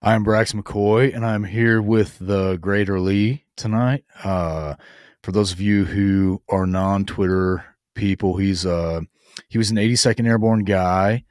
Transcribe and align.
I'm 0.00 0.24
Brax 0.24 0.54
McCoy, 0.54 1.14
and 1.14 1.26
I'm 1.26 1.44
here 1.44 1.82
with 1.82 2.18
the 2.20 2.56
Greater 2.56 3.00
Lee 3.00 3.44
tonight. 3.56 4.04
Uh, 4.22 4.74
for 5.22 5.32
those 5.32 5.52
of 5.52 5.60
you 5.60 5.84
who 5.84 6.40
are 6.48 6.66
non-Twitter 6.66 7.64
people, 7.94 8.36
he's 8.36 8.64
uh 8.64 9.00
he 9.48 9.58
was 9.58 9.70
an 9.70 9.76
82nd 9.76 10.26
Airborne 10.26 10.64
guy, 10.64 11.24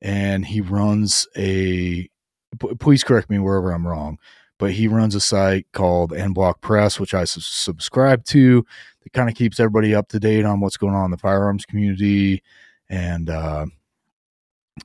and 0.00 0.44
he 0.44 0.60
runs 0.60 1.28
a. 1.36 2.08
p- 2.58 2.74
Please 2.78 3.04
correct 3.04 3.30
me 3.30 3.38
wherever 3.38 3.70
I'm 3.72 3.86
wrong, 3.86 4.18
but 4.58 4.72
he 4.72 4.88
runs 4.88 5.14
a 5.14 5.20
site 5.20 5.66
called 5.72 6.12
N 6.12 6.32
Block 6.32 6.60
Press, 6.60 6.98
which 6.98 7.14
I 7.14 7.22
s- 7.22 7.38
subscribe 7.44 8.24
to. 8.26 8.64
That 9.04 9.12
kind 9.12 9.28
of 9.28 9.36
keeps 9.36 9.60
everybody 9.60 9.94
up 9.94 10.08
to 10.08 10.20
date 10.20 10.44
on 10.44 10.60
what's 10.60 10.76
going 10.76 10.94
on 10.94 11.06
in 11.06 11.10
the 11.12 11.18
firearms 11.18 11.64
community, 11.66 12.42
and 12.88 13.30
uh, 13.30 13.66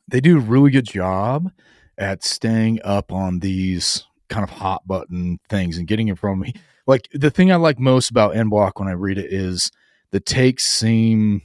they 0.07 0.19
do 0.21 0.37
a 0.37 0.41
really 0.41 0.69
good 0.71 0.85
job 0.85 1.51
at 1.97 2.23
staying 2.23 2.79
up 2.83 3.11
on 3.11 3.39
these 3.39 4.05
kind 4.29 4.43
of 4.43 4.49
hot 4.49 4.85
button 4.87 5.39
things 5.49 5.77
and 5.77 5.87
getting 5.87 6.07
it 6.09 6.17
from 6.17 6.39
me. 6.39 6.53
Like 6.85 7.07
the 7.13 7.31
thing 7.31 7.51
I 7.51 7.55
like 7.55 7.79
most 7.79 8.09
about 8.09 8.35
N 8.35 8.49
when 8.49 8.87
I 8.87 8.93
read 8.93 9.17
it 9.17 9.31
is 9.31 9.71
the 10.11 10.19
takes 10.19 10.65
seem 10.65 11.41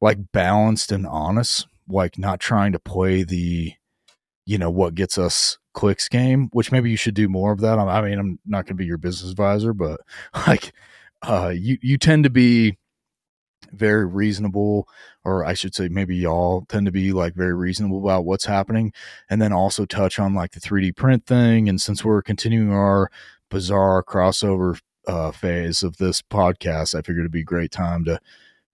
like 0.00 0.18
balanced 0.32 0.92
and 0.92 1.06
honest, 1.06 1.66
like 1.88 2.18
not 2.18 2.40
trying 2.40 2.72
to 2.72 2.78
play 2.78 3.22
the, 3.22 3.72
you 4.46 4.58
know, 4.58 4.70
what 4.70 4.94
gets 4.94 5.16
us 5.18 5.58
clicks 5.74 6.08
game, 6.08 6.48
which 6.52 6.72
maybe 6.72 6.90
you 6.90 6.96
should 6.96 7.14
do 7.14 7.28
more 7.28 7.52
of 7.52 7.60
that. 7.60 7.78
I 7.78 8.02
mean, 8.02 8.18
I'm 8.18 8.38
not 8.46 8.64
going 8.64 8.76
to 8.76 8.82
be 8.82 8.86
your 8.86 8.98
business 8.98 9.30
advisor, 9.30 9.72
but 9.72 10.00
like, 10.46 10.72
uh, 11.22 11.52
you, 11.54 11.78
you 11.80 11.98
tend 11.98 12.24
to 12.24 12.30
be 12.30 12.78
very 13.72 14.06
reasonable 14.06 14.88
or 15.24 15.44
I 15.44 15.54
should 15.54 15.74
say 15.74 15.88
maybe 15.88 16.16
y'all 16.16 16.66
tend 16.68 16.86
to 16.86 16.92
be 16.92 17.12
like 17.12 17.34
very 17.34 17.54
reasonable 17.54 18.04
about 18.04 18.24
what's 18.24 18.44
happening 18.44 18.92
and 19.30 19.40
then 19.40 19.52
also 19.52 19.84
touch 19.84 20.18
on 20.18 20.34
like 20.34 20.52
the 20.52 20.60
3D 20.60 20.96
print 20.96 21.26
thing 21.26 21.68
and 21.68 21.80
since 21.80 22.04
we're 22.04 22.22
continuing 22.22 22.72
our 22.72 23.10
bizarre 23.50 24.02
crossover 24.02 24.80
uh, 25.06 25.30
phase 25.30 25.82
of 25.82 25.96
this 25.98 26.22
podcast 26.22 26.94
I 26.94 27.02
figured 27.02 27.20
it'd 27.20 27.32
be 27.32 27.40
a 27.40 27.44
great 27.44 27.70
time 27.70 28.04
to 28.04 28.20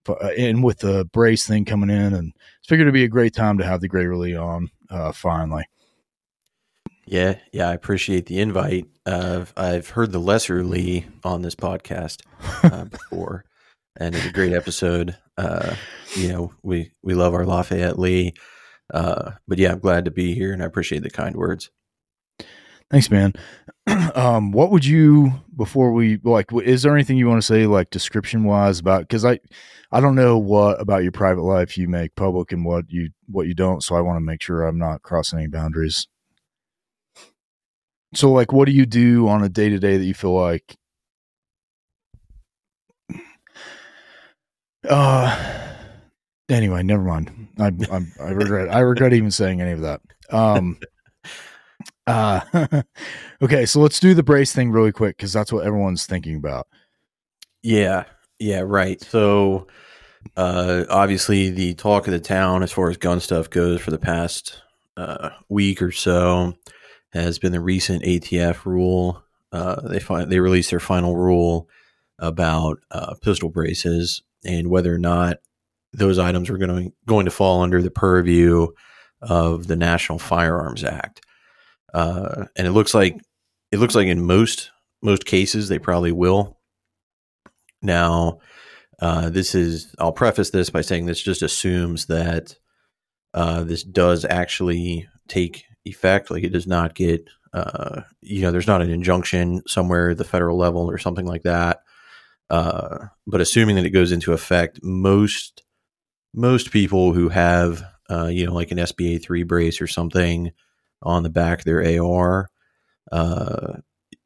uh, 0.07 0.29
and 0.37 0.63
with 0.63 0.79
the 0.79 1.05
brace 1.13 1.45
thing 1.45 1.65
coming 1.65 1.89
in 1.89 2.13
and 2.13 2.33
I 2.35 2.67
figured 2.67 2.85
it'd 2.85 2.93
be 2.93 3.03
a 3.03 3.09
great 3.09 3.33
time 3.33 3.57
to 3.59 3.65
have 3.65 3.81
the 3.81 3.87
Great 3.87 4.09
Lee 4.09 4.35
on 4.35 4.69
uh, 4.89 5.11
finally 5.11 5.65
Yeah, 7.05 7.37
yeah, 7.51 7.69
I 7.69 7.73
appreciate 7.73 8.25
the 8.25 8.39
invite. 8.39 8.87
Uh, 9.05 9.45
I've 9.55 9.89
heard 9.89 10.11
the 10.11 10.19
Lesser 10.19 10.63
Lee 10.63 11.05
on 11.23 11.41
this 11.41 11.55
podcast 11.55 12.21
uh, 12.63 12.85
before, 13.11 13.45
and 13.97 14.15
it's 14.15 14.25
a 14.25 14.31
great 14.31 14.53
episode. 14.53 15.17
Uh, 15.37 15.75
you 16.15 16.29
know, 16.29 16.53
we 16.63 16.91
we 17.01 17.13
love 17.13 17.33
our 17.33 17.45
Lafayette 17.45 17.99
Lee, 17.99 18.33
uh, 18.93 19.31
but 19.47 19.57
yeah, 19.57 19.71
I'm 19.71 19.79
glad 19.79 20.05
to 20.05 20.11
be 20.11 20.33
here, 20.33 20.53
and 20.53 20.61
I 20.61 20.65
appreciate 20.65 21.03
the 21.03 21.09
kind 21.09 21.35
words. 21.35 21.69
Thanks, 22.91 23.09
man. 23.09 23.33
um, 24.15 24.51
what 24.51 24.69
would 24.69 24.85
you 24.85 25.31
before 25.55 25.93
we 25.93 26.19
like? 26.23 26.51
Is 26.53 26.83
there 26.83 26.93
anything 26.93 27.17
you 27.17 27.27
want 27.27 27.41
to 27.41 27.45
say, 27.45 27.65
like 27.65 27.89
description 27.89 28.43
wise, 28.43 28.79
about? 28.79 29.01
Because 29.01 29.23
I, 29.23 29.39
I 29.93 30.01
don't 30.01 30.15
know 30.15 30.37
what 30.37 30.81
about 30.81 31.03
your 31.03 31.13
private 31.13 31.43
life 31.43 31.77
you 31.77 31.87
make 31.87 32.15
public 32.15 32.51
and 32.51 32.65
what 32.65 32.85
you 32.89 33.11
what 33.29 33.47
you 33.47 33.53
don't. 33.53 33.81
So 33.81 33.95
I 33.95 34.01
want 34.01 34.17
to 34.17 34.21
make 34.21 34.41
sure 34.41 34.63
I'm 34.63 34.77
not 34.77 35.03
crossing 35.03 35.39
any 35.39 35.47
boundaries. 35.47 36.07
So, 38.13 38.29
like, 38.29 38.51
what 38.51 38.65
do 38.65 38.73
you 38.73 38.85
do 38.85 39.29
on 39.29 39.41
a 39.41 39.49
day 39.49 39.69
to 39.69 39.79
day 39.79 39.97
that 39.97 40.05
you 40.05 40.13
feel 40.13 40.33
like? 40.33 40.75
Uh, 44.87 45.67
anyway, 46.49 46.83
never 46.83 47.03
mind. 47.03 47.49
I 47.59 47.71
I'm, 47.91 48.11
I 48.19 48.31
regret 48.31 48.73
I 48.73 48.79
regret 48.79 49.13
even 49.13 49.31
saying 49.31 49.61
any 49.61 49.71
of 49.71 49.81
that. 49.81 50.01
Um. 50.29 50.79
Uh, 52.07 52.41
okay, 53.41 53.65
so 53.65 53.79
let's 53.79 53.99
do 53.99 54.13
the 54.13 54.23
brace 54.23 54.53
thing 54.53 54.71
really 54.71 54.91
quick 54.91 55.17
because 55.17 55.31
that's 55.31 55.51
what 55.51 55.65
everyone's 55.65 56.05
thinking 56.05 56.35
about. 56.35 56.67
Yeah, 57.63 58.05
yeah, 58.39 58.61
right. 58.61 58.99
So, 59.01 59.67
uh, 60.35 60.85
obviously, 60.89 61.51
the 61.51 61.73
talk 61.75 62.07
of 62.07 62.13
the 62.13 62.19
town 62.19 62.63
as 62.63 62.71
far 62.71 62.89
as 62.89 62.97
gun 62.97 63.19
stuff 63.19 63.49
goes 63.49 63.81
for 63.81 63.91
the 63.91 63.99
past 63.99 64.61
uh, 64.97 65.29
week 65.47 65.81
or 65.81 65.91
so 65.91 66.53
has 67.13 67.39
been 67.39 67.51
the 67.51 67.61
recent 67.61 68.03
ATF 68.03 68.65
rule. 68.65 69.23
Uh, 69.51 69.79
they 69.87 69.99
fi- 69.99 70.25
they 70.25 70.39
released 70.39 70.71
their 70.71 70.79
final 70.79 71.15
rule 71.15 71.69
about 72.19 72.79
uh, 72.91 73.13
pistol 73.21 73.49
braces 73.49 74.21
and 74.45 74.69
whether 74.69 74.93
or 74.93 74.99
not 74.99 75.37
those 75.93 76.19
items 76.19 76.49
were 76.49 76.57
going 76.57 76.85
to 76.85 76.93
going 77.05 77.25
to 77.25 77.31
fall 77.31 77.61
under 77.61 77.81
the 77.81 77.91
purview 77.91 78.67
of 79.21 79.67
the 79.67 79.75
National 79.75 80.19
Firearms 80.19 80.83
Act. 80.83 81.21
Uh, 81.93 82.45
and 82.55 82.67
it 82.67 82.71
looks 82.71 82.93
like 82.93 83.19
it 83.71 83.79
looks 83.79 83.95
like 83.95 84.07
in 84.07 84.25
most 84.25 84.71
most 85.01 85.25
cases 85.25 85.67
they 85.67 85.79
probably 85.79 86.11
will. 86.11 86.57
Now, 87.81 88.39
uh, 88.99 89.29
this 89.29 89.55
is 89.55 89.93
I'll 89.99 90.11
preface 90.11 90.51
this 90.51 90.69
by 90.69 90.81
saying 90.81 91.05
this 91.05 91.21
just 91.21 91.41
assumes 91.41 92.05
that 92.05 92.55
uh, 93.33 93.63
this 93.63 93.83
does 93.83 94.25
actually 94.25 95.07
take 95.27 95.65
effect. 95.85 96.31
Like 96.31 96.43
it 96.43 96.53
does 96.53 96.67
not 96.67 96.95
get 96.95 97.27
uh, 97.53 98.01
you 98.21 98.41
know 98.41 98.51
there's 98.51 98.67
not 98.67 98.81
an 98.81 98.89
injunction 98.89 99.61
somewhere 99.67 100.11
at 100.11 100.17
the 100.17 100.23
federal 100.23 100.57
level 100.57 100.89
or 100.89 100.97
something 100.97 101.25
like 101.25 101.43
that. 101.43 101.81
Uh, 102.51 103.07
but 103.25 103.41
assuming 103.41 103.77
that 103.77 103.85
it 103.85 103.91
goes 103.91 104.11
into 104.11 104.33
effect, 104.33 104.79
most 104.83 105.63
most 106.33 106.71
people 106.71 107.13
who 107.13 107.29
have 107.29 107.83
uh, 108.09 108.27
you 108.27 108.45
know 108.45 108.53
like 108.53 108.71
an 108.71 108.77
SBA 108.77 109.23
three 109.23 109.43
brace 109.43 109.81
or 109.81 109.87
something 109.87 110.51
on 111.01 111.23
the 111.23 111.29
back 111.29 111.59
of 111.59 111.65
their 111.65 112.03
AR, 112.03 112.49
uh, 113.11 113.77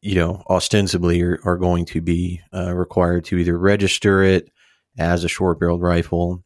you 0.01 0.15
know, 0.15 0.43
ostensibly 0.49 1.21
are, 1.23 1.39
are 1.43 1.57
going 1.57 1.85
to 1.85 2.01
be 2.01 2.41
uh, 2.53 2.73
required 2.73 3.25
to 3.25 3.37
either 3.37 3.57
register 3.57 4.21
it 4.21 4.51
as 4.99 5.23
a 5.23 5.27
short 5.29 5.59
barreled 5.59 5.81
rifle 5.81 6.43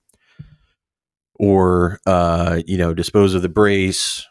or, 1.36 2.00
uh, 2.06 2.62
you 2.66 2.78
know, 2.78 2.94
dispose 2.94 3.34
of 3.34 3.42
the 3.42 3.50
brace, 3.50 4.26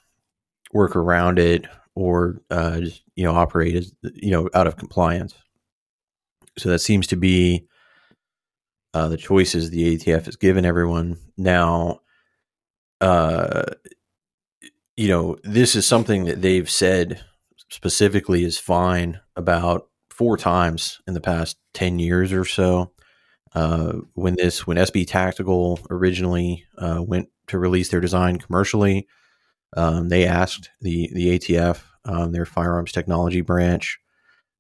work 0.73 0.97
around 0.97 1.39
it, 1.39 1.67
or, 1.95 2.41
just, 2.51 3.03
you 3.17 3.25
know, 3.25 3.35
operate 3.35 3.75
as, 3.75 3.93
you 4.15 4.31
know, 4.31 4.49
out 4.55 4.67
of 4.67 4.77
compliance. 4.77 5.35
So 6.59 6.69
that 6.71 6.81
seems 6.81 7.07
to 7.09 7.17
be 7.17 7.67
uh, 8.95 9.09
the 9.09 9.17
choices 9.17 9.71
the 9.71 9.97
ATF 9.97 10.27
has 10.27 10.37
given 10.37 10.65
everyone. 10.65 11.19
Now, 11.37 12.01
uh, 13.01 13.65
you 14.97 15.09
know, 15.09 15.37
this 15.45 15.77
is 15.77 15.87
something 15.87 16.25
that 16.25 16.43
they've 16.43 16.69
said 16.69 17.23
specifically 17.71 18.45
is 18.45 18.59
fine 18.59 19.21
about 19.37 19.89
four 20.11 20.37
times 20.37 21.01
in 21.07 21.15
the 21.15 21.21
past 21.21 21.57
10 21.75 21.99
years 21.99 22.33
or 22.33 22.45
so. 22.45 22.93
Uh, 23.55 23.93
when 24.15 24.35
this, 24.35 24.67
when 24.67 24.77
SB 24.77 25.07
Tactical 25.07 25.81
originally 25.91 26.65
uh, 26.77 27.03
went 27.07 27.29
to 27.47 27.59
release 27.59 27.89
their 27.89 28.01
design 28.01 28.39
commercially, 28.39 29.07
um, 29.77 30.09
they 30.09 30.27
asked 30.27 30.71
the, 30.81 31.11
the 31.15 31.39
ATF, 31.39 31.81
um, 32.05 32.33
their 32.33 32.45
firearms 32.45 32.93
technology 32.93 33.41
branch, 33.41 34.01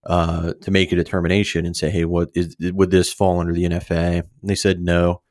uh, 0.08 0.54
to 0.62 0.70
make 0.70 0.90
a 0.90 0.96
determination 0.96 1.66
and 1.66 1.76
say, 1.76 1.90
hey, 1.90 2.04
what 2.04 2.30
is, 2.34 2.56
would 2.60 2.90
this 2.90 3.12
fall 3.12 3.38
under 3.38 3.52
the 3.52 3.64
NFA? 3.64 4.22
And 4.40 4.50
they 4.50 4.54
said 4.54 4.80
no, 4.80 5.22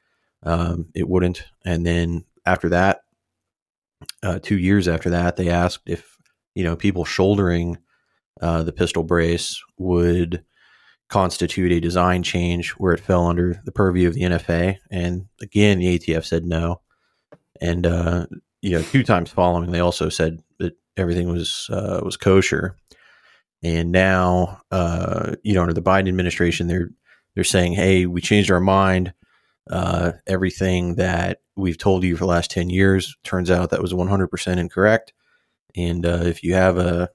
um, 0.44 0.88
it 0.94 1.10
wouldn't. 1.10 1.44
And 1.66 1.86
then 1.86 2.24
after 2.46 2.70
that, 2.70 3.02
uh, 4.22 4.40
two 4.40 4.58
years 4.58 4.88
after 4.88 5.10
that, 5.10 5.36
they 5.36 5.50
asked 5.50 5.82
if 5.88 6.18
you 6.54 6.64
know 6.64 6.76
people 6.76 7.04
shouldering 7.04 7.78
uh, 8.42 8.62
the 8.62 8.72
pistol 8.72 9.04
brace 9.04 9.60
would 9.78 10.44
constitute 11.10 11.72
a 11.72 11.80
design 11.80 12.22
change 12.22 12.72
where 12.72 12.94
it 12.94 13.00
fell 13.00 13.26
under 13.26 13.60
the 13.66 13.72
purview 13.72 14.08
of 14.08 14.14
the 14.14 14.22
NFA, 14.22 14.78
and 14.92 15.26
again 15.42 15.80
the 15.80 15.98
ATF 15.98 16.26
said 16.26 16.46
no. 16.46 16.82
And 17.60 17.88
uh, 17.88 18.28
you 18.62 18.72
know, 18.72 18.82
two 18.84 19.04
times 19.04 19.32
following, 19.32 19.72
they 19.72 19.80
also 19.80 20.10
said 20.10 20.44
that 20.60 20.78
everything 20.96 21.30
was 21.32 21.70
uh, 21.72 22.02
was 22.04 22.18
kosher. 22.18 22.76
And 23.64 23.92
now, 23.92 24.62
uh, 24.72 25.36
you 25.44 25.54
know, 25.54 25.62
under 25.62 25.74
the 25.74 25.82
Biden 25.82 26.08
administration, 26.08 26.68
they're 26.68 26.90
they're 27.36 27.44
saying, 27.44 27.74
"Hey, 27.74 28.06
we 28.06 28.22
changed 28.22 28.52
our 28.52 28.60
mind. 28.60 29.14
Uh, 29.70 30.14
everything 30.28 30.96
that 30.96 31.42
we've 31.58 31.78
told 31.78 32.04
you 32.04 32.16
for 32.16 32.24
the 32.24 32.30
last 32.30 32.52
10 32.52 32.70
years 32.70 33.18
turns 33.24 33.52
out 33.52 33.72
that 33.72 33.82
was 33.82 33.92
100% 33.92 34.58
incorrect 34.58 35.12
and 35.76 36.06
uh, 36.06 36.22
if 36.24 36.44
you 36.44 36.54
have 36.54 36.78
a 36.78 37.10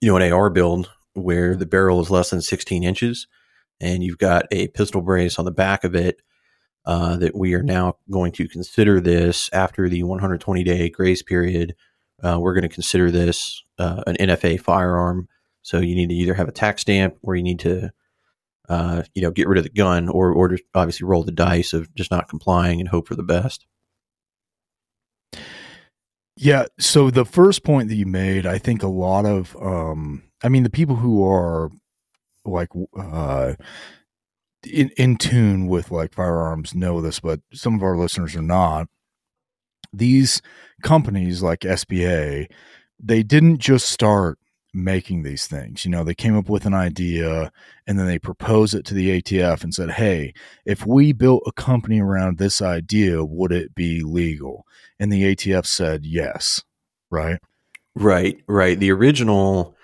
you 0.00 0.08
know 0.08 0.16
an 0.16 0.32
ar 0.32 0.50
build 0.50 0.90
where 1.14 1.54
the 1.54 1.66
barrel 1.66 2.00
is 2.00 2.10
less 2.10 2.30
than 2.30 2.42
16 2.42 2.82
inches 2.82 3.26
and 3.80 4.02
you've 4.02 4.18
got 4.18 4.46
a 4.50 4.68
pistol 4.68 5.02
brace 5.02 5.38
on 5.38 5.44
the 5.44 5.50
back 5.50 5.84
of 5.84 5.94
it 5.94 6.20
uh, 6.86 7.16
that 7.16 7.34
we 7.34 7.54
are 7.54 7.62
now 7.62 7.96
going 8.10 8.32
to 8.32 8.48
consider 8.48 9.00
this 9.00 9.48
after 9.52 9.88
the 9.88 10.02
120 10.02 10.64
day 10.64 10.90
grace 10.90 11.22
period 11.22 11.74
uh, 12.22 12.38
we're 12.40 12.54
going 12.54 12.62
to 12.62 12.68
consider 12.68 13.10
this 13.10 13.62
uh, 13.78 14.02
an 14.06 14.16
nfa 14.16 14.60
firearm 14.60 15.28
so 15.62 15.78
you 15.78 15.94
need 15.94 16.08
to 16.08 16.14
either 16.14 16.34
have 16.34 16.48
a 16.48 16.52
tax 16.52 16.82
stamp 16.82 17.16
or 17.22 17.34
you 17.34 17.42
need 17.42 17.58
to 17.58 17.90
uh, 18.68 19.02
you 19.14 19.22
know, 19.22 19.30
get 19.30 19.48
rid 19.48 19.58
of 19.58 19.64
the 19.64 19.70
gun, 19.70 20.08
or 20.08 20.32
or 20.32 20.48
just 20.48 20.64
obviously 20.74 21.06
roll 21.06 21.22
the 21.22 21.32
dice 21.32 21.72
of 21.72 21.94
just 21.94 22.10
not 22.10 22.28
complying 22.28 22.80
and 22.80 22.88
hope 22.88 23.06
for 23.06 23.14
the 23.14 23.22
best. 23.22 23.66
Yeah. 26.36 26.66
So 26.78 27.10
the 27.10 27.24
first 27.24 27.62
point 27.62 27.88
that 27.88 27.94
you 27.94 28.06
made, 28.06 28.46
I 28.46 28.58
think 28.58 28.82
a 28.82 28.88
lot 28.88 29.24
of, 29.24 29.56
um, 29.56 30.24
I 30.42 30.48
mean, 30.48 30.64
the 30.64 30.70
people 30.70 30.96
who 30.96 31.24
are 31.24 31.70
like, 32.44 32.70
uh, 32.98 33.54
in, 34.68 34.90
in 34.96 35.16
tune 35.16 35.68
with 35.68 35.92
like 35.92 36.12
firearms 36.12 36.74
know 36.74 37.00
this, 37.00 37.20
but 37.20 37.40
some 37.52 37.76
of 37.76 37.84
our 37.84 37.96
listeners 37.96 38.34
are 38.34 38.42
not. 38.42 38.88
These 39.92 40.42
companies 40.84 41.42
like 41.42 41.60
SBA, 41.60 42.46
they 43.02 43.22
didn't 43.24 43.58
just 43.58 43.88
start 43.88 44.38
making 44.72 45.22
these 45.22 45.46
things. 45.46 45.84
You 45.84 45.90
know, 45.90 46.04
they 46.04 46.14
came 46.14 46.36
up 46.36 46.48
with 46.48 46.66
an 46.66 46.74
idea 46.74 47.50
and 47.86 47.98
then 47.98 48.06
they 48.06 48.18
proposed 48.18 48.74
it 48.74 48.84
to 48.86 48.94
the 48.94 49.20
ATF 49.20 49.62
and 49.64 49.74
said, 49.74 49.92
hey, 49.92 50.34
if 50.64 50.86
we 50.86 51.12
built 51.12 51.42
a 51.46 51.52
company 51.52 52.00
around 52.00 52.38
this 52.38 52.60
idea, 52.60 53.24
would 53.24 53.52
it 53.52 53.74
be 53.74 54.02
legal? 54.02 54.66
And 54.98 55.12
the 55.12 55.34
ATF 55.34 55.66
said 55.66 56.04
yes, 56.04 56.62
right? 57.10 57.40
Right, 57.94 58.36
right. 58.48 58.78
The 58.78 58.90
original, 58.90 59.76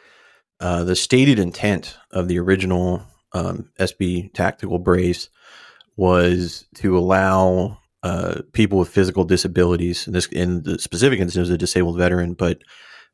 uh, 0.58 0.84
the 0.84 0.96
stated 0.96 1.38
intent 1.38 1.96
of 2.10 2.28
the 2.28 2.38
original 2.38 3.02
um, 3.32 3.70
SB 3.78 4.32
tactical 4.34 4.80
brace 4.80 5.28
was 5.96 6.66
to 6.76 6.98
allow 6.98 7.79
uh, 8.02 8.42
people 8.52 8.78
with 8.78 8.88
physical 8.88 9.24
disabilities, 9.24 10.06
in 10.06 10.12
this 10.12 10.26
in 10.26 10.62
the 10.62 10.78
specific 10.78 11.20
instance, 11.20 11.48
a 11.48 11.58
disabled 11.58 11.98
veteran, 11.98 12.34
but 12.34 12.62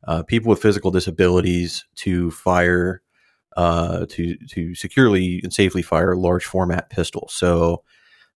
uh, 0.07 0.23
people 0.23 0.49
with 0.49 0.61
physical 0.61 0.91
disabilities 0.91 1.85
to 1.95 2.31
fire 2.31 3.01
uh, 3.57 4.05
to 4.09 4.37
to 4.49 4.75
securely 4.75 5.41
and 5.43 5.51
safely 5.51 5.81
fire 5.81 6.15
large 6.15 6.45
format 6.45 6.89
pistols. 6.89 7.33
So, 7.33 7.83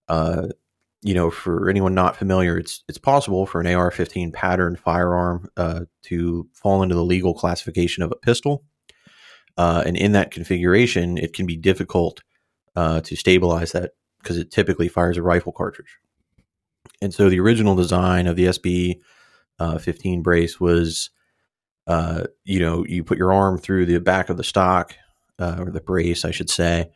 uh, 0.09 0.47
you 1.03 1.13
know, 1.13 1.31
for 1.31 1.69
anyone 1.69 1.93
not 1.93 2.17
familiar, 2.17 2.57
it's 2.57 2.83
it's 2.89 2.97
possible 2.97 3.45
for 3.45 3.61
an 3.61 3.67
AR-15 3.67 4.33
pattern 4.33 4.75
firearm 4.75 5.49
uh, 5.55 5.81
to 6.03 6.49
fall 6.53 6.83
into 6.83 6.95
the 6.95 7.05
legal 7.05 7.33
classification 7.33 8.03
of 8.03 8.11
a 8.11 8.15
pistol, 8.15 8.65
uh, 9.57 9.83
and 9.85 9.95
in 9.95 10.11
that 10.13 10.31
configuration, 10.31 11.17
it 11.17 11.33
can 11.33 11.45
be 11.45 11.55
difficult 11.55 12.23
uh, 12.75 12.99
to 13.01 13.15
stabilize 13.15 13.71
that 13.71 13.91
because 14.21 14.37
it 14.37 14.51
typically 14.51 14.87
fires 14.87 15.17
a 15.17 15.21
rifle 15.21 15.51
cartridge. 15.51 15.97
And 17.01 17.13
so, 17.13 17.29
the 17.29 17.39
original 17.39 17.75
design 17.75 18.27
of 18.27 18.35
the 18.35 18.45
SB 18.45 18.99
15 19.79 20.21
brace 20.21 20.59
was 20.59 21.11
uh, 21.87 22.23
you 22.45 22.59
know, 22.59 22.85
you 22.85 23.03
put 23.03 23.17
your 23.17 23.33
arm 23.33 23.57
through 23.57 23.85
the 23.85 23.99
back 23.99 24.29
of 24.29 24.37
the 24.37 24.43
stock 24.43 24.95
uh, 25.39 25.57
or 25.59 25.71
the 25.71 25.81
brace, 25.81 26.25
I 26.25 26.31
should 26.31 26.49
say. 26.49 26.89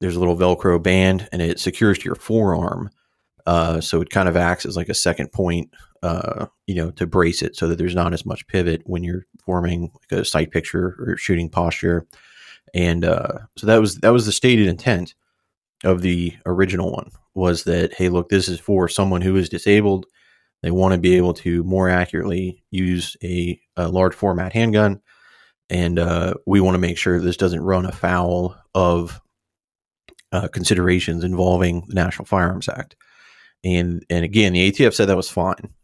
There's 0.00 0.16
a 0.16 0.20
little 0.20 0.36
Velcro 0.36 0.80
band, 0.80 1.28
and 1.32 1.42
it 1.42 1.58
secures 1.58 1.98
to 1.98 2.04
your 2.04 2.14
forearm. 2.14 2.90
Uh, 3.46 3.80
so 3.80 4.00
it 4.00 4.10
kind 4.10 4.28
of 4.28 4.36
acts 4.36 4.66
as 4.66 4.76
like 4.76 4.90
a 4.90 4.94
second 4.94 5.32
point, 5.32 5.70
uh, 6.02 6.46
you 6.66 6.74
know, 6.74 6.90
to 6.92 7.06
brace 7.06 7.42
it 7.42 7.56
so 7.56 7.66
that 7.66 7.78
there's 7.78 7.94
not 7.94 8.12
as 8.12 8.26
much 8.26 8.46
pivot 8.46 8.82
when 8.84 9.02
you're 9.02 9.26
forming 9.44 9.90
like 9.94 10.20
a 10.20 10.24
sight 10.24 10.50
picture 10.50 10.94
or 11.00 11.16
shooting 11.16 11.48
posture. 11.48 12.06
And 12.74 13.04
uh, 13.04 13.38
so 13.56 13.66
that 13.66 13.80
was 13.80 13.96
that 13.96 14.10
was 14.10 14.26
the 14.26 14.32
stated 14.32 14.68
intent 14.68 15.14
of 15.82 16.02
the 16.02 16.36
original 16.44 16.92
one 16.92 17.10
was 17.38 17.64
that 17.64 17.94
hey, 17.94 18.08
look, 18.08 18.28
this 18.28 18.48
is 18.48 18.60
for 18.60 18.88
someone 18.88 19.22
who 19.22 19.36
is 19.36 19.48
disabled 19.48 20.06
they 20.62 20.70
want 20.70 20.92
to 20.92 20.98
be 20.98 21.16
able 21.16 21.34
to 21.34 21.62
more 21.64 21.88
accurately 21.88 22.64
use 22.70 23.16
a, 23.22 23.60
a 23.76 23.88
large 23.88 24.14
format 24.14 24.52
handgun. 24.52 25.00
And 25.70 25.98
uh, 25.98 26.34
we 26.46 26.60
want 26.60 26.74
to 26.74 26.80
make 26.80 26.98
sure 26.98 27.20
this 27.20 27.36
doesn't 27.36 27.60
run 27.60 27.84
afoul 27.84 28.56
of 28.74 29.20
uh, 30.32 30.48
considerations 30.48 31.24
involving 31.24 31.84
the 31.88 31.94
National 31.94 32.24
Firearms 32.24 32.68
Act. 32.68 32.96
And, 33.64 34.04
and 34.10 34.24
again, 34.24 34.52
the 34.52 34.70
ATF 34.70 34.94
said 34.94 35.08
that 35.08 35.16
was 35.16 35.30
fine. 35.30 35.74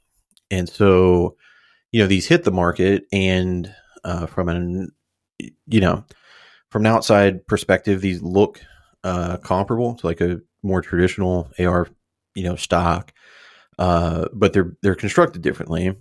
And 0.51 0.69
so, 0.69 1.37
you 1.93 2.01
know, 2.01 2.06
these 2.06 2.27
hit 2.27 2.45
the 2.45 2.53
market. 2.53 3.05
And 3.12 3.73
uh, 4.05 4.27
from 4.27 4.49
an, 4.49 4.91
you 5.39 5.81
know, 5.81 6.05
from 6.71 6.83
an 6.83 6.93
outside 6.93 7.47
perspective, 7.47 8.01
these 8.01 8.23
look 8.23 8.61
uh, 9.05 9.37
comparable 9.39 9.95
to 9.97 10.06
like 10.06 10.21
a 10.21 10.41
more 10.64 10.82
traditional 10.82 11.50
AR, 11.58 11.88
you 12.34 12.43
know, 12.43 12.56
stock 12.56 13.12
uh, 13.78 14.26
but 14.32 14.52
they're 14.52 14.76
they're 14.82 14.94
constructed 14.94 15.43
differently. 15.43 15.96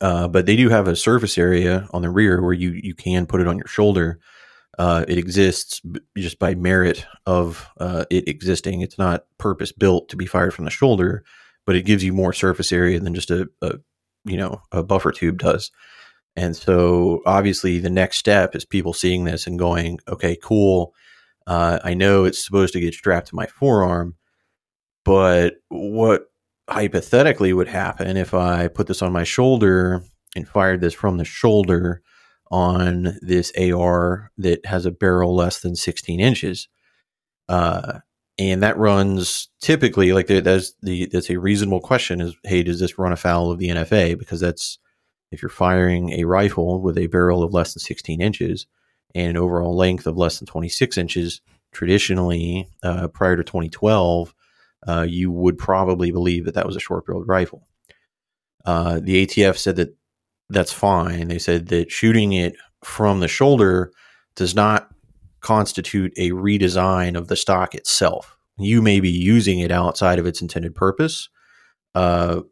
Uh, 0.00 0.28
but 0.28 0.46
they 0.46 0.56
do 0.56 0.68
have 0.68 0.88
a 0.88 0.96
surface 0.96 1.38
area 1.38 1.86
on 1.92 2.02
the 2.02 2.10
rear 2.10 2.42
where 2.42 2.52
you 2.52 2.70
you 2.70 2.94
can 2.94 3.26
put 3.26 3.40
it 3.40 3.48
on 3.48 3.58
your 3.58 3.66
shoulder. 3.66 4.18
Uh, 4.78 5.04
it 5.08 5.16
exists 5.16 5.80
just 6.16 6.38
by 6.38 6.54
merit 6.54 7.06
of 7.24 7.66
uh, 7.80 8.04
it 8.10 8.28
existing. 8.28 8.82
It's 8.82 8.98
not 8.98 9.24
purpose 9.38 9.72
built 9.72 10.08
to 10.10 10.16
be 10.16 10.26
fired 10.26 10.52
from 10.52 10.66
the 10.66 10.70
shoulder, 10.70 11.24
but 11.64 11.76
it 11.76 11.86
gives 11.86 12.04
you 12.04 12.12
more 12.12 12.32
surface 12.32 12.72
area 12.72 13.00
than 13.00 13.14
just 13.14 13.30
a, 13.30 13.48
a 13.62 13.78
you 14.24 14.36
know 14.36 14.60
a 14.72 14.82
buffer 14.82 15.12
tube 15.12 15.38
does. 15.38 15.70
And 16.38 16.54
so, 16.54 17.22
obviously, 17.24 17.78
the 17.78 17.88
next 17.88 18.18
step 18.18 18.54
is 18.54 18.66
people 18.66 18.92
seeing 18.92 19.24
this 19.24 19.46
and 19.46 19.58
going, 19.58 19.98
"Okay, 20.08 20.36
cool. 20.42 20.94
Uh, 21.46 21.78
I 21.84 21.94
know 21.94 22.24
it's 22.24 22.44
supposed 22.44 22.72
to 22.72 22.80
get 22.80 22.94
strapped 22.94 23.28
to 23.28 23.36
my 23.36 23.46
forearm, 23.46 24.16
but 25.04 25.54
what 25.68 26.26
hypothetically 26.68 27.52
would 27.52 27.68
happen 27.68 28.16
if 28.16 28.34
I 28.34 28.68
put 28.68 28.88
this 28.88 29.02
on 29.02 29.12
my 29.12 29.24
shoulder 29.24 30.02
and 30.34 30.48
fired 30.48 30.80
this 30.80 30.94
from 30.94 31.16
the 31.18 31.24
shoulder 31.24 32.02
on 32.50 33.16
this 33.22 33.52
AR 33.58 34.30
that 34.38 34.66
has 34.66 34.86
a 34.86 34.90
barrel 34.90 35.34
less 35.34 35.60
than 35.60 35.76
16 35.76 36.20
inches. 36.20 36.68
Uh, 37.48 38.00
and 38.38 38.62
that 38.62 38.76
runs 38.76 39.48
typically 39.60 40.12
like 40.12 40.26
that's 40.26 40.74
the 40.82 41.06
that's 41.06 41.30
a 41.30 41.38
reasonable 41.38 41.80
question 41.80 42.20
is 42.20 42.34
hey 42.44 42.62
does 42.62 42.80
this 42.80 42.98
run 42.98 43.12
afoul 43.12 43.50
of 43.50 43.58
the 43.58 43.68
NFA 43.68 44.18
because 44.18 44.40
that's 44.40 44.78
if 45.30 45.42
you're 45.42 45.48
firing 45.48 46.10
a 46.10 46.24
rifle 46.24 46.82
with 46.82 46.98
a 46.98 47.06
barrel 47.06 47.42
of 47.42 47.54
less 47.54 47.72
than 47.72 47.80
16 47.80 48.20
inches 48.20 48.66
and 49.16 49.30
an 49.30 49.36
overall 49.36 49.74
length 49.74 50.06
of 50.06 50.16
less 50.16 50.38
than 50.38 50.46
26 50.46 50.98
inches 50.98 51.40
traditionally 51.72 52.68
uh, 52.82 53.08
prior 53.08 53.36
to 53.36 53.42
2012 53.42 54.34
uh, 54.86 55.06
you 55.08 55.30
would 55.30 55.58
probably 55.58 56.10
believe 56.10 56.44
that 56.44 56.54
that 56.54 56.66
was 56.66 56.76
a 56.76 56.80
short 56.80 57.06
barreled 57.06 57.28
rifle. 57.28 57.66
Uh, 58.64 59.00
the 59.02 59.26
ATF 59.26 59.56
said 59.56 59.76
that 59.76 59.96
that's 60.48 60.72
fine. 60.72 61.28
They 61.28 61.38
said 61.38 61.68
that 61.68 61.90
shooting 61.90 62.32
it 62.32 62.56
from 62.84 63.20
the 63.20 63.28
shoulder 63.28 63.92
does 64.36 64.54
not 64.54 64.88
constitute 65.40 66.12
a 66.16 66.30
redesign 66.30 67.16
of 67.16 67.28
the 67.28 67.36
stock 67.36 67.74
itself. 67.74 68.36
You 68.58 68.80
may 68.80 69.00
be 69.00 69.10
using 69.10 69.58
it 69.60 69.70
outside 69.70 70.18
of 70.18 70.26
its 70.26 70.40
intended 70.40 70.74
purpose, 70.74 71.28
uh, 71.94 72.42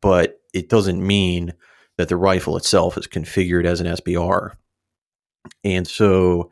but 0.00 0.40
it 0.54 0.68
doesn't 0.68 1.04
mean 1.04 1.54
that 1.96 2.08
the 2.08 2.16
rifle 2.16 2.56
itself 2.56 2.96
is 2.96 3.06
configured 3.06 3.66
as 3.66 3.80
an 3.80 3.86
SBR. 3.86 4.52
And 5.64 5.86
so 5.86 6.50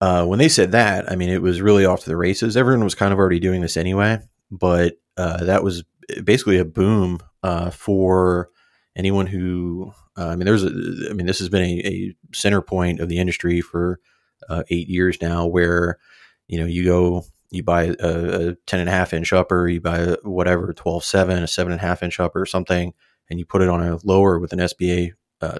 uh, 0.00 0.24
when 0.26 0.38
they 0.38 0.48
said 0.48 0.72
that, 0.72 1.10
I 1.10 1.16
mean, 1.16 1.30
it 1.30 1.42
was 1.42 1.60
really 1.60 1.86
off 1.86 2.00
to 2.04 2.10
the 2.10 2.16
races. 2.16 2.56
Everyone 2.56 2.84
was 2.84 2.94
kind 2.94 3.12
of 3.12 3.18
already 3.18 3.40
doing 3.40 3.60
this 3.60 3.76
anyway 3.76 4.20
but 4.50 4.94
uh, 5.16 5.44
that 5.44 5.62
was 5.62 5.84
basically 6.22 6.58
a 6.58 6.64
boom 6.64 7.20
uh, 7.42 7.70
for 7.70 8.50
anyone 8.96 9.26
who. 9.26 9.92
Uh, 10.16 10.28
I 10.28 10.36
mean, 10.36 10.46
there's 10.46 10.64
a. 10.64 10.70
I 11.10 11.12
mean, 11.12 11.26
this 11.26 11.38
has 11.40 11.48
been 11.48 11.62
a, 11.62 11.86
a 11.86 12.16
center 12.32 12.62
point 12.62 13.00
of 13.00 13.08
the 13.08 13.18
industry 13.18 13.60
for 13.60 14.00
uh, 14.48 14.62
eight 14.70 14.88
years 14.88 15.18
now, 15.20 15.46
where 15.46 15.98
you 16.46 16.58
know 16.58 16.66
you 16.66 16.84
go 16.84 17.24
you 17.50 17.62
buy 17.62 17.94
a, 18.00 18.48
a 18.48 18.54
10 18.66 18.80
and 18.80 18.88
a 18.88 18.92
half 18.92 19.12
inch 19.12 19.32
upper, 19.32 19.68
you 19.68 19.80
buy 19.80 19.98
a, 19.98 20.16
whatever 20.24 20.72
12 20.72 21.04
7, 21.04 21.42
a 21.44 21.46
seven 21.46 21.72
and 21.72 21.80
a 21.80 21.84
half 21.84 22.02
inch 22.02 22.18
upper 22.18 22.40
or 22.40 22.46
something, 22.46 22.92
and 23.30 23.38
you 23.38 23.46
put 23.46 23.62
it 23.62 23.68
on 23.68 23.80
a 23.80 23.98
lower 24.02 24.40
with 24.40 24.52
an 24.52 24.58
SBA 24.58 25.12
uh, 25.40 25.58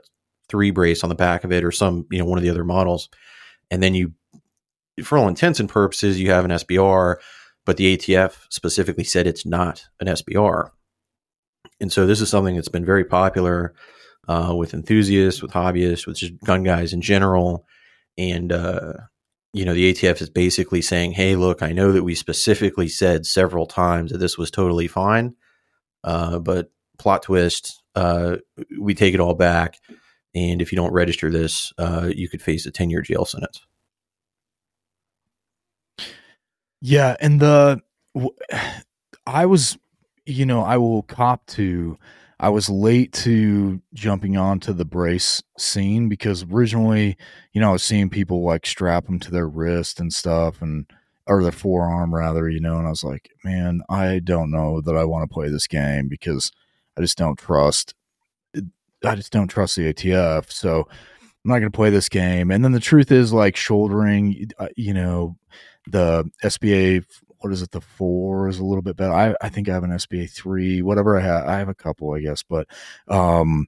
three 0.49 0.71
brace 0.71 1.03
on 1.03 1.09
the 1.09 1.15
back 1.15 1.45
of 1.45 1.53
it 1.53 1.65
or 1.65 1.73
some 1.73 2.07
you 2.11 2.19
know 2.19 2.25
one 2.25 2.39
of 2.39 2.45
the 2.45 2.51
other 2.51 2.65
models, 2.65 3.09
and 3.71 3.83
then 3.83 3.95
you, 3.95 4.13
for 5.03 5.19
all 5.19 5.29
intents 5.29 5.61
and 5.61 5.69
purposes, 5.69 6.21
you 6.21 6.31
have 6.31 6.45
an 6.45 6.51
SBR 6.51 7.17
but 7.65 7.77
the 7.77 7.97
ATF 7.97 8.37
specifically 8.51 9.05
said 9.05 9.27
it's 9.27 9.47
not 9.47 9.87
an 10.01 10.07
SBR. 10.09 10.71
And 11.81 11.93
so 11.93 12.07
this 12.07 12.21
is 12.21 12.29
something 12.29 12.55
that's 12.55 12.69
been 12.69 12.85
very 12.85 13.05
popular 13.05 13.75
uh, 14.29 14.55
with 14.57 14.75
enthusiasts, 14.75 15.43
with 15.43 15.53
hobbyists, 15.53 16.07
with 16.07 16.19
just 16.19 16.39
gun 16.45 16.63
guys 16.63 16.93
in 16.93 17.01
general. 17.01 17.67
And, 18.17 18.53
uh, 18.53 18.95
you 19.53 19.65
know, 19.65 19.75
the 19.75 19.93
ATF 19.93 20.21
is 20.21 20.31
basically 20.31 20.83
saying, 20.83 21.13
hey, 21.13 21.37
look, 21.37 21.63
I 21.63 21.73
know 21.73 21.93
that 21.93 22.05
we 22.05 22.15
specifically 22.15 22.89
said 22.89 23.27
several 23.27 23.67
times 23.67 24.13
that 24.13 24.19
this 24.19 24.39
was 24.39 24.51
totally 24.51 24.89
fine, 24.89 25.35
uh, 26.05 26.39
but 26.39 26.71
plot 26.99 27.23
twist, 27.23 27.83
uh, 27.95 28.37
we 28.79 28.95
take 28.95 29.15
it 29.15 29.21
all 29.21 29.35
back. 29.35 29.79
And 30.35 30.61
if 30.61 30.73
you 30.73 30.77
don't 30.77 30.93
register 30.93 31.31
this, 31.31 31.73
uh, 31.79 32.11
you 32.15 32.29
could 32.29 32.43
face 32.43 32.67
a 32.67 32.71
10 32.71 32.91
year 32.91 33.03
jail 33.03 33.25
sentence. 33.25 33.65
Yeah, 36.81 37.17
and 37.21 37.41
the 37.41 37.81
I 39.27 39.47
was, 39.47 39.79
you 40.27 40.45
know, 40.45 40.63
I 40.63 40.77
will 40.77 41.03
cop 41.03 41.47
to. 41.49 41.99
I 42.41 42.49
was 42.51 42.69
late 42.69 43.13
to 43.13 43.81
jumping 43.95 44.37
onto 44.37 44.73
the 44.73 44.85
brace 44.85 45.43
scene 45.57 46.09
because 46.09 46.43
originally, 46.43 47.17
you 47.53 47.61
know, 47.61 47.71
I 47.71 47.73
was 47.73 47.83
seeing 47.83 48.11
people 48.11 48.45
like 48.45 48.67
strap 48.67 49.07
them 49.07 49.19
to 49.21 49.31
their 49.31 49.49
wrist 49.49 49.99
and 49.99 50.13
stuff, 50.13 50.61
and 50.61 50.87
or 51.27 51.43
their 51.43 51.53
forearm 51.53 52.15
rather, 52.15 52.49
you 52.51 52.61
know, 52.61 52.77
and 52.77 52.87
I 52.87 52.91
was 52.91 53.05
like, 53.05 53.31
man, 53.45 53.81
I 53.89 54.19
don't 54.19 54.51
know 54.51 54.81
that 54.83 54.97
I 54.97 55.05
want 55.05 55.29
to 55.29 55.33
play 55.33 55.49
this 55.49 55.67
game 55.67 56.09
because 56.09 56.53
I 56.99 57.01
just 57.01 57.17
don't 57.17 57.39
trust 57.39 57.95
I 59.05 59.15
just 59.15 59.33
don't 59.33 59.49
trust 59.49 59.77
the 59.77 59.93
ATF. 59.93 60.51
So 60.51 60.89
I'm 60.91 61.51
not 61.51 61.59
going 61.59 61.71
to 61.71 61.77
play 61.77 61.91
this 61.91 62.09
game. 62.09 62.51
And 62.51 62.65
then 62.65 62.73
the 62.73 62.81
truth 62.81 63.13
is, 63.13 63.33
like 63.33 63.57
shouldering, 63.57 64.51
uh, 64.59 64.69
you 64.77 64.95
know, 64.95 65.37
the 65.87 66.31
SBA. 66.43 67.05
What 67.39 67.53
is 67.53 67.61
it? 67.61 67.73
The 67.73 67.83
four 67.83 68.49
is 68.49 68.59
a 68.59 68.65
little 68.65 68.81
bit 68.81 68.97
better. 68.97 69.13
I, 69.13 69.35
I 69.43 69.51
think 69.51 69.69
I 69.69 69.75
have 69.75 69.85
an 69.85 69.91
SBA 69.91 70.31
three, 70.31 70.81
whatever 70.81 71.19
I 71.19 71.23
have. 71.23 71.47
I 71.47 71.59
have 71.59 71.69
a 71.69 71.75
couple, 71.75 72.15
I 72.15 72.21
guess, 72.21 72.43
but 72.43 72.67
um, 73.09 73.67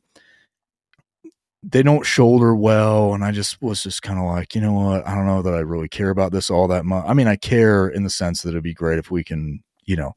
they 1.69 1.83
don't 1.83 2.07
shoulder 2.07 2.55
well 2.55 3.13
and 3.13 3.25
i 3.25 3.33
just 3.33 3.61
was 3.61 3.83
just 3.83 4.03
kind 4.03 4.19
of 4.19 4.25
like 4.25 4.55
you 4.55 4.61
know 4.61 4.73
what 4.73 5.07
i 5.07 5.15
don't 5.15 5.27
know 5.27 5.43
that 5.43 5.55
i 5.55 5.59
really 5.59 5.89
care 5.89 6.11
about 6.11 6.31
this 6.31 6.49
all 6.49 6.69
that 6.69 6.85
much 6.85 7.05
i 7.09 7.13
mean 7.13 7.27
i 7.27 7.35
care 7.35 7.89
in 7.89 8.05
the 8.05 8.11
sense 8.11 8.43
that 8.43 8.51
it'd 8.51 8.63
be 8.63 8.75
great 8.75 8.99
if 8.99 9.11
we 9.11 9.25
can 9.25 9.63
you 9.85 9.97
know 9.97 10.15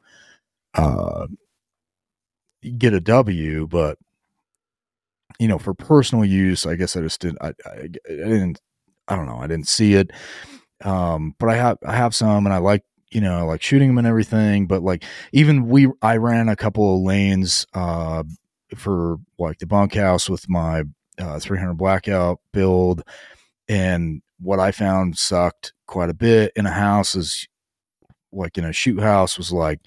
uh 0.75 1.25
get 2.77 2.93
a 2.93 2.99
w 2.99 3.65
but 3.67 3.97
you 5.39 5.47
know 5.47 5.57
for 5.57 5.73
personal 5.73 6.25
use 6.25 6.65
i 6.65 6.75
guess 6.75 6.95
i 6.95 7.01
just 7.01 7.21
didn't 7.21 7.39
i, 7.41 7.53
I, 7.65 7.71
I 7.71 7.87
didn't 7.87 8.59
i 9.07 9.15
don't 9.15 9.25
know 9.25 9.39
i 9.39 9.47
didn't 9.47 9.67
see 9.67 9.93
it 9.93 10.11
um 10.83 11.35
but 11.39 11.49
i 11.49 11.55
have 11.55 11.77
i 11.85 11.95
have 11.95 12.13
some 12.13 12.45
and 12.45 12.53
i 12.53 12.57
like 12.57 12.83
you 13.11 13.21
know 13.21 13.47
like 13.47 13.61
shooting 13.61 13.89
them 13.89 13.97
and 13.97 14.07
everything 14.07 14.67
but 14.67 14.83
like 14.83 15.03
even 15.33 15.67
we 15.67 15.87
i 16.01 16.17
ran 16.17 16.49
a 16.49 16.55
couple 16.55 16.95
of 16.95 17.01
lanes 17.01 17.65
uh 17.73 18.23
for 18.75 19.17
like 19.37 19.57
the 19.59 19.65
bunkhouse 19.65 20.29
with 20.29 20.47
my 20.49 20.83
uh, 21.19 21.39
300 21.39 21.75
blackout 21.75 22.39
build. 22.53 23.03
And 23.67 24.21
what 24.39 24.59
I 24.59 24.71
found 24.71 25.17
sucked 25.17 25.73
quite 25.87 26.09
a 26.09 26.13
bit 26.13 26.51
in 26.55 26.65
a 26.65 26.71
house 26.71 27.15
is 27.15 27.47
like 28.31 28.57
in 28.57 28.65
a 28.65 28.73
shoot 28.73 28.99
house 28.99 29.37
was 29.37 29.51
like, 29.51 29.79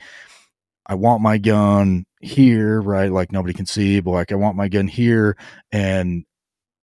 I 0.87 0.95
want 0.95 1.23
my 1.23 1.39
gun 1.39 2.05
here, 2.23 2.81
right? 2.81 3.11
Like 3.11 3.33
nobody 3.33 3.53
can 3.53 3.67
see, 3.67 4.01
but 4.01 4.13
like 4.13 4.33
I 4.33 4.37
want 4.37 4.57
my 4.57 4.69
gun 4.69 4.89
here. 4.89 5.37
And 5.73 6.25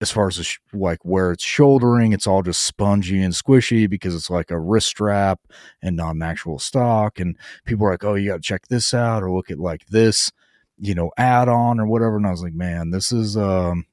as 0.02 0.12
far 0.12 0.28
as 0.28 0.38
the 0.38 0.44
sh- 0.44 0.60
like 0.74 1.00
where 1.04 1.32
it's 1.32 1.44
shouldering, 1.44 2.14
it's 2.14 2.28
all 2.28 2.44
just 2.44 2.64
spongy 2.64 3.22
and 3.22 3.34
squishy 3.34 3.90
because 3.90 4.14
it's 4.14 4.30
like 4.30 4.52
a 4.52 4.60
wrist 4.60 4.88
strap 4.88 5.40
and 5.82 5.96
not 5.96 6.16
an 6.16 6.22
actual 6.22 6.60
stock. 6.60 7.20
And 7.20 7.38
people 7.66 7.88
are 7.88 7.92
like, 7.92 8.04
oh, 8.04 8.16
you 8.16 8.30
got 8.30 8.36
to 8.38 8.42
check 8.42 8.68
this 8.68 8.94
out 8.94 9.24
or 9.24 9.32
look 9.32 9.50
at 9.50 9.60
like 9.60 9.86
this, 9.88 10.32
you 10.78 10.94
know, 10.94 11.12
add 11.18 11.50
on 11.50 11.80
or 11.80 11.88
whatever. 11.88 12.18
And 12.18 12.28
I 12.28 12.32
was 12.32 12.44
like, 12.44 12.54
man, 12.54 12.92
this 12.92 13.12
is, 13.12 13.36
um, 13.36 13.86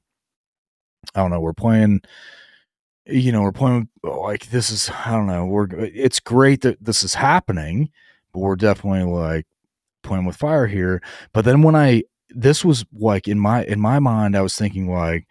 I 1.15 1.21
don't 1.21 1.31
know. 1.31 1.39
We're 1.39 1.53
playing, 1.53 2.01
you 3.05 3.31
know, 3.31 3.41
we're 3.41 3.51
playing 3.53 3.89
like 4.03 4.49
this 4.49 4.69
is, 4.69 4.89
I 5.05 5.11
don't 5.11 5.27
know. 5.27 5.45
We're, 5.45 5.67
it's 5.71 6.19
great 6.19 6.61
that 6.61 6.83
this 6.83 7.03
is 7.03 7.13
happening, 7.13 7.89
but 8.33 8.39
we're 8.39 8.57
definitely 8.57 9.11
like 9.11 9.45
playing 10.07 10.25
with 10.25 10.35
fire 10.35 10.67
here. 10.67 11.01
But 11.33 11.45
then 11.45 11.61
when 11.61 11.75
I, 11.75 12.03
this 12.29 12.65
was 12.65 12.85
like 12.93 13.27
in 13.27 13.39
my, 13.39 13.63
in 13.65 13.79
my 13.79 13.99
mind, 13.99 14.35
I 14.35 14.41
was 14.41 14.55
thinking 14.55 14.91
like 14.91 15.27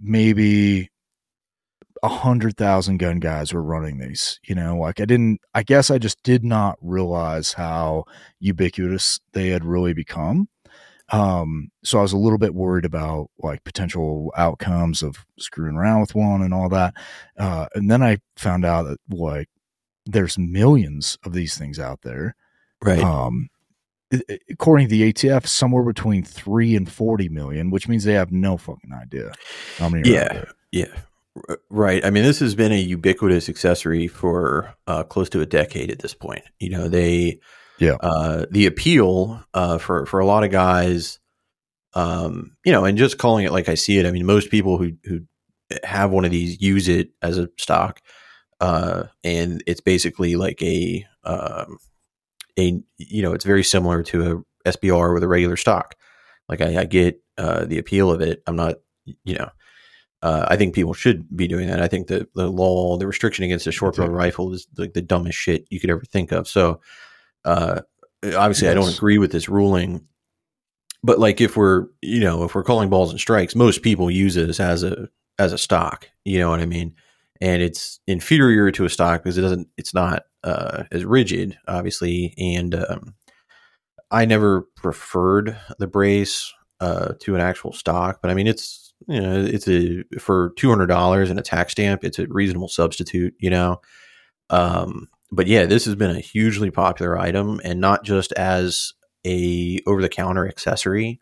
maybe 0.00 0.90
a 2.02 2.08
hundred 2.08 2.56
thousand 2.56 2.98
gun 2.98 3.20
guys 3.20 3.52
were 3.52 3.62
running 3.62 3.98
these, 3.98 4.38
you 4.44 4.54
know, 4.54 4.78
like 4.78 5.00
I 5.00 5.06
didn't, 5.06 5.40
I 5.54 5.62
guess 5.62 5.90
I 5.90 5.98
just 5.98 6.22
did 6.22 6.44
not 6.44 6.78
realize 6.80 7.54
how 7.54 8.04
ubiquitous 8.38 9.18
they 9.32 9.48
had 9.48 9.64
really 9.64 9.92
become. 9.92 10.48
Um, 11.10 11.70
so 11.84 11.98
I 11.98 12.02
was 12.02 12.12
a 12.12 12.18
little 12.18 12.38
bit 12.38 12.54
worried 12.54 12.84
about 12.84 13.30
like 13.38 13.62
potential 13.64 14.32
outcomes 14.36 15.02
of 15.02 15.24
screwing 15.38 15.76
around 15.76 16.00
with 16.00 16.14
one 16.14 16.42
and 16.42 16.52
all 16.52 16.68
that. 16.70 16.94
Uh, 17.38 17.66
and 17.74 17.90
then 17.90 18.02
I 18.02 18.18
found 18.36 18.64
out 18.64 18.82
that 18.84 18.98
like 19.10 19.48
there's 20.04 20.38
millions 20.38 21.16
of 21.24 21.32
these 21.32 21.56
things 21.56 21.78
out 21.78 22.02
there. 22.02 22.34
Right. 22.82 23.02
Um, 23.02 23.48
according 24.50 24.88
to 24.88 24.90
the 24.90 25.12
ATF, 25.12 25.46
somewhere 25.46 25.84
between 25.84 26.22
three 26.22 26.76
and 26.76 26.90
forty 26.90 27.28
million, 27.28 27.70
which 27.70 27.88
means 27.88 28.04
they 28.04 28.14
have 28.14 28.32
no 28.32 28.56
fucking 28.56 28.92
idea 28.92 29.32
how 29.78 29.88
many. 29.88 30.10
Yeah, 30.10 30.44
yeah, 30.72 30.94
right. 31.70 32.04
I 32.04 32.10
mean, 32.10 32.24
this 32.24 32.40
has 32.40 32.54
been 32.54 32.72
a 32.72 32.80
ubiquitous 32.80 33.48
accessory 33.48 34.08
for 34.08 34.74
uh, 34.86 35.04
close 35.04 35.28
to 35.30 35.40
a 35.40 35.46
decade 35.46 35.90
at 35.90 36.00
this 36.00 36.14
point. 36.14 36.42
You 36.58 36.70
know, 36.70 36.88
they 36.88 37.40
yeah. 37.78 37.96
Uh, 38.00 38.46
the 38.50 38.66
appeal 38.66 39.42
uh, 39.54 39.78
for 39.78 40.06
for 40.06 40.20
a 40.20 40.26
lot 40.26 40.44
of 40.44 40.50
guys, 40.50 41.18
um, 41.94 42.56
you 42.64 42.72
know, 42.72 42.84
and 42.84 42.98
just 42.98 43.18
calling 43.18 43.44
it 43.44 43.52
like 43.52 43.68
I 43.68 43.74
see 43.74 43.98
it. 43.98 44.06
I 44.06 44.10
mean, 44.10 44.26
most 44.26 44.50
people 44.50 44.78
who 44.78 44.92
who 45.04 45.20
have 45.82 46.10
one 46.10 46.24
of 46.24 46.30
these 46.30 46.60
use 46.60 46.88
it 46.88 47.10
as 47.22 47.38
a 47.38 47.48
stock, 47.58 48.00
uh, 48.60 49.04
and 49.24 49.62
it's 49.66 49.80
basically 49.80 50.36
like 50.36 50.62
a 50.62 51.04
um, 51.24 51.78
a 52.58 52.80
you 52.98 53.22
know, 53.22 53.32
it's 53.32 53.44
very 53.44 53.64
similar 53.64 54.02
to 54.04 54.44
a 54.64 54.70
SBR 54.70 55.14
with 55.14 55.22
a 55.22 55.28
regular 55.28 55.56
stock. 55.56 55.94
Like 56.48 56.60
I, 56.60 56.80
I 56.80 56.84
get 56.84 57.20
uh, 57.38 57.64
the 57.64 57.78
appeal 57.78 58.10
of 58.10 58.20
it. 58.20 58.42
I'm 58.46 58.56
not, 58.56 58.76
you 59.24 59.34
know. 59.34 59.50
Uh, 60.22 60.46
I 60.48 60.56
think 60.56 60.74
people 60.74 60.94
should 60.94 61.36
be 61.36 61.46
doing 61.46 61.68
that. 61.68 61.80
I 61.80 61.88
think 61.88 62.06
the 62.08 62.26
the 62.34 62.50
law, 62.50 62.96
the 62.96 63.06
restriction 63.06 63.44
against 63.44 63.66
a 63.66 63.72
short 63.72 63.96
barrel 63.96 64.10
rifle 64.10 64.52
is 64.52 64.66
like 64.76 64.94
the 64.94 65.02
dumbest 65.02 65.38
shit 65.38 65.66
you 65.70 65.78
could 65.78 65.90
ever 65.90 66.02
think 66.04 66.32
of. 66.32 66.48
So, 66.48 66.80
uh, 67.44 67.82
obviously, 68.24 68.66
yes. 68.66 68.72
I 68.72 68.74
don't 68.74 68.94
agree 68.94 69.18
with 69.18 69.30
this 69.30 69.48
ruling, 69.48 70.06
but 71.02 71.18
like 71.18 71.40
if 71.40 71.56
we're 71.56 71.86
you 72.00 72.20
know 72.20 72.44
if 72.44 72.54
we're 72.54 72.64
calling 72.64 72.88
balls 72.88 73.10
and 73.10 73.20
strikes, 73.20 73.54
most 73.54 73.82
people 73.82 74.10
use 74.10 74.34
this 74.34 74.58
as 74.58 74.82
a 74.82 75.08
as 75.38 75.52
a 75.52 75.58
stock. 75.58 76.08
You 76.24 76.38
know 76.38 76.50
what 76.50 76.60
I 76.60 76.66
mean? 76.66 76.94
And 77.40 77.62
it's 77.62 78.00
inferior 78.06 78.70
to 78.72 78.86
a 78.86 78.90
stock 78.90 79.22
because 79.22 79.36
it 79.36 79.42
doesn't. 79.42 79.68
It's 79.76 79.92
not 79.92 80.22
uh, 80.46 80.84
as 80.90 81.04
rigid, 81.04 81.58
obviously, 81.68 82.34
and 82.38 82.74
um, 82.74 83.14
I 84.10 84.24
never 84.24 84.62
preferred 84.76 85.56
the 85.78 85.86
brace 85.86 86.52
uh, 86.80 87.14
to 87.20 87.34
an 87.34 87.40
actual 87.40 87.72
stock, 87.72 88.20
but 88.22 88.30
I 88.30 88.34
mean 88.34 88.46
it's 88.46 88.94
you 89.08 89.20
know 89.20 89.44
it's 89.44 89.68
a 89.68 90.04
for 90.18 90.52
two 90.56 90.68
hundred 90.68 90.86
dollars 90.86 91.30
and 91.30 91.38
a 91.38 91.42
tax 91.42 91.72
stamp, 91.72 92.04
it's 92.04 92.18
a 92.18 92.26
reasonable 92.28 92.68
substitute. 92.68 93.34
You 93.38 93.50
know, 93.50 93.80
um, 94.50 95.08
but 95.32 95.46
yeah, 95.46 95.66
this 95.66 95.84
has 95.84 95.96
been 95.96 96.14
a 96.14 96.20
hugely 96.20 96.70
popular 96.70 97.18
item, 97.18 97.60
and 97.64 97.80
not 97.80 98.04
just 98.04 98.32
as 98.32 98.94
a 99.26 99.80
over 99.86 100.00
the 100.00 100.08
counter 100.08 100.48
accessory, 100.48 101.20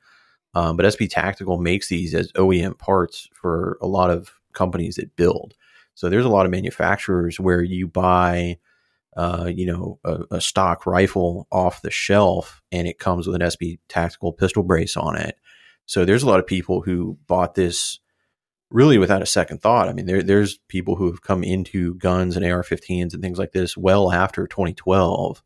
um, 0.54 0.76
but 0.76 0.87
SB 0.87 1.09
Tactical 1.11 1.59
makes 1.59 1.88
these 1.88 2.14
as 2.14 2.31
OEM 2.33 2.78
parts 2.78 3.28
for 3.35 3.78
a 3.81 3.87
lot 3.87 4.11
of 4.11 4.33
companies 4.52 4.97
that 4.97 5.16
build. 5.16 5.54
So 5.95 6.09
there's 6.09 6.25
a 6.25 6.31
lot 6.31 6.47
of 6.47 6.52
manufacturers 6.52 7.38
where 7.38 7.62
you 7.62 7.87
buy, 7.87 8.59
uh, 9.16 9.50
you 9.54 9.66
know, 9.66 9.99
a, 10.04 10.25
a, 10.33 10.40
stock 10.40 10.87
rifle 10.87 11.47
off 11.52 11.83
the 11.83 11.90
shelf, 11.90 12.62
and 12.73 12.88
it 12.88 12.99
comes 12.99 13.26
with 13.26 13.37
an 13.37 13.42
SB 13.42 13.78
Tactical 13.88 14.33
pistol 14.33 14.62
brace 14.62 14.97
on 14.97 15.16
it. 15.16 15.37
So 15.87 16.04
there's 16.04 16.23
a 16.23 16.26
lot 16.26 16.40
of 16.40 16.47
people 16.47 16.80
who 16.80 17.16
bought 17.28 17.54
this 17.54 18.00
really 18.71 18.99
without 18.99 19.23
a 19.23 19.26
second 19.26 19.62
thought. 19.62 19.88
I 19.88 19.92
mean, 19.92 20.06
there, 20.06 20.23
there's 20.23 20.59
people 20.68 20.97
who 20.97 21.06
have 21.06 21.23
come 21.23 21.44
into 21.44 21.94
guns 21.94 22.37
and 22.37 22.44
AR-15s 22.44 23.12
and 23.12 23.23
things 23.23 23.38
like 23.38 23.52
this 23.52 23.76
well 23.76 24.11
after 24.11 24.49
2012, 24.49 25.42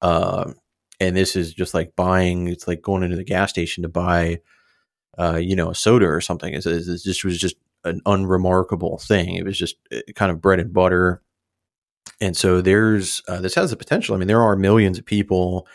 uh, 0.00 0.52
and 0.98 1.16
this 1.16 1.36
is 1.36 1.52
just 1.52 1.74
like 1.74 1.94
buying. 1.96 2.48
It's 2.48 2.66
like 2.66 2.80
going 2.80 3.02
into 3.02 3.16
the 3.16 3.24
gas 3.24 3.50
station 3.50 3.82
to 3.82 3.88
buy, 3.88 4.40
uh, 5.18 5.36
you 5.36 5.56
know, 5.56 5.70
a 5.70 5.74
soda 5.74 6.06
or 6.06 6.22
something. 6.22 6.54
It's, 6.54 6.66
it's, 6.66 7.24
was 7.24 7.38
just 7.38 7.56
an 7.84 8.00
unremarkable 8.06 8.98
thing. 8.98 9.34
It 9.34 9.44
was 9.44 9.58
just 9.58 9.76
uh, 9.92 10.00
kind 10.14 10.30
of 10.30 10.40
bread 10.40 10.60
and 10.60 10.72
butter. 10.72 11.22
And 12.20 12.36
so 12.36 12.60
there's 12.60 13.22
uh, 13.28 13.40
this 13.40 13.54
has 13.54 13.70
the 13.70 13.76
potential. 13.76 14.14
I 14.14 14.18
mean, 14.18 14.28
there 14.28 14.42
are 14.42 14.56
millions 14.56 14.98
of 14.98 15.04
people 15.04 15.66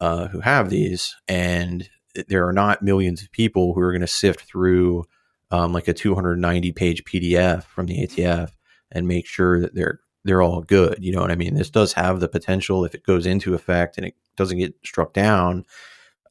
uh, 0.00 0.28
who 0.28 0.40
have 0.40 0.70
these, 0.70 1.14
and 1.28 1.88
there 2.28 2.46
are 2.46 2.52
not 2.52 2.82
millions 2.82 3.22
of 3.22 3.32
people 3.32 3.74
who 3.74 3.80
are 3.80 3.92
going 3.92 4.00
to 4.00 4.06
sift 4.06 4.42
through 4.42 5.04
um, 5.50 5.72
like 5.72 5.88
a 5.88 5.92
290 5.92 6.72
page 6.72 7.04
PDF 7.04 7.64
from 7.64 7.86
the 7.86 8.06
ATF 8.06 8.50
and 8.90 9.08
make 9.08 9.26
sure 9.26 9.60
that 9.60 9.74
they're 9.74 10.00
they're 10.24 10.42
all 10.42 10.62
good. 10.62 10.98
You 11.00 11.12
know 11.12 11.20
what 11.20 11.30
I 11.30 11.36
mean? 11.36 11.54
This 11.54 11.70
does 11.70 11.92
have 11.94 12.20
the 12.20 12.28
potential 12.28 12.84
if 12.84 12.94
it 12.94 13.04
goes 13.04 13.26
into 13.26 13.54
effect 13.54 13.96
and 13.98 14.06
it 14.06 14.14
doesn't 14.36 14.58
get 14.58 14.74
struck 14.84 15.12
down. 15.12 15.64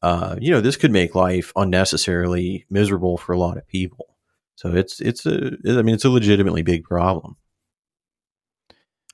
Uh, 0.02 0.36
you 0.40 0.50
know, 0.50 0.60
this 0.60 0.76
could 0.76 0.90
make 0.90 1.14
life 1.14 1.52
unnecessarily 1.56 2.64
miserable 2.70 3.18
for 3.18 3.32
a 3.32 3.38
lot 3.38 3.58
of 3.58 3.66
people. 3.66 4.16
So 4.56 4.74
it's 4.74 5.00
it's 5.00 5.26
a 5.26 5.52
I 5.66 5.82
mean 5.82 5.94
it's 5.94 6.04
a 6.04 6.10
legitimately 6.10 6.62
big 6.62 6.84
problem. 6.84 7.36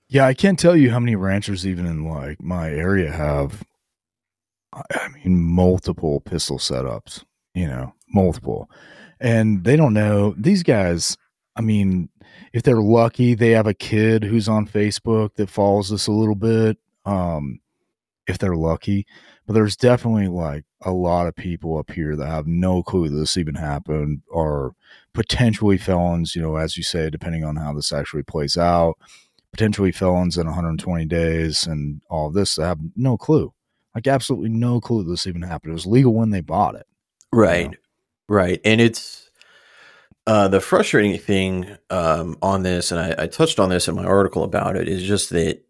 Yeah, 0.08 0.26
I 0.26 0.34
can't 0.34 0.58
tell 0.58 0.76
you 0.76 0.90
how 0.90 1.00
many 1.00 1.16
ranchers 1.16 1.66
even 1.66 1.86
in 1.86 2.04
like 2.04 2.42
my 2.42 2.70
area 2.70 3.12
have 3.12 3.62
I 4.72 5.08
mean 5.08 5.40
multiple 5.42 6.20
pistol 6.20 6.58
setups, 6.58 7.24
you 7.54 7.66
know, 7.66 7.94
multiple 8.08 8.70
and 9.20 9.64
they 9.64 9.76
don't 9.76 9.94
know 9.94 10.34
these 10.38 10.62
guys. 10.62 11.16
I 11.56 11.60
mean, 11.60 12.08
if 12.52 12.62
they're 12.62 12.80
lucky, 12.80 13.34
they 13.34 13.50
have 13.50 13.66
a 13.66 13.74
kid 13.74 14.24
who's 14.24 14.48
on 14.48 14.66
Facebook 14.66 15.34
that 15.34 15.50
follows 15.50 15.92
us 15.92 16.06
a 16.06 16.12
little 16.12 16.36
bit. 16.36 16.78
Um, 17.04 17.60
if 18.26 18.38
they're 18.38 18.56
lucky, 18.56 19.06
but 19.46 19.54
there's 19.54 19.76
definitely 19.76 20.28
like 20.28 20.64
a 20.82 20.90
lot 20.92 21.26
of 21.26 21.34
people 21.34 21.78
up 21.78 21.90
here 21.90 22.14
that 22.14 22.26
have 22.28 22.46
no 22.46 22.82
clue 22.82 23.08
that 23.08 23.16
this 23.16 23.38
even 23.38 23.54
happened 23.54 24.20
or 24.30 24.74
potentially 25.14 25.78
felons, 25.78 26.36
you 26.36 26.42
know, 26.42 26.56
as 26.56 26.76
you 26.76 26.82
say, 26.82 27.08
depending 27.08 27.42
on 27.42 27.56
how 27.56 27.72
this 27.72 27.90
actually 27.90 28.22
plays 28.22 28.58
out, 28.58 28.98
potentially 29.52 29.92
felons 29.92 30.36
in 30.36 30.46
120 30.46 31.04
days 31.06 31.66
and 31.66 32.02
all 32.10 32.28
of 32.28 32.34
this 32.34 32.54
that 32.56 32.66
have 32.66 32.78
no 32.96 33.16
clue, 33.16 33.52
like 33.94 34.06
absolutely 34.06 34.50
no 34.50 34.80
clue 34.80 35.04
this 35.04 35.26
even 35.26 35.42
happened. 35.42 35.70
It 35.70 35.74
was 35.74 35.86
legal 35.86 36.14
when 36.14 36.30
they 36.30 36.40
bought 36.40 36.74
it. 36.74 36.86
Right. 37.32 37.62
You 37.62 37.68
know? 37.70 37.76
Right. 38.28 38.60
And 38.64 38.80
it's 38.80 39.30
Uh, 40.26 40.46
the 40.46 40.60
frustrating 40.60 41.18
thing 41.18 41.66
um, 41.88 42.36
on 42.42 42.62
this, 42.62 42.92
and 42.92 43.00
I, 43.00 43.24
I 43.24 43.26
touched 43.28 43.58
on 43.58 43.70
this 43.70 43.88
in 43.88 43.94
my 43.94 44.04
article 44.04 44.44
about 44.44 44.76
it, 44.76 44.86
is 44.86 45.02
just 45.02 45.30
that 45.30 45.62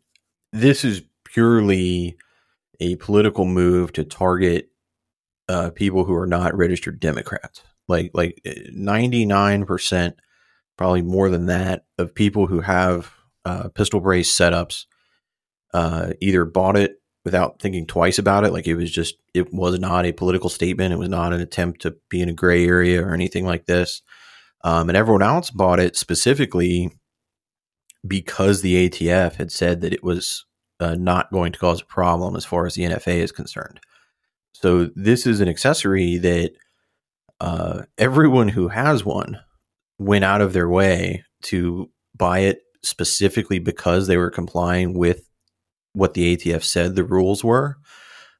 this 0.52 0.84
is 0.84 1.02
purely 1.24 2.16
a 2.80 2.96
political 2.96 3.44
move 3.44 3.92
to 3.92 4.02
target 4.02 4.70
uh, 5.48 5.70
people 5.70 6.04
who 6.04 6.14
are 6.14 6.26
not 6.26 6.56
registered 6.56 6.98
Democrats. 6.98 7.62
Like 7.86 8.10
like 8.14 8.40
ninety 8.72 9.24
nine 9.24 9.64
percent, 9.64 10.16
probably 10.76 11.02
more 11.02 11.30
than 11.30 11.46
that, 11.46 11.84
of 11.96 12.12
people 12.12 12.48
who 12.48 12.60
have 12.60 13.12
uh, 13.44 13.68
pistol 13.68 14.00
brace 14.00 14.36
setups 14.36 14.86
uh, 15.74 16.12
either 16.20 16.44
bought 16.44 16.76
it 16.76 16.96
without 17.24 17.60
thinking 17.60 17.86
twice 17.86 18.18
about 18.18 18.44
it. 18.44 18.52
Like 18.52 18.66
it 18.66 18.74
was 18.74 18.90
just 18.90 19.16
it 19.34 19.52
was 19.52 19.78
not 19.78 20.06
a 20.06 20.12
political 20.12 20.48
statement. 20.48 20.92
It 20.92 20.98
was 20.98 21.08
not 21.08 21.32
an 21.32 21.40
attempt 21.40 21.82
to 21.82 21.96
be 22.08 22.20
in 22.20 22.28
a 22.28 22.34
gray 22.34 22.66
area 22.66 23.04
or 23.04 23.12
anything 23.12 23.44
like 23.44 23.66
this. 23.66 24.02
Um, 24.64 24.88
and 24.88 24.96
everyone 24.96 25.22
else 25.22 25.50
bought 25.50 25.78
it 25.78 25.96
specifically 25.96 26.90
because 28.06 28.62
the 28.62 28.88
ATF 28.88 29.34
had 29.34 29.52
said 29.52 29.80
that 29.82 29.92
it 29.92 30.02
was 30.02 30.44
uh, 30.80 30.94
not 30.94 31.30
going 31.32 31.52
to 31.52 31.58
cause 31.58 31.80
a 31.80 31.86
problem 31.86 32.36
as 32.36 32.44
far 32.44 32.66
as 32.66 32.74
the 32.74 32.82
NFA 32.82 33.16
is 33.16 33.32
concerned. 33.32 33.80
So 34.52 34.90
this 34.96 35.26
is 35.26 35.40
an 35.40 35.48
accessory 35.48 36.16
that 36.18 36.52
uh, 37.40 37.82
everyone 37.96 38.48
who 38.48 38.68
has 38.68 39.04
one 39.04 39.38
went 39.98 40.24
out 40.24 40.40
of 40.40 40.52
their 40.52 40.68
way 40.68 41.24
to 41.42 41.90
buy 42.16 42.40
it 42.40 42.62
specifically 42.82 43.58
because 43.58 44.06
they 44.06 44.16
were 44.16 44.30
complying 44.30 44.96
with 44.96 45.28
what 45.92 46.14
the 46.14 46.36
ATF 46.36 46.62
said 46.62 46.94
the 46.94 47.04
rules 47.04 47.42
were, 47.42 47.78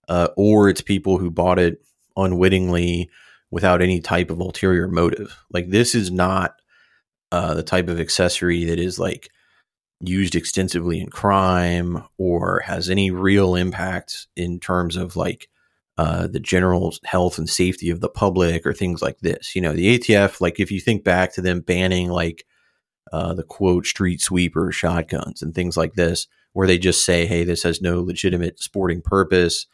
uh, 0.09 0.29
or 0.37 0.69
it's 0.69 0.81
people 0.81 1.19
who 1.19 1.31
bought 1.31 1.59
it 1.59 1.83
unwittingly 2.17 3.11
without 3.51 3.83
any 3.83 4.01
type 4.01 4.31
of 4.31 4.41
ulterior 4.41 4.89
motive. 4.89 5.37
Like 5.51 5.71
this 5.71 5.95
is 5.95 6.11
not 6.11 6.55
uh, 7.33 7.55
the 7.55 7.63
type 7.63 7.89
of 7.89 8.01
accessory 8.01 8.65
that 8.65 8.79
is 8.79 8.99
like 8.99 9.31
used 10.01 10.35
extensively 10.35 11.01
in 11.01 11.09
crime 11.09 12.05
or 12.19 12.61
has 12.61 12.89
any 12.89 13.11
real 13.11 13.55
impact 13.55 14.29
in 14.37 14.61
terms 14.61 14.97
of 14.97 15.17
like 15.17 15.49
uh, 15.97 16.29
the 16.29 16.41
general 16.41 16.95
health 17.05 17.39
and 17.39 17.51
safety 17.51 17.91
of 17.91 18.01
the 18.01 18.09
public 18.09 18.65
or 18.65 18.73
things 18.73 19.03
like 19.03 19.19
this. 19.19 19.57
You 19.57 19.63
know, 19.63 19.73
the 19.73 19.99
ATF, 19.99 20.41
like 20.41 20.61
if 20.61 20.71
you 20.71 20.81
think 20.81 21.03
back 21.03 21.33
to 21.35 21.41
them 21.41 21.61
banning 21.61 22.09
like 22.09 22.45
uh, 23.13 23.35
the 23.35 23.43
quote 23.43 23.87
street 23.87 24.21
sweeper 24.21 24.73
shotguns 24.73 25.43
and 25.43 25.55
things 25.55 25.77
like 25.77 25.95
this, 25.95 26.27
where 26.53 26.67
they 26.67 26.79
just 26.79 27.05
say, 27.05 27.27
hey, 27.27 27.45
this 27.45 27.63
has 27.63 27.81
no 27.81 28.01
legitimate 28.01 28.61
sporting 28.61 29.03
purpose. 29.03 29.67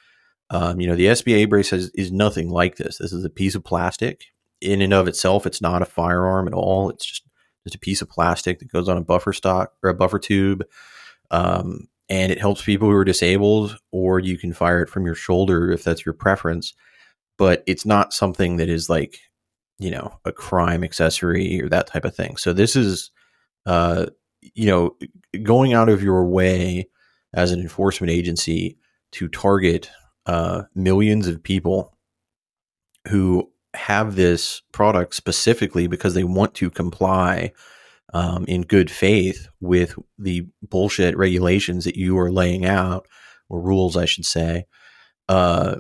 Um, 0.51 0.81
you 0.81 0.87
know, 0.87 0.97
the 0.97 1.07
SBA 1.07 1.49
brace 1.49 1.71
has, 1.71 1.91
is 1.95 2.13
nothing 2.13 2.51
like 2.51 2.77
this. 2.77 2.99
This 2.99 3.13
is 3.13 3.25
a 3.25 3.31
piece 3.31 3.55
of 3.55 3.65
plastic. 3.65 4.25
In 4.61 4.81
and 4.81 4.95
of 4.95 5.09
itself, 5.09 5.47
it's 5.47 5.61
not 5.61 5.83
a 5.83 5.87
firearm 5.87 6.47
at 6.47 6.55
all. 6.55 6.91
It's 6.91 7.05
just 7.05 7.23
just 7.65 7.75
a 7.75 7.81
piece 7.81 8.03
of 8.03 8.09
plastic 8.09 8.59
that 8.59 8.71
goes 8.71 8.89
on 8.89 8.97
a 8.97 9.03
buffer 9.03 9.33
stock 9.33 9.73
or 9.83 9.91
a 9.91 9.95
buffer 9.95 10.19
tube. 10.19 10.65
Um, 11.31 11.89
and 12.09 12.31
it 12.31 12.39
helps 12.39 12.63
people 12.63 12.89
who 12.89 12.95
are 12.95 13.05
disabled, 13.05 13.79
or 13.91 14.21
you 14.21 14.37
can 14.37 14.53
fire 14.53 14.83
it 14.83 14.91
from 14.91 15.07
your 15.07 15.15
shoulder 15.15 15.73
if 15.73 15.83
that's 15.83 16.05
your 16.05 16.13
preference. 16.13 16.75
But 17.39 17.65
it's 17.67 17.87
not 17.87 18.13
something 18.13 18.59
that 18.59 18.69
is 18.69 18.91
like, 18.91 19.19
you 19.79 19.91
know, 19.91 20.19
a 20.25 20.33
crime 20.33 20.85
accessory 20.85 21.61
or 21.61 21.69
that 21.71 21.87
type 21.87 22.05
of 22.05 22.15
thing. 22.15 22.37
So 22.37 22.53
this 22.53 22.77
is, 22.77 23.11
uh, 23.67 24.07
you 24.41 24.67
know, 24.67 24.97
going 25.43 25.73
out 25.73 25.89
of 25.89 26.03
your 26.03 26.27
way 26.27 26.89
as 27.33 27.51
an 27.51 27.61
enforcement 27.61 28.11
agency 28.11 28.79
to 29.13 29.29
target 29.29 29.91
uh, 30.27 30.63
millions 30.75 31.27
of 31.27 31.43
people 31.43 31.97
who 33.09 33.51
have 33.75 34.15
this 34.15 34.63
product 34.73 35.15
specifically 35.15 35.87
because 35.87 36.15
they 36.15 36.25
want 36.25 36.55
to 36.55 36.71
comply 36.71 37.53
um, 38.13 38.45
in 38.47 38.63
good 38.63 38.91
faith 38.91 39.49
with 39.61 39.95
the 40.19 40.47
bullshit 40.63 41.17
regulations 41.17 41.85
that 41.85 41.97
you 41.97 42.17
are 42.19 42.31
laying 42.31 42.65
out 42.65 43.07
or 43.49 43.61
rules, 43.61 43.97
I 43.97 44.05
should 44.05 44.25
say, 44.25 44.67
uh, 45.29 45.77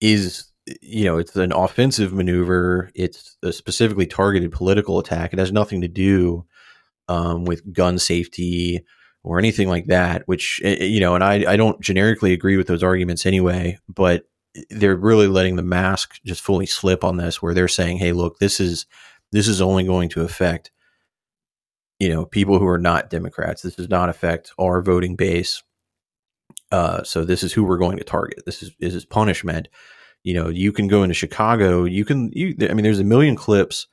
is 0.00 0.46
you 0.80 1.04
know 1.04 1.18
it's 1.18 1.34
an 1.34 1.52
offensive 1.52 2.12
maneuver. 2.12 2.90
It's 2.94 3.36
a 3.42 3.52
specifically 3.52 4.06
targeted 4.06 4.52
political 4.52 4.98
attack. 4.98 5.32
It 5.32 5.38
has 5.40 5.52
nothing 5.52 5.80
to 5.80 5.88
do 5.88 6.46
um, 7.08 7.44
with 7.44 7.72
gun 7.72 7.98
safety 7.98 8.84
or 9.24 9.38
anything 9.38 9.68
like 9.68 9.86
that. 9.86 10.22
Which 10.26 10.60
eh, 10.64 10.76
eh, 10.80 10.84
you 10.84 11.00
know, 11.00 11.14
and 11.14 11.24
I 11.24 11.52
I 11.52 11.56
don't 11.56 11.80
generically 11.80 12.32
agree 12.32 12.56
with 12.56 12.66
those 12.66 12.82
arguments 12.82 13.26
anyway, 13.26 13.78
but 13.88 14.24
they're 14.70 14.96
really 14.96 15.26
letting 15.26 15.56
the 15.56 15.62
mask 15.62 16.20
just 16.24 16.42
fully 16.42 16.66
slip 16.66 17.04
on 17.04 17.16
this 17.16 17.40
where 17.40 17.54
they're 17.54 17.68
saying 17.68 17.98
hey 17.98 18.12
look 18.12 18.38
this 18.38 18.60
is 18.60 18.86
this 19.30 19.48
is 19.48 19.62
only 19.62 19.84
going 19.84 20.08
to 20.08 20.22
affect 20.22 20.70
you 21.98 22.08
know 22.08 22.24
people 22.24 22.58
who 22.58 22.66
are 22.66 22.78
not 22.78 23.10
democrats 23.10 23.62
this 23.62 23.76
does 23.76 23.88
not 23.88 24.08
affect 24.08 24.52
our 24.58 24.82
voting 24.82 25.16
base 25.16 25.62
uh, 26.70 27.02
so 27.02 27.22
this 27.22 27.42
is 27.42 27.52
who 27.52 27.64
we're 27.64 27.78
going 27.78 27.98
to 27.98 28.04
target 28.04 28.42
this 28.46 28.62
is 28.62 28.72
this 28.78 28.94
is 28.94 29.04
punishment 29.04 29.68
you 30.22 30.34
know 30.34 30.48
you 30.48 30.72
can 30.72 30.88
go 30.88 31.02
into 31.02 31.14
chicago 31.14 31.84
you 31.84 32.04
can 32.04 32.30
you 32.32 32.54
i 32.68 32.74
mean 32.74 32.82
there's 32.82 32.98
a 32.98 33.04
million 33.04 33.36
clips 33.36 33.86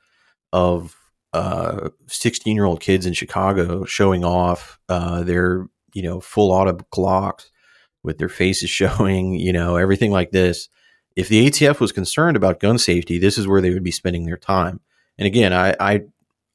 of 0.52 0.96
uh 1.32 1.90
16 2.08 2.56
year 2.56 2.64
old 2.64 2.80
kids 2.80 3.06
in 3.06 3.12
chicago 3.12 3.84
showing 3.84 4.24
off 4.24 4.80
uh 4.88 5.22
their 5.22 5.68
you 5.94 6.02
know 6.02 6.20
full 6.20 6.50
auto 6.50 6.72
glocks 6.92 7.50
with 8.02 8.18
their 8.18 8.28
faces 8.28 8.70
showing, 8.80 9.34
you 9.34 9.52
know, 9.52 9.76
everything 9.76 10.10
like 10.10 10.30
this. 10.30 10.68
If 11.16 11.28
the 11.28 11.46
ATF 11.50 11.80
was 11.80 11.92
concerned 11.92 12.36
about 12.36 12.60
gun 12.60 12.78
safety, 12.78 13.18
this 13.18 13.36
is 13.36 13.46
where 13.46 13.60
they 13.60 13.70
would 13.70 13.84
be 13.84 13.90
spending 13.90 14.24
their 14.24 14.36
time. 14.36 14.80
And 15.18 15.26
again, 15.26 15.52
I, 15.52 15.74
I, 15.80 16.00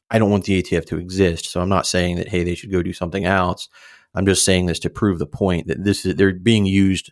I 0.09 0.17
don't 0.17 0.31
want 0.31 0.45
the 0.45 0.61
ATF 0.61 0.85
to 0.88 0.97
exist, 0.97 1.45
so 1.45 1.61
I'm 1.61 1.69
not 1.69 1.85
saying 1.85 2.15
that 2.17 2.29
hey 2.29 2.43
they 2.43 2.55
should 2.55 2.71
go 2.71 2.81
do 2.81 2.93
something 2.93 3.25
else. 3.25 3.69
I'm 4.13 4.25
just 4.25 4.45
saying 4.45 4.67
this 4.67 4.79
to 4.79 4.89
prove 4.89 5.19
the 5.19 5.27
point 5.27 5.67
that 5.67 5.83
this 5.83 6.05
is 6.05 6.15
they're 6.15 6.33
being 6.33 6.65
used 6.65 7.11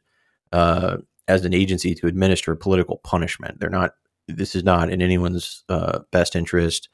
uh, 0.51 0.97
as 1.27 1.43
an 1.43 1.53
agency 1.53 1.95
to 1.95 2.07
administer 2.07 2.55
political 2.55 2.97
punishment. 2.97 3.59
They're 3.59 3.69
not. 3.69 3.95
This 4.27 4.55
is 4.55 4.63
not 4.63 4.89
in 4.89 5.01
anyone's 5.01 5.65
uh, 5.67 5.99
best 6.11 6.35
interest 6.35 6.87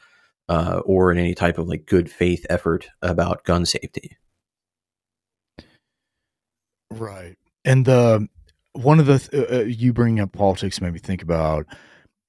uh, 0.49 0.81
or 0.83 1.11
in 1.11 1.17
any 1.19 1.35
type 1.35 1.57
of 1.57 1.69
like 1.69 1.85
good 1.85 2.11
faith 2.11 2.45
effort 2.49 2.89
about 3.01 3.45
gun 3.45 3.65
safety. 3.65 4.17
Right. 6.91 7.37
And 7.63 7.85
the 7.85 8.27
one 8.73 8.99
of 8.99 9.05
the 9.05 9.19
th- 9.19 9.49
uh, 9.49 9.55
uh, 9.55 9.63
you 9.63 9.93
bringing 9.93 10.19
up 10.19 10.31
politics 10.31 10.81
made 10.81 10.93
me 10.93 10.99
think 10.99 11.21
about 11.21 11.67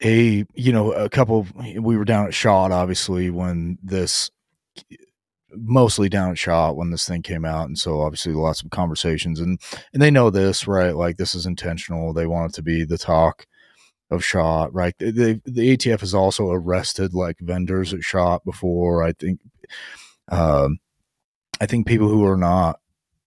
a 0.03 0.45
you 0.55 0.73
know 0.73 0.93
a 0.93 1.09
couple 1.09 1.47
we 1.79 1.97
were 1.97 2.05
down 2.05 2.27
at 2.27 2.35
shot 2.35 2.73
obviously 2.73 3.29
when 3.31 3.79
this 3.83 4.31
mostly 5.53 6.09
down 6.09 6.31
at 6.31 6.39
shot 6.39 6.77
when 6.77 6.91
this 6.91 7.07
thing 7.07 7.21
came 7.21 7.45
out 7.45 7.67
and 7.67 7.79
so 7.79 8.01
obviously 8.01 8.33
lots 8.33 8.63
of 8.63 8.71
conversations 8.71 9.41
and 9.41 9.61
and 9.93 10.01
they 10.01 10.11
know 10.11 10.31
this 10.31 10.67
right 10.67 10.97
like 10.97 11.19
this 11.19 11.35
is 11.35 11.45
intentional 11.45 12.15
they 12.15 12.27
want 12.27 12.51
it 12.53 12.55
to 12.55 12.63
be 12.63 12.85
the 12.85 12.97
talk 12.99 13.47
of 14.11 14.25
shot 14.25 14.73
right 14.75 14.95
the 14.99 15.41
the 15.45 15.77
atf 15.77 16.01
has 16.01 16.15
also 16.15 16.51
arrested 16.51 17.15
like 17.15 17.39
vendors 17.41 17.95
at 17.95 18.03
shot 18.03 18.45
before 18.45 19.03
i 19.03 19.13
think 19.13 19.41
um 20.29 20.79
i 21.61 21.67
think 21.67 21.87
people 21.87 22.09
who 22.09 22.25
are 22.25 22.37
not 22.37 22.81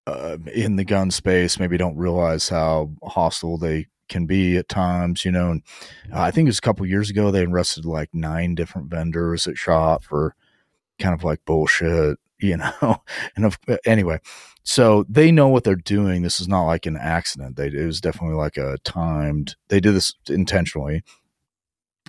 uh, 0.05 0.37
in 0.53 0.75
the 0.75 0.83
gun 0.83 1.09
space 1.09 1.59
maybe 1.59 1.77
don't 1.77 1.95
realize 1.95 2.49
how 2.49 2.91
hostile 3.03 3.57
they 3.57 3.87
can 4.09 4.25
be 4.25 4.57
at 4.57 4.69
times, 4.69 5.25
you 5.25 5.31
know. 5.31 5.51
And 5.51 5.63
uh, 6.11 6.21
I 6.21 6.31
think 6.31 6.47
it 6.47 6.49
was 6.49 6.57
a 6.57 6.61
couple 6.61 6.85
years 6.85 7.09
ago 7.09 7.31
they 7.31 7.43
arrested 7.45 7.85
like 7.85 8.09
nine 8.13 8.55
different 8.55 8.89
vendors 8.89 9.47
at 9.47 9.57
shot 9.57 10.03
for 10.03 10.35
kind 10.99 11.13
of 11.13 11.23
like 11.23 11.43
bullshit, 11.45 12.17
you 12.43 12.57
know. 12.57 12.71
and 13.35 13.45
if, 13.45 13.57
uh, 13.67 13.77
anyway, 13.85 14.19
so 14.63 15.05
they 15.09 15.31
know 15.31 15.47
what 15.47 15.63
they're 15.63 15.75
doing. 15.75 16.21
This 16.21 16.39
is 16.39 16.47
not 16.47 16.65
like 16.65 16.85
an 16.85 16.97
accident. 16.97 17.55
They 17.55 17.67
it 17.67 17.85
was 17.85 18.01
definitely 18.01 18.35
like 18.35 18.57
a 18.57 18.77
timed. 18.83 19.55
They 19.69 19.79
did 19.79 19.95
this 19.95 20.13
intentionally. 20.29 21.03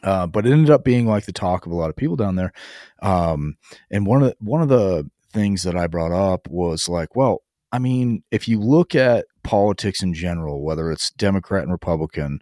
Uh, 0.03 0.27
but 0.27 0.44
it 0.44 0.53
ended 0.53 0.70
up 0.70 0.85
being 0.85 1.07
like 1.07 1.25
the 1.25 1.33
talk 1.33 1.64
of 1.64 1.73
a 1.73 1.77
lot 1.77 1.88
of 1.88 1.97
people 1.97 2.16
down 2.16 2.37
there. 2.37 2.53
Um, 3.01 3.57
and 3.90 4.07
one 4.07 4.23
of 4.23 4.29
the, 4.31 4.37
one 4.40 4.61
of 4.61 4.68
the 4.68 5.09
things 5.33 5.62
that 5.62 5.77
I 5.77 5.87
brought 5.87 6.12
up 6.12 6.47
was 6.51 6.88
like, 6.88 7.16
well, 7.16 7.42
I 7.73 7.79
mean, 7.79 8.23
if 8.31 8.47
you 8.47 8.61
look 8.61 8.94
at 8.94 9.25
politics 9.44 10.03
in 10.03 10.12
general, 10.12 10.62
whether 10.62 10.92
it's 10.92 11.11
Democrat 11.12 11.62
and 11.62 11.73
Republican, 11.73 12.40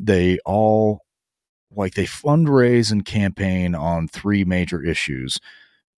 they 0.00 0.38
all 0.44 1.02
like 1.70 1.94
they 1.94 2.06
fundraise 2.06 2.90
and 2.90 3.04
campaign 3.04 3.74
on 3.74 4.08
three 4.08 4.44
major 4.44 4.82
issues 4.82 5.38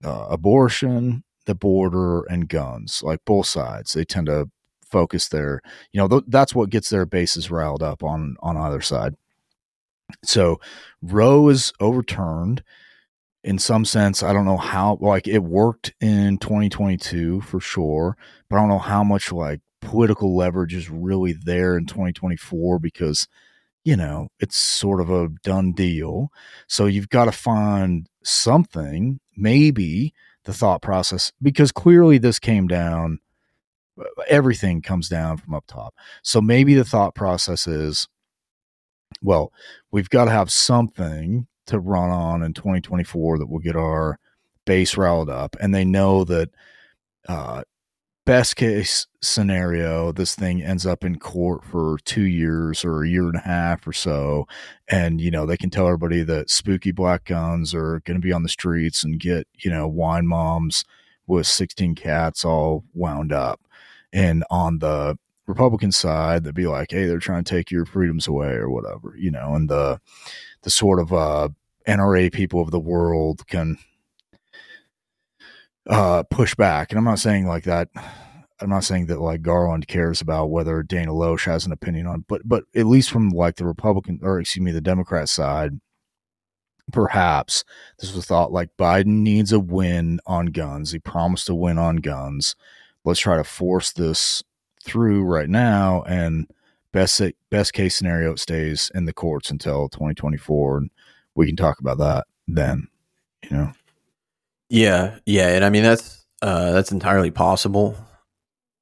uh, 0.04 0.26
abortion, 0.30 1.24
the 1.48 1.54
border, 1.56 2.22
and 2.24 2.48
guns. 2.48 3.02
Like 3.02 3.24
both 3.24 3.46
sides, 3.46 3.94
they 3.94 4.04
tend 4.04 4.28
to 4.28 4.48
focus 4.88 5.28
their, 5.28 5.60
you 5.92 6.00
know, 6.00 6.06
th- 6.08 6.24
that's 6.28 6.54
what 6.54 6.70
gets 6.70 6.90
their 6.90 7.04
bases 7.04 7.50
riled 7.50 7.82
up 7.82 8.04
on 8.04 8.36
on 8.40 8.56
either 8.56 8.80
side. 8.80 9.16
So 10.24 10.60
Roe 11.02 11.48
is 11.48 11.72
overturned 11.80 12.62
in 13.44 13.58
some 13.58 13.84
sense, 13.84 14.22
I 14.22 14.32
don't 14.32 14.44
know 14.44 14.56
how 14.56 14.98
like 15.00 15.28
it 15.28 15.38
worked 15.38 15.94
in 16.00 16.38
2022 16.38 17.40
for 17.42 17.60
sure, 17.60 18.16
but 18.48 18.56
I 18.56 18.60
don't 18.60 18.68
know 18.68 18.78
how 18.78 19.04
much 19.04 19.32
like 19.32 19.60
political 19.80 20.36
leverage 20.36 20.74
is 20.74 20.90
really 20.90 21.32
there 21.32 21.76
in 21.78 21.86
2024 21.86 22.78
because 22.78 23.28
you 23.84 23.96
know, 23.96 24.28
it's 24.38 24.58
sort 24.58 25.00
of 25.00 25.08
a 25.08 25.28
done 25.42 25.72
deal. 25.72 26.30
So 26.66 26.84
you've 26.84 27.08
got 27.08 27.24
to 27.24 27.32
find 27.32 28.06
something, 28.22 29.18
maybe 29.34 30.12
the 30.48 30.54
thought 30.54 30.80
process, 30.80 31.30
because 31.42 31.70
clearly 31.70 32.16
this 32.16 32.38
came 32.38 32.66
down, 32.66 33.18
everything 34.28 34.80
comes 34.80 35.06
down 35.06 35.36
from 35.36 35.52
up 35.52 35.64
top. 35.68 35.94
So 36.22 36.40
maybe 36.40 36.72
the 36.72 36.86
thought 36.86 37.14
process 37.14 37.66
is, 37.66 38.08
well, 39.20 39.52
we've 39.90 40.08
got 40.08 40.24
to 40.24 40.30
have 40.30 40.50
something 40.50 41.46
to 41.66 41.78
run 41.78 42.08
on 42.08 42.42
in 42.42 42.54
2024 42.54 43.36
that 43.38 43.50
will 43.50 43.58
get 43.58 43.76
our 43.76 44.18
base 44.64 44.96
riled 44.96 45.28
up. 45.28 45.54
And 45.60 45.74
they 45.74 45.84
know 45.84 46.24
that 46.24 46.48
uh, 47.28 47.62
best 48.28 48.56
case 48.56 49.06
scenario, 49.22 50.12
this 50.12 50.34
thing 50.34 50.62
ends 50.62 50.84
up 50.84 51.02
in 51.02 51.18
court 51.18 51.64
for 51.64 51.96
two 52.04 52.26
years 52.26 52.84
or 52.84 53.02
a 53.02 53.08
year 53.08 53.24
and 53.24 53.36
a 53.36 53.40
half 53.40 53.86
or 53.86 53.92
so. 53.94 54.46
And, 54.86 55.18
you 55.18 55.30
know, 55.30 55.46
they 55.46 55.56
can 55.56 55.70
tell 55.70 55.86
everybody 55.86 56.22
that 56.24 56.50
spooky 56.50 56.92
black 56.92 57.24
guns 57.24 57.74
are 57.74 58.00
going 58.00 58.20
to 58.20 58.24
be 58.24 58.34
on 58.34 58.42
the 58.42 58.50
streets 58.50 59.02
and 59.02 59.18
get, 59.18 59.48
you 59.60 59.70
know, 59.70 59.88
wine 59.88 60.26
moms 60.26 60.84
with 61.26 61.46
16 61.46 61.94
cats 61.94 62.44
all 62.44 62.84
wound 62.92 63.32
up. 63.32 63.62
And 64.12 64.44
on 64.50 64.80
the 64.80 65.18
Republican 65.46 65.90
side, 65.90 66.44
they'd 66.44 66.54
be 66.54 66.66
like, 66.66 66.90
hey, 66.90 67.06
they're 67.06 67.20
trying 67.20 67.44
to 67.44 67.54
take 67.54 67.70
your 67.70 67.86
freedoms 67.86 68.28
away 68.28 68.50
or 68.50 68.68
whatever, 68.68 69.14
you 69.16 69.30
know, 69.30 69.54
and 69.54 69.70
the, 69.70 70.02
the 70.64 70.70
sort 70.70 71.00
of, 71.00 71.14
uh, 71.14 71.48
NRA 71.86 72.30
people 72.30 72.60
of 72.60 72.72
the 72.72 72.78
world 72.78 73.46
can 73.46 73.78
uh, 75.88 76.22
push 76.24 76.54
back. 76.54 76.90
And 76.90 76.98
I'm 76.98 77.04
not 77.04 77.18
saying 77.18 77.46
like 77.46 77.64
that. 77.64 77.88
I'm 78.60 78.70
not 78.70 78.84
saying 78.84 79.06
that 79.06 79.20
like 79.20 79.42
Garland 79.42 79.86
cares 79.86 80.20
about 80.20 80.50
whether 80.50 80.82
Dana 80.82 81.12
Loesch 81.12 81.44
has 81.44 81.64
an 81.64 81.72
opinion 81.72 82.06
on, 82.06 82.24
but 82.28 82.42
but 82.44 82.64
at 82.74 82.86
least 82.86 83.10
from 83.10 83.30
like 83.30 83.56
the 83.56 83.66
Republican 83.66 84.18
or 84.22 84.40
excuse 84.40 84.64
me, 84.64 84.72
the 84.72 84.80
Democrat 84.80 85.28
side, 85.28 85.80
perhaps 86.92 87.64
this 88.00 88.14
was 88.14 88.26
thought 88.26 88.52
like 88.52 88.70
Biden 88.76 89.22
needs 89.22 89.52
a 89.52 89.60
win 89.60 90.18
on 90.26 90.46
guns. 90.46 90.90
He 90.92 90.98
promised 90.98 91.48
a 91.48 91.54
win 91.54 91.78
on 91.78 91.96
guns. 91.96 92.56
Let's 93.04 93.20
try 93.20 93.36
to 93.36 93.44
force 93.44 93.92
this 93.92 94.42
through 94.84 95.24
right 95.24 95.48
now, 95.48 96.02
and 96.02 96.48
best 96.92 97.22
best 97.50 97.72
case 97.72 97.96
scenario, 97.96 98.32
it 98.32 98.40
stays 98.40 98.90
in 98.94 99.04
the 99.04 99.12
courts 99.12 99.50
until 99.50 99.88
2024, 99.88 100.78
and 100.78 100.90
we 101.36 101.46
can 101.46 101.56
talk 101.56 101.78
about 101.78 101.98
that 101.98 102.26
then. 102.48 102.88
You 103.44 103.56
know. 103.56 103.72
Yeah, 104.70 105.18
yeah, 105.24 105.48
and 105.48 105.64
I 105.64 105.70
mean 105.70 105.82
that's 105.82 106.24
uh, 106.42 106.72
that's 106.72 106.92
entirely 106.92 107.30
possible 107.30 107.96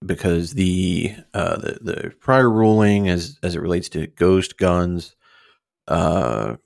because 0.04 0.52
the 0.54 1.14
uh, 1.34 1.56
the 1.58 1.78
the 1.80 2.10
prior 2.20 2.50
ruling 2.50 3.08
as 3.08 3.38
as 3.42 3.54
it 3.54 3.60
relates 3.60 3.88
to 3.90 4.06
ghost 4.08 4.58
guns, 4.58 5.16
uh, 5.88 6.56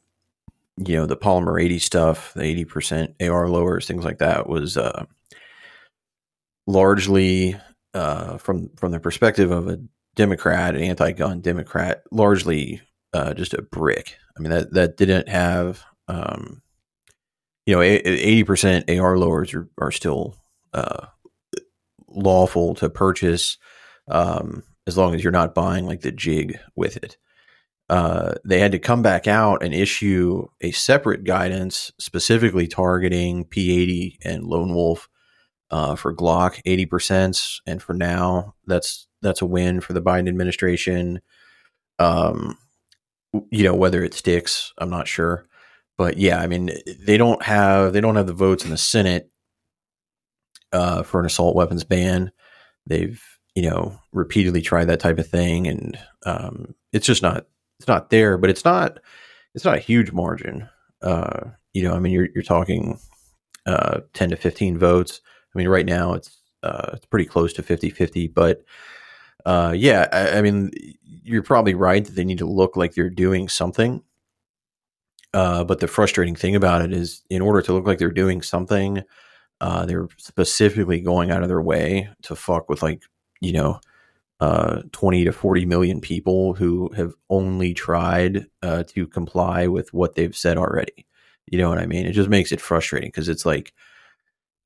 you 0.78 0.96
know, 0.96 1.06
the 1.06 1.16
polymer 1.16 1.62
eighty 1.62 1.78
stuff, 1.78 2.34
the 2.34 2.44
eighty 2.44 2.64
percent 2.64 3.14
AR 3.20 3.48
lowers, 3.48 3.86
things 3.86 4.04
like 4.04 4.18
that, 4.18 4.48
was 4.48 4.76
uh, 4.76 5.04
largely 6.66 7.56
uh, 7.94 8.38
from 8.38 8.70
from 8.76 8.92
the 8.92 9.00
perspective 9.00 9.50
of 9.50 9.68
a 9.68 9.78
Democrat, 10.16 10.74
an 10.74 10.82
anti-gun 10.82 11.40
Democrat, 11.40 12.02
largely 12.10 12.80
uh, 13.12 13.34
just 13.34 13.54
a 13.54 13.62
brick. 13.62 14.16
I 14.36 14.40
mean 14.40 14.50
that 14.50 14.72
that 14.72 14.96
didn't 14.96 15.28
have 15.28 15.82
um, 16.08 16.62
you 17.70 17.76
know, 17.76 17.82
eighty 17.82 18.42
percent 18.42 18.90
AR 18.90 19.16
lowers 19.16 19.54
are, 19.54 19.68
are 19.78 19.92
still 19.92 20.34
uh, 20.72 21.06
lawful 22.08 22.74
to 22.74 22.90
purchase 22.90 23.58
um, 24.08 24.64
as 24.88 24.98
long 24.98 25.14
as 25.14 25.22
you're 25.22 25.30
not 25.30 25.54
buying 25.54 25.86
like 25.86 26.00
the 26.00 26.10
jig 26.10 26.58
with 26.74 26.96
it. 26.96 27.16
Uh, 27.88 28.32
they 28.44 28.58
had 28.58 28.72
to 28.72 28.80
come 28.80 29.02
back 29.02 29.28
out 29.28 29.62
and 29.62 29.72
issue 29.72 30.48
a 30.60 30.72
separate 30.72 31.22
guidance 31.22 31.92
specifically 32.00 32.66
targeting 32.66 33.44
P80 33.44 34.16
and 34.24 34.42
Lone 34.42 34.74
Wolf 34.74 35.08
uh, 35.70 35.94
for 35.94 36.12
Glock 36.12 36.60
80%. 36.66 37.60
And 37.68 37.80
for 37.80 37.94
now, 37.94 38.56
that's 38.66 39.06
that's 39.22 39.42
a 39.42 39.46
win 39.46 39.80
for 39.80 39.92
the 39.92 40.02
Biden 40.02 40.28
administration. 40.28 41.20
Um, 42.00 42.58
you 43.52 43.62
know 43.62 43.76
whether 43.76 44.02
it 44.02 44.14
sticks, 44.14 44.72
I'm 44.78 44.90
not 44.90 45.06
sure 45.06 45.46
but 45.96 46.16
yeah, 46.16 46.40
I 46.40 46.46
mean, 46.46 46.70
they 46.98 47.16
don't 47.16 47.42
have 47.42 47.92
they 47.92 48.00
don't 48.00 48.16
have 48.16 48.26
the 48.26 48.32
votes 48.32 48.64
in 48.64 48.70
the 48.70 48.78
Senate 48.78 49.30
uh, 50.72 51.02
for 51.02 51.20
an 51.20 51.26
assault 51.26 51.56
weapons 51.56 51.84
ban. 51.84 52.32
They've 52.86 53.22
you 53.54 53.68
know 53.68 53.98
repeatedly 54.12 54.62
tried 54.62 54.86
that 54.86 55.00
type 55.00 55.18
of 55.18 55.28
thing, 55.28 55.66
and 55.66 55.98
um, 56.24 56.74
it's 56.92 57.06
just 57.06 57.22
not 57.22 57.46
it's 57.78 57.88
not 57.88 58.10
there. 58.10 58.38
But 58.38 58.50
it's 58.50 58.64
not 58.64 58.98
it's 59.54 59.64
not 59.64 59.76
a 59.76 59.80
huge 59.80 60.12
margin. 60.12 60.68
Uh, 61.02 61.50
you 61.72 61.82
know, 61.82 61.94
I 61.94 61.98
mean, 61.98 62.12
you're 62.12 62.28
you're 62.34 62.42
talking 62.42 62.98
uh, 63.66 64.00
ten 64.14 64.30
to 64.30 64.36
fifteen 64.36 64.78
votes. 64.78 65.20
I 65.54 65.58
mean, 65.58 65.68
right 65.68 65.86
now 65.86 66.14
it's 66.14 66.40
uh, 66.62 66.90
it's 66.94 67.06
pretty 67.06 67.24
close 67.24 67.52
to 67.54 67.62
50-50, 67.62 68.32
but 68.34 68.62
uh, 69.46 69.72
yeah, 69.74 70.06
I, 70.12 70.38
I 70.38 70.42
mean, 70.42 70.70
you're 71.02 71.42
probably 71.42 71.74
right 71.74 72.04
that 72.04 72.14
they 72.14 72.24
need 72.24 72.38
to 72.38 72.46
look 72.46 72.76
like 72.76 72.94
they're 72.94 73.10
doing 73.10 73.48
something 73.48 74.02
uh, 75.34 75.64
but 75.64 75.80
the 75.80 75.88
frustrating 75.88 76.34
thing 76.34 76.56
about 76.56 76.82
it 76.82 76.92
is, 76.92 77.22
in 77.30 77.42
order 77.42 77.62
to 77.62 77.72
look 77.72 77.86
like 77.86 77.98
they're 77.98 78.10
doing 78.10 78.42
something, 78.42 79.02
uh, 79.60 79.86
they're 79.86 80.08
specifically 80.16 81.00
going 81.00 81.30
out 81.30 81.42
of 81.42 81.48
their 81.48 81.62
way 81.62 82.08
to 82.22 82.34
fuck 82.34 82.68
with 82.68 82.82
like 82.82 83.02
you 83.40 83.52
know, 83.52 83.80
uh, 84.40 84.82
twenty 84.92 85.24
to 85.24 85.32
forty 85.32 85.66
million 85.66 86.00
people 86.00 86.54
who 86.54 86.90
have 86.94 87.14
only 87.28 87.74
tried 87.74 88.46
uh, 88.62 88.84
to 88.84 89.06
comply 89.06 89.66
with 89.66 89.92
what 89.92 90.14
they've 90.14 90.36
said 90.36 90.56
already. 90.56 91.06
You 91.46 91.58
know 91.58 91.68
what 91.68 91.78
I 91.78 91.86
mean? 91.86 92.06
It 92.06 92.12
just 92.12 92.28
makes 92.28 92.52
it 92.52 92.60
frustrating 92.60 93.08
because 93.08 93.28
it's 93.28 93.44
like, 93.44 93.72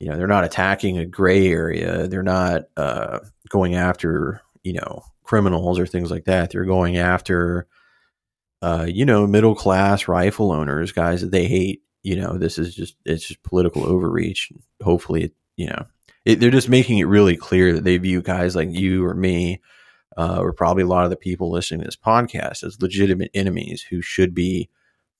you 0.00 0.08
know, 0.08 0.16
they're 0.16 0.26
not 0.26 0.44
attacking 0.44 0.98
a 0.98 1.06
gray 1.06 1.48
area. 1.48 2.06
They're 2.08 2.22
not 2.22 2.62
uh, 2.76 3.20
going 3.48 3.74
after 3.74 4.42
you 4.64 4.74
know 4.74 5.02
criminals 5.24 5.78
or 5.78 5.86
things 5.86 6.10
like 6.10 6.24
that. 6.24 6.50
They're 6.50 6.64
going 6.64 6.96
after 6.96 7.66
uh, 8.64 8.86
you 8.88 9.04
know, 9.04 9.26
middle 9.26 9.54
class 9.54 10.08
rifle 10.08 10.50
owners, 10.50 10.90
guys 10.90 11.20
that 11.20 11.30
they 11.30 11.46
hate. 11.46 11.82
You 12.02 12.16
know, 12.16 12.38
this 12.38 12.58
is 12.58 12.74
just 12.74 12.96
it's 13.04 13.28
just 13.28 13.42
political 13.42 13.84
overreach. 13.84 14.50
Hopefully, 14.82 15.24
it, 15.24 15.32
you 15.56 15.66
know, 15.66 15.84
it, 16.24 16.40
they're 16.40 16.50
just 16.50 16.70
making 16.70 16.96
it 16.96 17.04
really 17.04 17.36
clear 17.36 17.74
that 17.74 17.84
they 17.84 17.98
view 17.98 18.22
guys 18.22 18.56
like 18.56 18.70
you 18.70 19.04
or 19.04 19.12
me, 19.12 19.60
uh, 20.16 20.38
or 20.40 20.54
probably 20.54 20.82
a 20.82 20.86
lot 20.86 21.04
of 21.04 21.10
the 21.10 21.16
people 21.16 21.50
listening 21.50 21.80
to 21.80 21.84
this 21.84 21.96
podcast 21.96 22.64
as 22.64 22.80
legitimate 22.80 23.30
enemies 23.34 23.82
who 23.82 24.00
should 24.00 24.34
be 24.34 24.70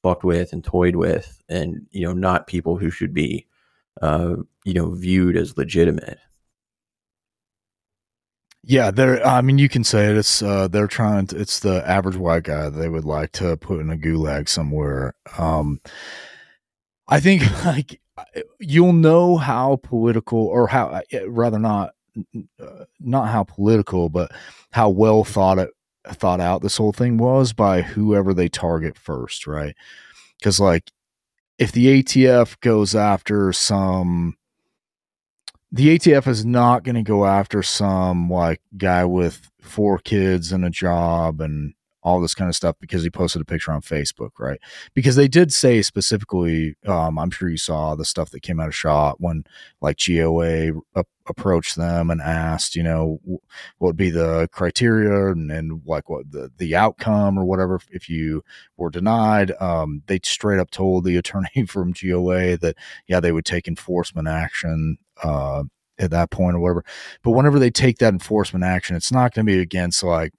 fucked 0.03 0.25
with 0.25 0.55
and 0.55 0.65
toyed 0.65 0.97
with, 0.97 1.43
and 1.47 1.87
you 1.91 2.07
know, 2.07 2.15
not 2.15 2.47
people 2.47 2.79
who 2.79 2.91
should 2.91 3.13
be, 3.13 3.47
uh, 4.01 4.37
you 4.65 4.73
know, 4.73 4.95
viewed 4.95 5.37
as 5.37 5.59
legitimate. 5.59 6.19
Yeah, 8.67 8.91
they're. 8.91 9.25
I 9.27 9.43
mean, 9.43 9.59
you 9.59 9.69
can 9.69 9.85
say 9.85 10.07
it. 10.11 10.17
It's 10.17 10.43
uh, 10.43 10.69
they're 10.69 10.87
trying. 10.87 11.27
To, 11.29 11.39
it's 11.39 11.61
the 11.61 11.87
average 11.89 12.17
white 12.17 12.45
guy 12.45 12.71
they 12.71 12.89
would 12.89 13.05
like 13.05 13.33
to 13.33 13.57
put 13.59 13.81
in 13.81 13.91
a 13.91 13.97
gulag 13.97 14.49
somewhere. 14.49 15.15
Um, 15.37 15.81
I 17.09 17.21
think 17.21 17.43
like 17.65 18.01
you'll 18.61 18.93
know 18.95 19.37
how 19.37 19.77
political, 19.83 20.39
or 20.47 20.69
how 20.69 20.87
uh, 21.13 21.29
rather 21.29 21.59
not, 21.59 21.95
uh, 22.61 22.85
not 23.01 23.29
how 23.29 23.45
political, 23.45 24.09
but 24.09 24.33
how 24.73 24.89
well 24.89 25.25
thought 25.25 25.59
it 25.59 25.71
thought 26.09 26.41
out 26.41 26.63
this 26.63 26.77
whole 26.77 26.93
thing 26.93 27.19
was 27.19 27.53
by 27.53 27.83
whoever 27.83 28.33
they 28.35 28.49
target 28.49 28.97
first, 28.99 29.47
right? 29.47 29.75
Because 30.39 30.59
like, 30.61 30.91
if 31.59 31.73
the 31.73 32.03
ATF 32.03 32.61
goes 32.61 32.95
after 32.95 33.53
some 33.53 34.37
the 35.75 35.99
ATF 35.99 36.29
is 36.29 36.47
not 36.47 36.85
going 36.85 36.95
to 36.95 37.03
go 37.03 37.27
after 37.27 37.61
some 37.61 38.31
like 38.31 38.61
guy 38.77 39.05
with 39.05 39.51
four 39.61 39.99
kids 39.99 40.53
and 40.53 40.65
a 40.65 40.71
job 40.71 41.41
and 41.41 41.75
all 42.05 42.21
this 42.21 42.35
kind 42.35 42.51
of 42.51 42.55
stuff 42.55 42.77
because 42.79 43.03
he 43.03 43.11
posted 43.11 43.41
a 43.41 43.47
picture 43.47 43.73
on 43.73 43.81
Facebook, 43.81 44.33
right? 44.39 44.61
Because 44.93 45.17
they 45.17 45.27
did 45.27 45.53
say 45.53 45.81
specifically, 45.81 46.77
um, 46.87 47.19
I'm 47.19 47.31
sure 47.31 47.49
you 47.49 47.57
saw 47.57 47.95
the 47.95 48.05
stuff 48.05 48.31
that 48.31 48.43
came 48.43 48.61
out 48.61 48.69
of 48.69 48.75
shot 48.75 49.21
when 49.21 49.45
like 49.81 49.99
GOA 49.99 50.73
a- 50.95 51.05
approached 51.27 51.77
them 51.77 52.11
and 52.11 52.21
asked, 52.21 52.77
you 52.77 52.83
know, 52.83 53.21
what 53.25 53.41
would 53.81 53.97
be 53.97 54.11
the 54.11 54.49
criteria 54.53 55.33
and, 55.33 55.51
and 55.51 55.81
like 55.87 56.11
what 56.11 56.31
the, 56.31 56.51
the 56.59 56.77
outcome 56.77 57.39
or 57.39 57.45
whatever 57.47 57.81
if 57.91 58.11
you 58.11 58.45
were 58.77 58.91
denied. 58.91 59.53
Um, 59.59 60.03
they 60.07 60.21
straight 60.23 60.61
up 60.61 60.71
told 60.71 61.05
the 61.05 61.17
attorney 61.25 61.65
from 61.67 61.93
GOA 61.93 62.59
that, 62.59 62.77
yeah, 63.07 63.21
they 63.21 63.33
would 63.33 63.47
take 63.47 63.67
enforcement 63.67 64.29
action 64.29 64.99
uh, 65.23 65.63
at 65.99 66.11
that 66.11 66.31
point 66.31 66.57
or 66.57 66.61
whatever. 66.61 66.85
But 67.23 67.31
whenever 67.31 67.59
they 67.59 67.71
take 67.71 67.97
that 67.99 68.13
enforcement 68.13 68.63
action, 68.63 68.95
it's 68.95 69.13
not 69.13 69.33
going 69.33 69.47
to 69.47 69.53
be 69.53 69.61
against 69.61 70.03
like 70.03 70.35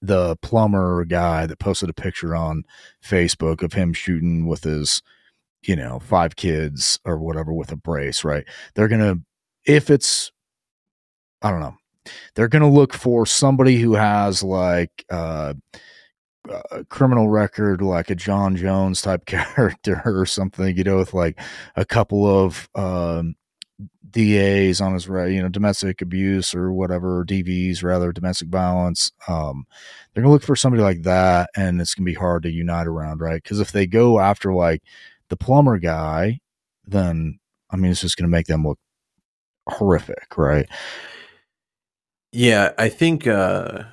the 0.00 0.36
plumber 0.36 1.04
guy 1.04 1.46
that 1.46 1.58
posted 1.58 1.90
a 1.90 1.94
picture 1.94 2.34
on 2.34 2.64
Facebook 3.04 3.62
of 3.62 3.72
him 3.72 3.92
shooting 3.92 4.46
with 4.46 4.64
his, 4.64 5.02
you 5.62 5.76
know, 5.76 5.98
five 5.98 6.36
kids 6.36 6.98
or 7.04 7.18
whatever 7.18 7.52
with 7.52 7.72
a 7.72 7.76
brace, 7.76 8.24
right? 8.24 8.44
They're 8.74 8.88
going 8.88 9.00
to, 9.00 9.20
if 9.66 9.90
it's, 9.90 10.32
I 11.42 11.50
don't 11.50 11.60
know, 11.60 11.76
they're 12.34 12.48
going 12.48 12.62
to 12.62 12.68
look 12.68 12.94
for 12.94 13.26
somebody 13.26 13.76
who 13.78 13.94
has 13.94 14.42
like, 14.42 15.04
uh, 15.10 15.54
a 16.70 16.84
criminal 16.84 17.28
record 17.28 17.82
like 17.82 18.10
a 18.10 18.14
John 18.14 18.56
Jones 18.56 19.02
type 19.02 19.26
character 19.26 20.02
or 20.04 20.26
something, 20.26 20.76
you 20.76 20.84
know, 20.84 20.96
with 20.96 21.14
like 21.14 21.38
a 21.76 21.84
couple 21.84 22.26
of 22.26 22.68
um, 22.74 23.36
DAs 24.12 24.80
on 24.80 24.94
his 24.94 25.08
right, 25.08 25.30
you 25.32 25.42
know, 25.42 25.48
domestic 25.48 26.02
abuse 26.02 26.54
or 26.54 26.72
whatever, 26.72 27.24
DVs 27.24 27.82
rather, 27.82 28.12
domestic 28.12 28.48
violence. 28.48 29.10
Um, 29.28 29.66
they're 30.14 30.22
gonna 30.22 30.32
look 30.32 30.42
for 30.42 30.56
somebody 30.56 30.82
like 30.82 31.02
that, 31.02 31.50
and 31.56 31.80
it's 31.80 31.94
gonna 31.94 32.06
be 32.06 32.14
hard 32.14 32.42
to 32.44 32.50
unite 32.50 32.86
around, 32.86 33.20
right? 33.20 33.42
Because 33.42 33.60
if 33.60 33.72
they 33.72 33.86
go 33.86 34.20
after 34.20 34.52
like 34.54 34.82
the 35.28 35.36
plumber 35.36 35.78
guy, 35.78 36.40
then 36.86 37.38
I 37.70 37.76
mean, 37.76 37.90
it's 37.92 38.00
just 38.02 38.16
gonna 38.16 38.28
make 38.28 38.46
them 38.46 38.64
look 38.66 38.78
horrific, 39.68 40.36
right? 40.38 40.68
Yeah, 42.32 42.72
I 42.78 42.88
think. 42.88 43.26
uh 43.26 43.84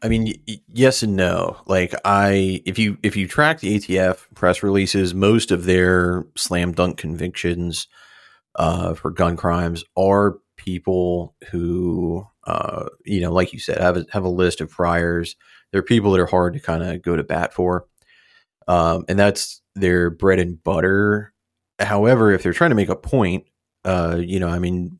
I 0.00 0.06
mean, 0.08 0.32
y- 0.46 0.60
yes 0.68 1.02
and 1.02 1.16
no. 1.16 1.56
Like 1.66 1.92
I, 2.04 2.62
if 2.64 2.78
you 2.78 2.98
if 3.02 3.16
you 3.16 3.26
track 3.26 3.58
the 3.60 3.74
ATF 3.74 4.28
press 4.36 4.62
releases, 4.62 5.12
most 5.12 5.50
of 5.50 5.64
their 5.64 6.24
slam 6.36 6.70
dunk 6.72 6.98
convictions 6.98 7.88
uh, 8.58 8.92
for 8.94 9.10
gun 9.10 9.36
crimes 9.36 9.84
are 9.96 10.38
people 10.56 11.34
who, 11.50 12.26
uh, 12.46 12.86
you 13.06 13.20
know, 13.20 13.32
like 13.32 13.52
you 13.52 13.60
said, 13.60 13.78
have 13.80 13.96
a, 13.96 14.06
have 14.10 14.24
a 14.24 14.28
list 14.28 14.60
of 14.60 14.68
priors. 14.68 15.36
They're 15.72 15.82
people 15.82 16.10
that 16.12 16.20
are 16.20 16.26
hard 16.26 16.54
to 16.54 16.60
kind 16.60 16.82
of 16.82 17.00
go 17.00 17.16
to 17.16 17.22
bat 17.22 17.54
for, 17.54 17.86
um, 18.66 19.04
and 19.08 19.18
that's 19.18 19.62
their 19.74 20.10
bread 20.10 20.40
and 20.40 20.62
butter. 20.62 21.32
However, 21.78 22.32
if 22.32 22.42
they're 22.42 22.52
trying 22.52 22.70
to 22.70 22.76
make 22.76 22.88
a 22.88 22.96
point, 22.96 23.44
uh, 23.84 24.20
you 24.20 24.40
know, 24.40 24.48
I 24.48 24.58
mean, 24.58 24.98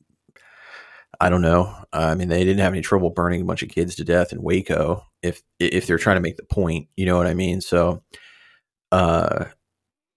I 1.21 1.31
don't 1.31 1.43
know. 1.43 1.75
I 1.93 2.15
mean, 2.15 2.29
they 2.29 2.45
didn't 2.45 2.61
have 2.61 2.73
any 2.73 2.83
trouble 2.83 3.11
burning 3.11 3.41
a 3.43 3.45
bunch 3.45 3.63
of 3.63 3.71
kids 3.71 3.97
to 3.97 4.05
death 4.05 4.33
in 4.33 4.43
Waco. 4.43 5.03
If 5.23 5.43
if 5.59 5.87
they're 5.87 5.99
trying 5.99 6.17
to 6.17 6.23
make 6.23 6.37
the 6.37 6.45
point, 6.45 6.89
you 6.97 7.07
know 7.07 7.17
what 7.17 7.27
I 7.27 7.35
mean. 7.35 7.61
So, 7.61 8.05
uh, 8.93 9.47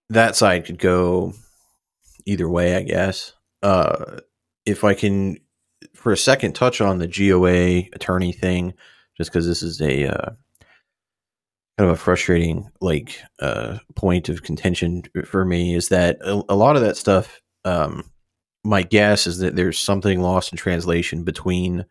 that 0.10 0.36
side 0.36 0.65
could 0.65 0.77
go 0.77 1.34
either 2.25 2.49
way, 2.49 2.75
I 2.75 2.84
guess. 2.84 3.34
Uh, 3.63 4.19
if 4.65 4.84
I 4.84 4.93
can, 4.93 5.38
for 5.93 6.12
a 6.12 6.17
second, 6.17 6.53
touch 6.53 6.81
on 6.81 6.97
the 6.97 7.07
GOA 7.07 7.89
attorney 7.93 8.31
thing, 8.31 8.73
just 9.17 9.31
because 9.31 9.47
this 9.47 9.63
is 9.63 9.81
a 9.81 10.07
uh, 10.07 10.29
kind 11.77 11.89
of 11.89 11.89
a 11.89 11.95
frustrating 11.95 12.69
like 12.79 13.19
uh, 13.39 13.77
point 13.95 14.29
of 14.29 14.43
contention 14.43 15.03
for 15.25 15.45
me, 15.45 15.75
is 15.75 15.89
that 15.89 16.17
a, 16.21 16.41
a 16.49 16.55
lot 16.55 16.75
of 16.75 16.81
that 16.81 16.97
stuff. 16.97 17.41
Um, 17.65 18.05
my 18.63 18.84
guess 18.84 19.25
is 19.27 19.39
that 19.39 19.55
there's 19.55 19.79
something 19.79 20.21
lost 20.21 20.51
in 20.51 20.57
translation 20.57 21.23
between 21.23 21.86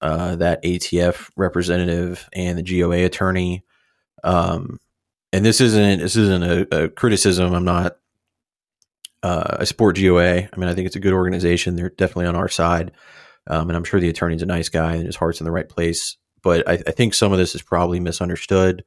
uh, 0.00 0.36
that 0.36 0.62
ATF 0.62 1.30
representative 1.36 2.28
and 2.32 2.58
the 2.58 2.62
GOA 2.62 3.04
attorney. 3.04 3.64
Um, 4.24 4.78
and 5.32 5.44
this 5.44 5.60
isn't 5.60 6.00
this 6.00 6.16
isn't 6.16 6.42
a, 6.42 6.84
a 6.84 6.88
criticism. 6.88 7.54
I'm 7.54 7.64
not. 7.64 7.96
Uh, 9.22 9.58
I 9.60 9.64
support 9.64 9.98
GOA. 10.00 10.42
I 10.42 10.56
mean, 10.56 10.68
I 10.68 10.74
think 10.74 10.86
it's 10.86 10.96
a 10.96 11.00
good 11.00 11.12
organization. 11.12 11.76
They're 11.76 11.90
definitely 11.90 12.26
on 12.26 12.36
our 12.36 12.48
side, 12.48 12.92
um, 13.46 13.68
and 13.68 13.76
I'm 13.76 13.84
sure 13.84 14.00
the 14.00 14.08
attorney's 14.08 14.42
a 14.42 14.46
nice 14.46 14.68
guy 14.68 14.94
and 14.94 15.06
his 15.06 15.16
heart's 15.16 15.40
in 15.40 15.44
the 15.44 15.52
right 15.52 15.68
place. 15.68 16.16
But 16.42 16.66
I, 16.68 16.74
I 16.86 16.92
think 16.92 17.12
some 17.12 17.32
of 17.32 17.38
this 17.38 17.54
is 17.54 17.62
probably 17.62 18.00
misunderstood. 18.00 18.84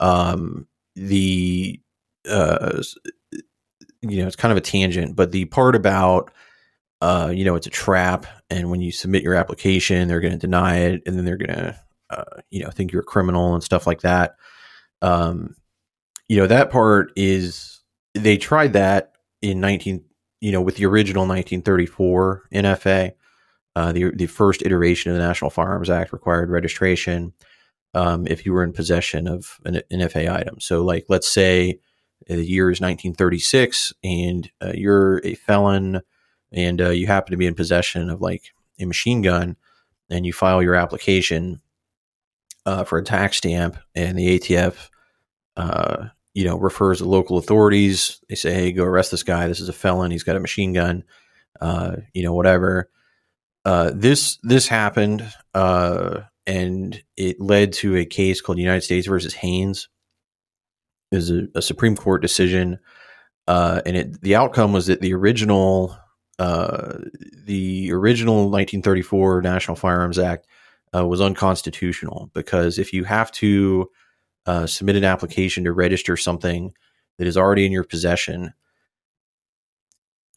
Um, 0.00 0.66
the 0.94 1.80
uh, 2.28 2.82
you 4.02 4.22
know, 4.22 4.26
it's 4.26 4.36
kind 4.36 4.52
of 4.52 4.58
a 4.58 4.62
tangent, 4.62 5.14
but 5.14 5.32
the 5.32 5.44
part 5.46 5.76
about 5.76 6.30
uh, 7.00 7.30
you 7.34 7.44
know, 7.44 7.54
it's 7.54 7.66
a 7.66 7.70
trap. 7.70 8.26
And 8.50 8.70
when 8.70 8.80
you 8.80 8.92
submit 8.92 9.22
your 9.22 9.34
application, 9.34 10.08
they're 10.08 10.20
going 10.20 10.32
to 10.32 10.38
deny 10.38 10.78
it, 10.78 11.02
and 11.06 11.16
then 11.16 11.24
they're 11.24 11.36
going 11.36 11.54
to, 11.54 11.80
uh, 12.10 12.40
you 12.50 12.62
know, 12.62 12.70
think 12.70 12.92
you're 12.92 13.02
a 13.02 13.04
criminal 13.04 13.54
and 13.54 13.62
stuff 13.62 13.86
like 13.86 14.00
that. 14.00 14.36
Um, 15.02 15.56
you 16.28 16.36
know, 16.36 16.46
that 16.46 16.70
part 16.70 17.12
is 17.16 17.80
they 18.14 18.36
tried 18.36 18.72
that 18.72 19.12
in 19.50 19.60
19, 19.60 20.04
you 20.40 20.52
know, 20.52 20.60
with 20.60 20.76
the 20.76 20.86
original 20.86 21.22
1934 21.22 22.48
NFA. 22.52 23.12
Uh, 23.74 23.92
the 23.92 24.10
the 24.14 24.26
first 24.26 24.62
iteration 24.62 25.10
of 25.10 25.18
the 25.18 25.26
National 25.26 25.50
Firearms 25.50 25.90
Act 25.90 26.12
required 26.12 26.48
registration 26.48 27.34
um, 27.92 28.26
if 28.26 28.46
you 28.46 28.52
were 28.52 28.64
in 28.64 28.72
possession 28.72 29.28
of 29.28 29.58
an 29.66 29.82
NFA 29.92 30.32
item. 30.32 30.60
So, 30.60 30.82
like, 30.82 31.04
let's 31.08 31.28
say 31.28 31.80
the 32.26 32.42
year 32.42 32.70
is 32.70 32.80
1936, 32.80 33.92
and 34.02 34.50
uh, 34.62 34.72
you're 34.74 35.20
a 35.24 35.34
felon 35.34 36.00
and 36.52 36.80
uh, 36.80 36.90
you 36.90 37.06
happen 37.06 37.32
to 37.32 37.36
be 37.36 37.46
in 37.46 37.54
possession 37.54 38.08
of 38.10 38.20
like 38.20 38.44
a 38.80 38.84
machine 38.84 39.22
gun 39.22 39.56
and 40.10 40.24
you 40.24 40.32
file 40.32 40.62
your 40.62 40.74
application 40.74 41.60
uh, 42.64 42.84
for 42.84 42.98
a 42.98 43.04
tax 43.04 43.38
stamp 43.38 43.76
and 43.94 44.18
the 44.18 44.38
ATF, 44.38 44.88
uh, 45.56 46.06
you 46.36 46.44
know, 46.44 46.58
refers 46.58 46.98
to 46.98 47.06
local 47.06 47.38
authorities. 47.38 48.20
They 48.28 48.34
say, 48.34 48.52
hey, 48.52 48.72
go 48.72 48.84
arrest 48.84 49.10
this 49.10 49.22
guy. 49.22 49.48
This 49.48 49.58
is 49.58 49.70
a 49.70 49.72
felon. 49.72 50.10
He's 50.10 50.22
got 50.22 50.36
a 50.36 50.40
machine 50.40 50.74
gun, 50.74 51.02
uh, 51.62 51.96
you 52.12 52.22
know, 52.22 52.34
whatever. 52.34 52.90
Uh, 53.64 53.92
this 53.94 54.36
this 54.42 54.68
happened, 54.68 55.26
uh, 55.54 56.20
and 56.46 57.02
it 57.16 57.40
led 57.40 57.72
to 57.72 57.96
a 57.96 58.04
case 58.04 58.42
called 58.42 58.58
United 58.58 58.82
States 58.82 59.06
versus 59.06 59.32
Haynes. 59.32 59.88
Was 61.10 61.30
a, 61.30 61.46
a 61.54 61.62
Supreme 61.62 61.96
Court 61.96 62.20
decision, 62.20 62.80
and 63.48 63.96
it 63.96 64.20
the 64.20 64.36
outcome 64.36 64.74
was 64.74 64.88
that 64.88 65.00
the 65.00 65.14
original 65.14 65.96
uh, 66.38 66.98
the 67.46 67.90
original 67.92 68.50
1934 68.50 69.40
National 69.40 69.74
Firearms 69.74 70.18
Act 70.18 70.46
uh, 70.94 71.06
was 71.06 71.22
unconstitutional 71.22 72.30
because 72.34 72.78
if 72.78 72.92
you 72.92 73.04
have 73.04 73.32
to 73.32 73.88
uh, 74.46 74.66
submit 74.66 74.96
an 74.96 75.04
application 75.04 75.64
to 75.64 75.72
register 75.72 76.16
something 76.16 76.72
that 77.18 77.26
is 77.26 77.36
already 77.36 77.66
in 77.66 77.72
your 77.72 77.84
possession, 77.84 78.52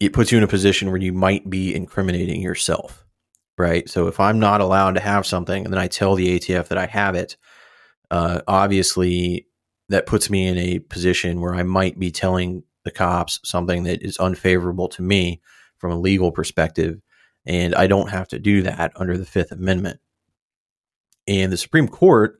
it 0.00 0.12
puts 0.12 0.32
you 0.32 0.38
in 0.38 0.44
a 0.44 0.48
position 0.48 0.88
where 0.88 1.00
you 1.00 1.12
might 1.12 1.48
be 1.48 1.74
incriminating 1.74 2.40
yourself, 2.40 3.06
right? 3.58 3.88
So 3.88 4.06
if 4.06 4.18
I'm 4.18 4.38
not 4.38 4.60
allowed 4.60 4.94
to 4.94 5.00
have 5.00 5.26
something 5.26 5.64
and 5.64 5.72
then 5.72 5.80
I 5.80 5.88
tell 5.88 6.14
the 6.14 6.38
ATF 6.38 6.68
that 6.68 6.78
I 6.78 6.86
have 6.86 7.14
it, 7.14 7.36
uh, 8.10 8.40
obviously 8.48 9.46
that 9.90 10.06
puts 10.06 10.30
me 10.30 10.46
in 10.46 10.56
a 10.56 10.78
position 10.78 11.40
where 11.40 11.54
I 11.54 11.62
might 11.62 11.98
be 11.98 12.10
telling 12.10 12.64
the 12.84 12.90
cops 12.90 13.40
something 13.44 13.82
that 13.84 14.02
is 14.02 14.16
unfavorable 14.18 14.88
to 14.88 15.02
me 15.02 15.40
from 15.78 15.92
a 15.92 15.98
legal 15.98 16.32
perspective. 16.32 17.00
And 17.44 17.74
I 17.74 17.86
don't 17.86 18.10
have 18.10 18.28
to 18.28 18.38
do 18.38 18.62
that 18.62 18.92
under 18.96 19.18
the 19.18 19.26
Fifth 19.26 19.52
Amendment. 19.52 20.00
And 21.28 21.52
the 21.52 21.56
Supreme 21.56 21.88
Court 21.88 22.39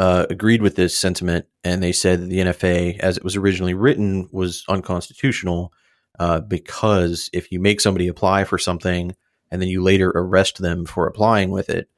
uh, 0.00 0.24
agreed 0.30 0.62
with 0.62 0.76
this 0.76 0.96
sentiment, 0.96 1.44
and 1.62 1.82
they 1.82 1.92
said 1.92 2.22
that 2.22 2.30
the 2.30 2.38
NFA, 2.38 2.98
as 3.00 3.18
it 3.18 3.22
was 3.22 3.36
originally 3.36 3.74
written, 3.74 4.30
was 4.32 4.64
unconstitutional 4.66 5.74
uh, 6.18 6.40
because 6.40 7.28
if 7.34 7.52
you 7.52 7.60
make 7.60 7.82
somebody 7.82 8.08
apply 8.08 8.44
for 8.44 8.56
something 8.56 9.14
and 9.50 9.60
then 9.60 9.68
you 9.68 9.82
later 9.82 10.10
arrest 10.14 10.56
them 10.56 10.86
for 10.86 11.06
applying 11.06 11.50
with 11.50 11.68
it, 11.68 11.90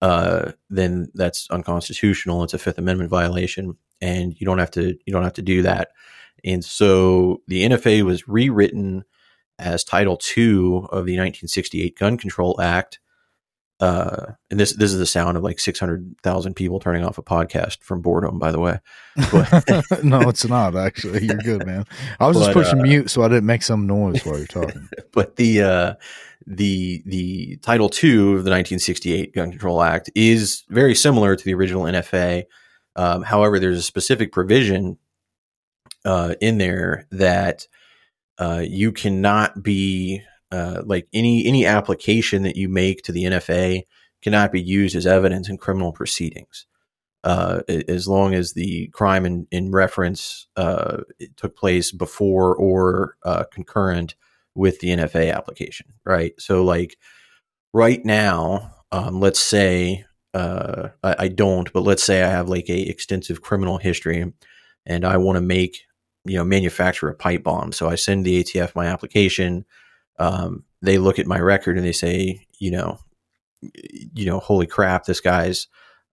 uh, 0.00 0.52
then 0.68 1.10
that's 1.14 1.50
unconstitutional. 1.50 2.44
It's 2.44 2.54
a 2.54 2.58
Fifth 2.58 2.78
Amendment 2.78 3.10
violation, 3.10 3.76
and 4.00 4.32
you 4.40 4.44
don't 4.44 4.58
have 4.58 4.70
to 4.72 4.96
you 5.04 5.12
don't 5.12 5.24
have 5.24 5.32
to 5.32 5.42
do 5.42 5.62
that. 5.62 5.88
And 6.44 6.64
so 6.64 7.42
the 7.48 7.68
NFA 7.68 8.02
was 8.02 8.28
rewritten 8.28 9.04
as 9.58 9.82
Title 9.82 10.20
II 10.36 10.86
of 10.92 11.04
the 11.04 11.18
1968 11.18 11.98
Gun 11.98 12.16
Control 12.16 12.60
Act. 12.60 13.00
Uh, 13.80 14.32
and 14.50 14.60
this 14.60 14.74
this 14.74 14.92
is 14.92 14.98
the 14.98 15.06
sound 15.06 15.38
of 15.38 15.42
like 15.42 15.58
600,000 15.58 16.54
people 16.54 16.80
turning 16.80 17.02
off 17.02 17.16
a 17.16 17.22
podcast 17.22 17.82
from 17.82 18.02
boredom, 18.02 18.38
by 18.38 18.52
the 18.52 18.60
way. 18.60 18.78
But, 19.32 19.64
no, 20.04 20.20
it's 20.28 20.46
not 20.46 20.76
actually. 20.76 21.24
You're 21.24 21.36
good, 21.36 21.66
man. 21.66 21.86
I 22.18 22.26
was 22.26 22.36
but, 22.36 22.44
just 22.44 22.52
pushing 22.52 22.80
uh, 22.80 22.82
mute 22.82 23.10
so 23.10 23.22
I 23.22 23.28
didn't 23.28 23.46
make 23.46 23.62
some 23.62 23.86
noise 23.86 24.24
while 24.24 24.36
you're 24.36 24.46
talking. 24.46 24.86
but 25.12 25.36
the 25.36 25.62
uh, 25.62 25.94
the 26.46 27.02
the 27.06 27.56
Title 27.62 27.86
II 27.86 28.10
of 28.10 28.44
the 28.44 28.50
1968 28.50 29.34
Gun 29.34 29.50
Control 29.50 29.82
Act 29.82 30.10
is 30.14 30.64
very 30.68 30.94
similar 30.94 31.34
to 31.34 31.44
the 31.44 31.54
original 31.54 31.84
NFA. 31.84 32.44
Um, 32.96 33.22
however, 33.22 33.58
there's 33.58 33.78
a 33.78 33.82
specific 33.82 34.30
provision 34.30 34.98
uh, 36.04 36.34
in 36.40 36.58
there 36.58 37.06
that 37.12 37.66
uh, 38.38 38.62
you 38.66 38.92
cannot 38.92 39.62
be 39.62 40.22
uh, 40.52 40.82
like 40.84 41.08
any 41.12 41.46
any 41.46 41.66
application 41.66 42.42
that 42.42 42.56
you 42.56 42.68
make 42.68 43.02
to 43.02 43.12
the 43.12 43.24
NFA 43.24 43.84
cannot 44.22 44.52
be 44.52 44.60
used 44.60 44.96
as 44.96 45.06
evidence 45.06 45.48
in 45.48 45.56
criminal 45.56 45.92
proceedings. 45.92 46.66
Uh, 47.22 47.60
as 47.86 48.08
long 48.08 48.32
as 48.32 48.54
the 48.54 48.88
crime 48.88 49.26
in, 49.26 49.46
in 49.50 49.70
reference 49.70 50.46
uh, 50.56 50.98
took 51.36 51.54
place 51.54 51.92
before 51.92 52.56
or 52.56 53.16
uh, 53.24 53.44
concurrent 53.52 54.14
with 54.54 54.80
the 54.80 54.88
NFA 54.88 55.34
application, 55.34 55.92
right? 56.04 56.32
So, 56.38 56.64
like 56.64 56.96
right 57.74 58.02
now, 58.04 58.74
um, 58.90 59.20
let's 59.20 59.40
say 59.40 60.06
uh, 60.32 60.88
I, 61.02 61.16
I, 61.18 61.28
don't, 61.28 61.72
but 61.72 61.82
let's 61.82 62.02
say 62.02 62.22
I 62.22 62.28
have 62.28 62.48
like 62.48 62.68
a 62.68 62.80
extensive 62.88 63.42
criminal 63.42 63.78
history, 63.78 64.32
and 64.86 65.04
I 65.04 65.16
want 65.16 65.36
to 65.36 65.42
make 65.42 65.82
you 66.24 66.36
know 66.36 66.44
manufacture 66.44 67.08
a 67.08 67.14
pipe 67.14 67.42
bomb. 67.42 67.72
So 67.72 67.88
I 67.88 67.96
send 67.96 68.24
the 68.24 68.42
ATF 68.42 68.74
my 68.74 68.86
application. 68.86 69.64
Um, 70.20 70.64
they 70.82 70.98
look 70.98 71.18
at 71.18 71.26
my 71.26 71.40
record 71.40 71.76
and 71.76 71.84
they 71.84 71.92
say, 71.92 72.46
you 72.58 72.70
know, 72.70 72.98
you 73.62 74.26
know, 74.26 74.38
holy 74.38 74.66
crap, 74.66 75.04
this 75.04 75.20
guy's 75.20 75.66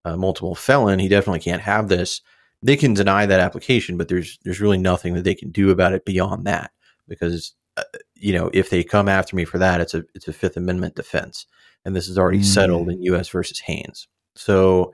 a 0.05 0.17
multiple 0.17 0.55
felon. 0.55 0.99
He 0.99 1.07
definitely 1.07 1.39
can't 1.39 1.61
have 1.61 1.89
this. 1.89 2.21
they 2.63 2.75
can 2.75 2.93
deny 2.93 3.25
that 3.25 3.39
application, 3.39 3.97
but 3.97 4.07
there's 4.07 4.39
there's 4.43 4.61
really 4.61 4.77
nothing 4.77 5.13
that 5.13 5.23
they 5.23 5.35
can 5.35 5.51
do 5.51 5.69
about 5.69 5.93
it 5.93 6.05
beyond 6.05 6.47
that 6.47 6.71
because 7.07 7.53
uh, 7.77 7.83
you 8.15 8.33
know 8.33 8.49
if 8.53 8.69
they 8.69 8.83
come 8.83 9.07
after 9.07 9.35
me 9.35 9.45
for 9.45 9.59
that, 9.59 9.81
it's 9.81 9.93
a 9.93 10.03
it's 10.15 10.27
a 10.27 10.33
Fifth 10.33 10.57
Amendment 10.57 10.95
defense, 10.95 11.45
and 11.85 11.95
this 11.95 12.07
is 12.07 12.17
already 12.17 12.39
mm. 12.39 12.45
settled 12.45 12.89
in 12.89 13.01
U.S. 13.03 13.29
versus 13.29 13.59
Haynes. 13.59 14.07
So, 14.35 14.93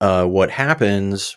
uh, 0.00 0.26
what 0.26 0.50
happens? 0.50 1.36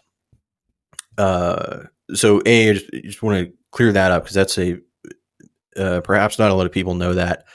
Uh, 1.18 1.84
so 2.14 2.42
a 2.46 2.70
I 2.70 2.74
just, 2.74 2.92
just 2.92 3.24
want 3.24 3.48
to 3.48 3.54
clear 3.72 3.92
that 3.92 4.12
up 4.12 4.24
because 4.24 4.36
that's 4.36 4.58
a 4.58 4.80
uh, 5.78 6.02
perhaps 6.02 6.40
not 6.40 6.52
a 6.52 6.54
lot 6.54 6.66
of 6.66 6.72
people 6.72 6.94
know 6.94 7.14
that. 7.14 7.46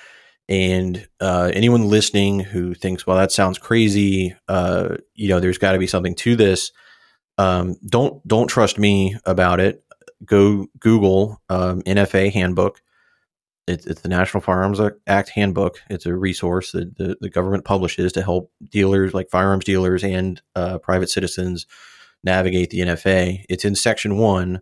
And 0.48 1.06
uh, 1.20 1.50
anyone 1.52 1.88
listening 1.88 2.40
who 2.40 2.72
thinks, 2.74 3.06
"Well, 3.06 3.16
that 3.16 3.32
sounds 3.32 3.58
crazy," 3.58 4.34
uh, 4.48 4.96
you 5.14 5.28
know, 5.28 5.40
there's 5.40 5.58
got 5.58 5.72
to 5.72 5.78
be 5.78 5.88
something 5.88 6.14
to 6.16 6.36
this. 6.36 6.70
Um, 7.38 7.76
don't 7.86 8.26
don't 8.26 8.46
trust 8.46 8.78
me 8.78 9.16
about 9.24 9.60
it. 9.60 9.82
Go 10.24 10.66
Google 10.78 11.42
um, 11.48 11.82
NFA 11.82 12.32
handbook. 12.32 12.80
It's, 13.66 13.84
it's 13.84 14.02
the 14.02 14.08
National 14.08 14.40
Firearms 14.40 14.80
Act 15.08 15.30
handbook. 15.30 15.82
It's 15.90 16.06
a 16.06 16.14
resource 16.14 16.70
that 16.72 16.96
the, 16.96 17.16
the 17.20 17.28
government 17.28 17.64
publishes 17.64 18.12
to 18.12 18.22
help 18.22 18.52
dealers, 18.70 19.12
like 19.12 19.28
firearms 19.28 19.64
dealers 19.64 20.04
and 20.04 20.40
uh, 20.54 20.78
private 20.78 21.10
citizens, 21.10 21.66
navigate 22.22 22.70
the 22.70 22.80
NFA. 22.80 23.44
It's 23.48 23.64
in 23.64 23.74
Section 23.74 24.18
One, 24.18 24.60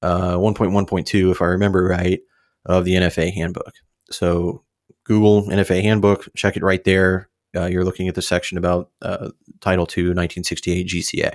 uh, 0.00 0.36
1.1.2, 0.36 1.30
if 1.30 1.42
I 1.42 1.46
remember 1.46 1.84
right, 1.84 2.20
of 2.66 2.84
the 2.84 2.94
NFA 2.94 3.32
handbook. 3.32 3.72
So 4.10 4.64
Google 5.04 5.44
NFA 5.44 5.82
handbook, 5.82 6.28
check 6.36 6.56
it 6.56 6.62
right 6.62 6.82
there. 6.84 7.28
Uh, 7.56 7.66
you're 7.66 7.84
looking 7.84 8.08
at 8.08 8.14
the 8.14 8.22
section 8.22 8.58
about 8.58 8.90
uh, 9.00 9.30
Title 9.60 9.88
II, 9.96 10.08
1968 10.08 10.86
GCA 10.86 11.34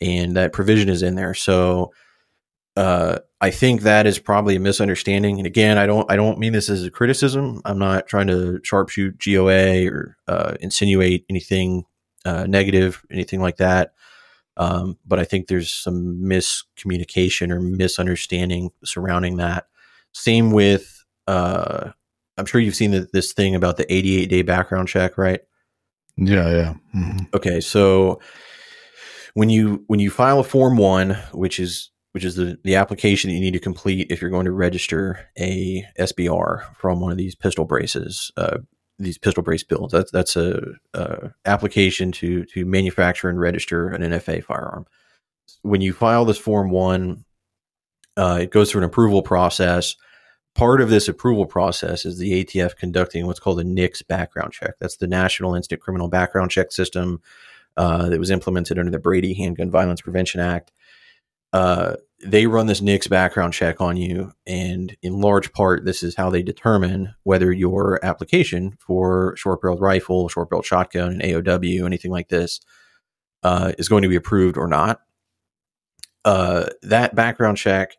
and 0.00 0.36
that 0.36 0.52
provision 0.52 0.88
is 0.88 1.02
in 1.02 1.14
there. 1.14 1.34
So 1.34 1.92
uh, 2.76 3.18
I 3.40 3.50
think 3.50 3.82
that 3.82 4.06
is 4.06 4.18
probably 4.18 4.56
a 4.56 4.60
misunderstanding. 4.60 5.38
And 5.38 5.46
again, 5.46 5.78
I 5.78 5.86
don't 5.86 6.10
I 6.10 6.16
don't 6.16 6.38
mean 6.38 6.52
this 6.52 6.68
as 6.68 6.84
a 6.84 6.90
criticism. 6.90 7.60
I'm 7.64 7.78
not 7.78 8.06
trying 8.06 8.28
to 8.28 8.60
sharpshoot 8.62 9.18
GOA 9.18 9.90
or 9.92 10.16
uh, 10.28 10.54
insinuate 10.60 11.24
anything 11.28 11.84
uh, 12.24 12.46
negative, 12.46 13.04
anything 13.10 13.40
like 13.40 13.56
that. 13.56 13.94
Um, 14.56 14.98
but 15.06 15.18
I 15.18 15.24
think 15.24 15.46
there's 15.46 15.72
some 15.72 16.20
miscommunication 16.22 17.52
or 17.52 17.60
misunderstanding 17.60 18.70
surrounding 18.84 19.36
that. 19.36 19.66
Same 20.12 20.50
with, 20.50 21.04
uh, 21.26 21.90
I'm 22.36 22.46
sure 22.46 22.60
you've 22.60 22.74
seen 22.74 22.92
the, 22.92 23.08
this 23.12 23.32
thing 23.32 23.54
about 23.54 23.76
the 23.76 23.92
88 23.92 24.26
day 24.26 24.42
background 24.42 24.88
check, 24.88 25.18
right? 25.18 25.40
Yeah, 26.16 26.50
yeah. 26.50 26.74
Mm-hmm. 26.94 27.24
Okay, 27.34 27.60
so 27.60 28.20
when 29.34 29.50
you 29.50 29.84
when 29.86 30.00
you 30.00 30.10
file 30.10 30.40
a 30.40 30.44
form 30.44 30.76
one, 30.76 31.10
which 31.32 31.60
is 31.60 31.90
which 32.12 32.24
is 32.24 32.34
the, 32.34 32.58
the 32.64 32.74
application 32.74 33.30
that 33.30 33.34
you 33.34 33.40
need 33.40 33.52
to 33.52 33.60
complete 33.60 34.10
if 34.10 34.20
you're 34.20 34.30
going 34.30 34.46
to 34.46 34.52
register 34.52 35.28
a 35.38 35.84
SBR 35.98 36.74
from 36.74 37.00
one 37.00 37.12
of 37.12 37.18
these 37.18 37.36
pistol 37.36 37.64
braces, 37.64 38.32
uh, 38.36 38.58
these 38.98 39.18
pistol 39.18 39.42
brace 39.42 39.62
builds. 39.62 39.92
That's 39.92 40.10
that's 40.10 40.34
a, 40.34 40.60
a, 40.94 41.30
application 41.44 42.10
to 42.12 42.44
to 42.46 42.64
manufacture 42.64 43.28
and 43.28 43.38
register 43.38 43.88
an 43.88 44.02
NFA 44.02 44.42
firearm. 44.42 44.86
When 45.62 45.80
you 45.80 45.92
file 45.92 46.24
this 46.24 46.38
form 46.38 46.70
one, 46.70 47.24
uh, 48.18 48.38
it 48.42 48.50
goes 48.50 48.70
through 48.70 48.80
an 48.80 48.84
approval 48.84 49.22
process. 49.22 49.96
Part 50.54 50.80
of 50.80 50.90
this 50.90 51.08
approval 51.08 51.46
process 51.46 52.04
is 52.04 52.18
the 52.18 52.44
ATF 52.44 52.76
conducting 52.76 53.26
what's 53.26 53.38
called 53.38 53.60
a 53.60 53.64
NICS 53.64 54.02
background 54.02 54.52
check. 54.52 54.74
That's 54.80 54.96
the 54.96 55.06
National 55.06 55.54
Instant 55.54 55.80
Criminal 55.80 56.08
Background 56.08 56.50
Check 56.50 56.72
System 56.72 57.22
uh, 57.76 58.08
that 58.08 58.18
was 58.18 58.30
implemented 58.30 58.78
under 58.78 58.90
the 58.90 58.98
Brady 58.98 59.34
Handgun 59.34 59.70
Violence 59.70 60.00
Prevention 60.00 60.40
Act. 60.40 60.72
Uh, 61.52 61.94
they 62.24 62.48
run 62.48 62.66
this 62.66 62.80
NICS 62.80 63.06
background 63.06 63.54
check 63.54 63.80
on 63.80 63.96
you, 63.96 64.32
and 64.44 64.96
in 65.02 65.20
large 65.20 65.52
part, 65.52 65.84
this 65.84 66.02
is 66.02 66.16
how 66.16 66.28
they 66.28 66.42
determine 66.42 67.14
whether 67.22 67.52
your 67.52 68.04
application 68.04 68.76
for 68.80 69.36
short 69.36 69.62
barreled 69.62 69.80
rifle, 69.80 70.28
short 70.28 70.50
barreled 70.50 70.66
shotgun, 70.66 71.12
an 71.12 71.20
AOW, 71.20 71.86
anything 71.86 72.10
like 72.10 72.28
this, 72.28 72.60
uh, 73.44 73.72
is 73.78 73.88
going 73.88 74.02
to 74.02 74.08
be 74.08 74.16
approved 74.16 74.56
or 74.56 74.66
not. 74.66 75.02
Uh, 76.24 76.66
that 76.82 77.14
background 77.14 77.56
check, 77.56 77.96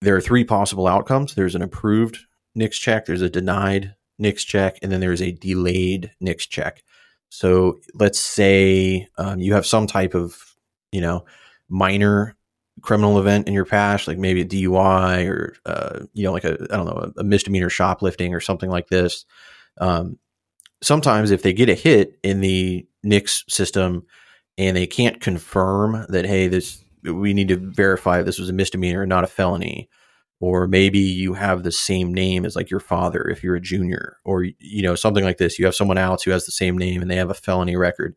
there 0.00 0.16
are 0.16 0.20
three 0.20 0.44
possible 0.44 0.86
outcomes. 0.86 1.34
There's 1.34 1.54
an 1.54 1.62
approved 1.62 2.18
NICS 2.54 2.78
check, 2.78 3.06
there's 3.06 3.22
a 3.22 3.30
denied 3.30 3.94
NICS 4.18 4.44
check, 4.44 4.78
and 4.82 4.90
then 4.90 5.00
there's 5.00 5.22
a 5.22 5.32
delayed 5.32 6.10
NICS 6.20 6.46
check. 6.46 6.82
So 7.30 7.80
let's 7.94 8.18
say 8.18 9.08
um, 9.18 9.40
you 9.40 9.54
have 9.54 9.66
some 9.66 9.86
type 9.86 10.14
of, 10.14 10.36
you 10.92 11.00
know, 11.00 11.24
minor 11.68 12.36
criminal 12.80 13.18
event 13.18 13.48
in 13.48 13.54
your 13.54 13.64
past, 13.64 14.08
like 14.08 14.18
maybe 14.18 14.40
a 14.40 14.46
DUI 14.46 15.28
or, 15.28 15.56
uh, 15.66 16.00
you 16.14 16.24
know, 16.24 16.32
like 16.32 16.44
a, 16.44 16.56
I 16.70 16.76
don't 16.76 16.86
know, 16.86 17.12
a, 17.16 17.24
misdemeanor 17.24 17.70
shoplifting 17.70 18.34
or 18.34 18.40
something 18.40 18.70
like 18.70 18.88
this. 18.88 19.24
Um, 19.78 20.18
sometimes 20.82 21.30
if 21.30 21.42
they 21.42 21.52
get 21.52 21.68
a 21.68 21.74
hit 21.74 22.18
in 22.22 22.40
the 22.40 22.86
NICS 23.02 23.44
system 23.48 24.06
and 24.56 24.76
they 24.76 24.86
can't 24.86 25.20
confirm 25.20 26.06
that, 26.08 26.24
hey, 26.24 26.48
this, 26.48 26.82
we 27.04 27.34
need 27.34 27.48
to 27.48 27.56
verify 27.56 28.22
this 28.22 28.38
was 28.38 28.48
a 28.48 28.52
misdemeanor 28.52 29.02
and 29.02 29.08
not 29.08 29.24
a 29.24 29.28
felony, 29.28 29.88
or 30.40 30.66
maybe 30.68 30.98
you 30.98 31.34
have 31.34 31.62
the 31.62 31.72
same 31.72 32.14
name 32.14 32.44
as 32.44 32.56
like 32.56 32.70
your 32.70 32.80
father 32.80 33.22
if 33.28 33.42
you're 33.42 33.56
a 33.56 33.60
junior. 33.60 34.18
Or 34.24 34.44
you 34.44 34.82
know 34.82 34.94
something 34.94 35.24
like 35.24 35.38
this. 35.38 35.58
You 35.58 35.64
have 35.66 35.74
someone 35.74 35.98
else 35.98 36.22
who 36.22 36.30
has 36.30 36.46
the 36.46 36.52
same 36.52 36.78
name 36.78 37.02
and 37.02 37.10
they 37.10 37.16
have 37.16 37.30
a 37.30 37.34
felony 37.34 37.76
record. 37.76 38.14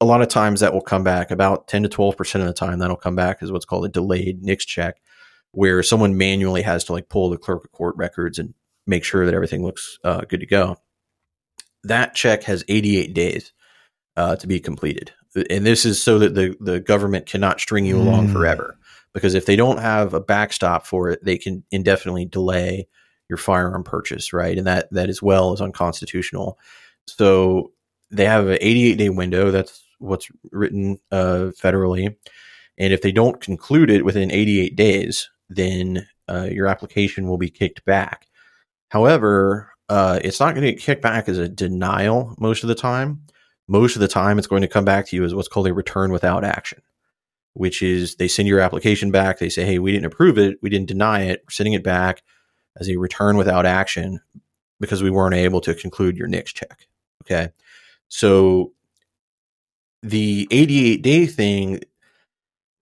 A 0.00 0.06
lot 0.06 0.22
of 0.22 0.28
times 0.28 0.60
that 0.60 0.72
will 0.72 0.80
come 0.80 1.04
back 1.04 1.30
about 1.30 1.68
10 1.68 1.82
to 1.82 1.88
12% 1.88 2.40
of 2.40 2.46
the 2.46 2.54
time 2.54 2.78
that'll 2.78 2.96
come 2.96 3.16
back 3.16 3.42
as 3.42 3.52
what's 3.52 3.66
called 3.66 3.84
a 3.84 3.88
delayed 3.88 4.42
NICS 4.42 4.64
check 4.64 4.96
where 5.52 5.82
someone 5.82 6.16
manually 6.16 6.62
has 6.62 6.84
to 6.84 6.92
like 6.92 7.08
pull 7.08 7.28
the 7.28 7.36
clerk 7.36 7.64
of 7.64 7.72
court 7.72 7.96
records 7.96 8.38
and 8.38 8.54
make 8.86 9.04
sure 9.04 9.26
that 9.26 9.34
everything 9.34 9.62
looks 9.62 9.98
uh, 10.04 10.22
good 10.22 10.40
to 10.40 10.46
go. 10.46 10.76
That 11.84 12.14
check 12.14 12.44
has 12.44 12.64
88 12.68 13.14
days 13.14 13.52
uh, 14.16 14.36
to 14.36 14.46
be 14.46 14.60
completed 14.60 15.12
and 15.34 15.64
this 15.64 15.84
is 15.84 16.02
so 16.02 16.18
that 16.18 16.34
the, 16.34 16.56
the 16.60 16.80
government 16.80 17.26
cannot 17.26 17.60
string 17.60 17.84
you 17.84 17.96
along 17.96 18.28
mm. 18.28 18.32
forever 18.32 18.76
because 19.12 19.34
if 19.34 19.46
they 19.46 19.56
don't 19.56 19.78
have 19.78 20.14
a 20.14 20.20
backstop 20.20 20.86
for 20.86 21.10
it, 21.10 21.24
they 21.24 21.38
can 21.38 21.64
indefinitely 21.70 22.24
delay 22.24 22.88
your 23.28 23.36
firearm 23.36 23.84
purchase, 23.84 24.32
right? 24.32 24.58
And 24.58 24.66
that 24.66 24.92
that 24.92 25.08
as 25.08 25.22
well 25.22 25.52
is 25.52 25.60
unconstitutional. 25.60 26.58
So 27.06 27.72
they 28.10 28.26
have 28.26 28.48
an 28.48 28.58
88 28.60 28.94
day 28.96 29.08
window. 29.08 29.50
That's 29.50 29.84
what's 29.98 30.28
written 30.50 30.98
uh, 31.12 31.50
federally. 31.56 32.16
And 32.78 32.92
if 32.92 33.02
they 33.02 33.12
don't 33.12 33.40
conclude 33.40 33.90
it 33.90 34.04
within 34.04 34.30
88 34.30 34.74
days, 34.74 35.30
then 35.48 36.06
uh, 36.28 36.48
your 36.50 36.66
application 36.66 37.28
will 37.28 37.38
be 37.38 37.50
kicked 37.50 37.84
back. 37.84 38.26
However, 38.88 39.72
uh, 39.88 40.18
it's 40.24 40.40
not 40.40 40.54
going 40.54 40.64
to 40.64 40.72
get 40.72 40.80
kicked 40.80 41.02
back 41.02 41.28
as 41.28 41.38
a 41.38 41.48
denial 41.48 42.34
most 42.38 42.62
of 42.62 42.68
the 42.68 42.74
time. 42.74 43.22
Most 43.70 43.96
of 43.96 44.00
the 44.00 44.08
time, 44.08 44.38
it's 44.38 44.46
going 44.46 44.62
to 44.62 44.68
come 44.68 44.84
back 44.84 45.06
to 45.06 45.16
you 45.16 45.24
as 45.24 45.34
what's 45.34 45.48
called 45.48 45.68
a 45.68 45.72
return 45.72 46.12
without 46.12 46.44
action 46.44 46.82
which 47.54 47.82
is 47.82 48.16
they 48.16 48.28
send 48.28 48.48
your 48.48 48.60
application 48.60 49.10
back. 49.10 49.38
They 49.38 49.48
say, 49.48 49.64
hey, 49.64 49.78
we 49.78 49.92
didn't 49.92 50.06
approve 50.06 50.38
it. 50.38 50.58
We 50.62 50.70
didn't 50.70 50.88
deny 50.88 51.22
it. 51.22 51.42
We're 51.44 51.50
sending 51.50 51.72
it 51.72 51.82
back 51.82 52.22
as 52.78 52.88
a 52.88 52.96
return 52.96 53.36
without 53.36 53.66
action 53.66 54.20
because 54.78 55.02
we 55.02 55.10
weren't 55.10 55.34
able 55.34 55.60
to 55.62 55.74
conclude 55.74 56.16
your 56.16 56.28
NICS 56.28 56.52
check. 56.52 56.86
Okay. 57.24 57.50
So 58.08 58.72
the 60.02 60.48
88 60.50 61.02
day 61.02 61.26
thing, 61.26 61.80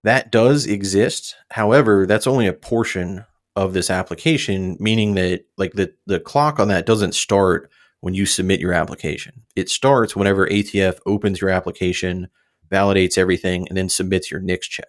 that 0.04 0.30
does 0.30 0.66
exist. 0.66 1.34
However, 1.50 2.06
that's 2.06 2.26
only 2.26 2.46
a 2.46 2.52
portion 2.52 3.24
of 3.56 3.72
this 3.72 3.90
application, 3.90 4.76
meaning 4.78 5.14
that 5.14 5.44
like 5.56 5.72
the, 5.72 5.92
the 6.06 6.20
clock 6.20 6.60
on 6.60 6.68
that 6.68 6.86
doesn't 6.86 7.14
start 7.14 7.70
when 8.00 8.14
you 8.14 8.26
submit 8.26 8.60
your 8.60 8.72
application. 8.72 9.42
It 9.56 9.68
starts 9.68 10.14
whenever 10.14 10.46
ATF 10.46 10.98
opens 11.06 11.40
your 11.40 11.50
application 11.50 12.28
validates 12.70 13.18
everything, 13.18 13.66
and 13.68 13.76
then 13.76 13.88
submits 13.88 14.30
your 14.30 14.40
NICS 14.40 14.68
check. 14.68 14.88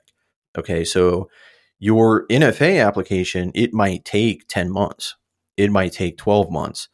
Okay, 0.58 0.84
so 0.84 1.30
your 1.80 2.28
NFA 2.28 2.86
application, 2.86 3.52
it 3.56 3.74
might 3.74 4.06
take 4.06 4.48
10 4.48 4.72
months, 4.72 5.16
it 5.58 5.72
might 5.72 5.94
take 5.94 6.18
12 6.18 6.52
months. 6.52 6.90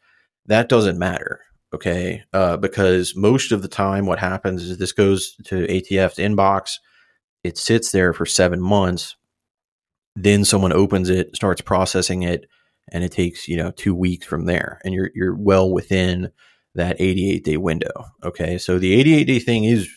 That 0.46 0.70
doesn't 0.70 1.00
matter. 1.00 1.42
Okay, 1.74 2.24
uh, 2.32 2.58
because 2.58 3.16
most 3.16 3.52
of 3.52 3.62
the 3.62 3.68
time, 3.68 4.06
what 4.06 4.20
happens 4.20 4.64
is 4.64 4.78
this 4.78 4.94
goes 4.94 5.36
to 5.46 5.68
ATF's 5.68 6.18
inbox, 6.18 6.78
it 7.44 7.58
sits 7.58 7.92
there 7.92 8.14
for 8.14 8.26
seven 8.26 8.62
months. 8.62 9.16
Then 10.16 10.46
someone 10.46 10.72
opens 10.72 11.10
it, 11.10 11.36
starts 11.36 11.62
processing 11.62 12.24
it, 12.24 12.46
and 12.92 13.04
it 13.04 13.12
takes 13.12 13.48
you 13.48 13.58
know 13.58 13.72
two 13.72 13.96
weeks 13.96 14.26
from 14.26 14.46
there, 14.46 14.80
and 14.84 14.94
you're 14.94 15.12
you're 15.16 15.36
well 15.36 15.72
within 15.72 16.32
that 16.76 16.98
88 17.00 17.44
day 17.44 17.58
window. 17.58 18.06
Okay, 18.24 18.58
so 18.58 18.80
the 18.80 18.94
88 18.94 19.24
day 19.26 19.40
thing 19.40 19.64
is 19.66 19.90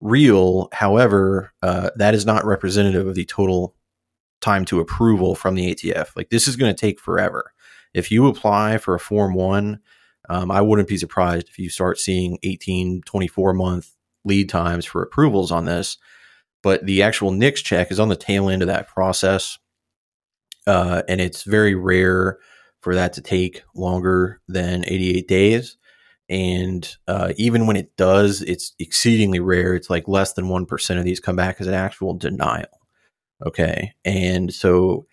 real. 0.00 0.68
However, 0.72 1.52
uh, 1.62 1.90
that 1.96 2.14
is 2.14 2.26
not 2.26 2.44
representative 2.44 3.06
of 3.06 3.14
the 3.14 3.24
total 3.24 3.74
time 4.40 4.64
to 4.66 4.80
approval 4.80 5.34
from 5.34 5.54
the 5.54 5.74
ATF. 5.74 6.16
Like 6.16 6.30
this 6.30 6.48
is 6.48 6.56
going 6.56 6.74
to 6.74 6.80
take 6.80 6.98
forever. 7.00 7.52
If 7.94 8.10
you 8.10 8.26
apply 8.26 8.78
for 8.78 8.94
a 8.94 9.00
Form 9.00 9.34
1, 9.34 9.80
um, 10.28 10.50
I 10.50 10.60
wouldn't 10.62 10.88
be 10.88 10.96
surprised 10.96 11.48
if 11.48 11.58
you 11.58 11.68
start 11.68 11.98
seeing 11.98 12.38
18, 12.42 13.02
24 13.02 13.52
month 13.54 13.90
lead 14.24 14.48
times 14.48 14.84
for 14.86 15.02
approvals 15.02 15.50
on 15.52 15.64
this. 15.66 15.98
but 16.62 16.84
the 16.84 17.02
actual 17.02 17.30
NICS 17.30 17.62
check 17.62 17.90
is 17.90 17.98
on 18.00 18.08
the 18.08 18.16
tail 18.16 18.48
end 18.50 18.62
of 18.62 18.68
that 18.68 18.88
process. 18.88 19.58
Uh, 20.70 21.02
and 21.08 21.20
it's 21.20 21.42
very 21.42 21.74
rare 21.74 22.38
for 22.80 22.94
that 22.94 23.12
to 23.14 23.20
take 23.20 23.64
longer 23.74 24.40
than 24.46 24.84
88 24.86 25.26
days. 25.26 25.76
And 26.28 26.88
uh, 27.08 27.32
even 27.36 27.66
when 27.66 27.74
it 27.74 27.96
does, 27.96 28.40
it's 28.42 28.72
exceedingly 28.78 29.40
rare. 29.40 29.74
It's 29.74 29.90
like 29.90 30.06
less 30.06 30.34
than 30.34 30.44
1% 30.44 30.96
of 30.96 31.04
these 31.04 31.18
come 31.18 31.34
back 31.34 31.60
as 31.60 31.66
an 31.66 31.74
actual 31.74 32.14
denial. 32.14 32.68
Okay. 33.44 33.94
And 34.04 34.54
so 34.54 35.06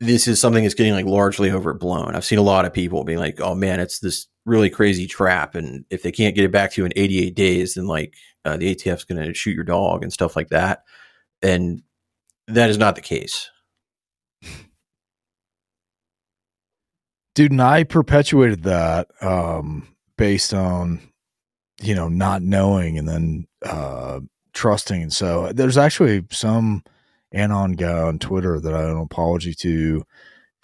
this 0.00 0.28
is 0.28 0.38
something 0.38 0.64
that's 0.64 0.74
getting 0.74 0.92
like 0.92 1.06
largely 1.06 1.50
overblown. 1.50 2.14
I've 2.14 2.26
seen 2.26 2.38
a 2.38 2.42
lot 2.42 2.66
of 2.66 2.74
people 2.74 3.04
being 3.04 3.18
like, 3.18 3.40
oh 3.40 3.54
man, 3.54 3.80
it's 3.80 4.00
this 4.00 4.26
really 4.44 4.68
crazy 4.68 5.06
trap. 5.06 5.54
And 5.54 5.86
if 5.88 6.02
they 6.02 6.12
can't 6.12 6.34
get 6.34 6.44
it 6.44 6.52
back 6.52 6.72
to 6.72 6.82
you 6.82 6.84
in 6.84 6.92
88 6.94 7.34
days, 7.34 7.72
then 7.72 7.86
like 7.86 8.12
uh, 8.44 8.58
the 8.58 8.74
ATF's 8.74 9.04
going 9.04 9.24
to 9.24 9.32
shoot 9.32 9.54
your 9.54 9.64
dog 9.64 10.02
and 10.02 10.12
stuff 10.12 10.36
like 10.36 10.50
that. 10.50 10.82
And 11.40 11.80
that 12.48 12.68
is 12.68 12.76
not 12.76 12.94
the 12.94 13.00
case. 13.00 13.48
Dude, 17.38 17.52
and 17.52 17.62
I 17.62 17.84
perpetuated 17.84 18.64
that 18.64 19.06
um, 19.20 19.86
based 20.16 20.52
on, 20.52 21.00
you 21.80 21.94
know, 21.94 22.08
not 22.08 22.42
knowing 22.42 22.98
and 22.98 23.08
then 23.08 23.46
uh, 23.64 24.18
trusting. 24.54 25.02
And 25.02 25.12
so 25.12 25.52
there's 25.52 25.78
actually 25.78 26.24
some 26.32 26.82
anon 27.32 27.74
guy 27.74 27.96
on 27.96 28.18
Twitter 28.18 28.58
that 28.58 28.74
I 28.74 28.82
owe 28.82 28.96
an 28.96 29.02
apology 29.02 29.54
to 29.54 30.02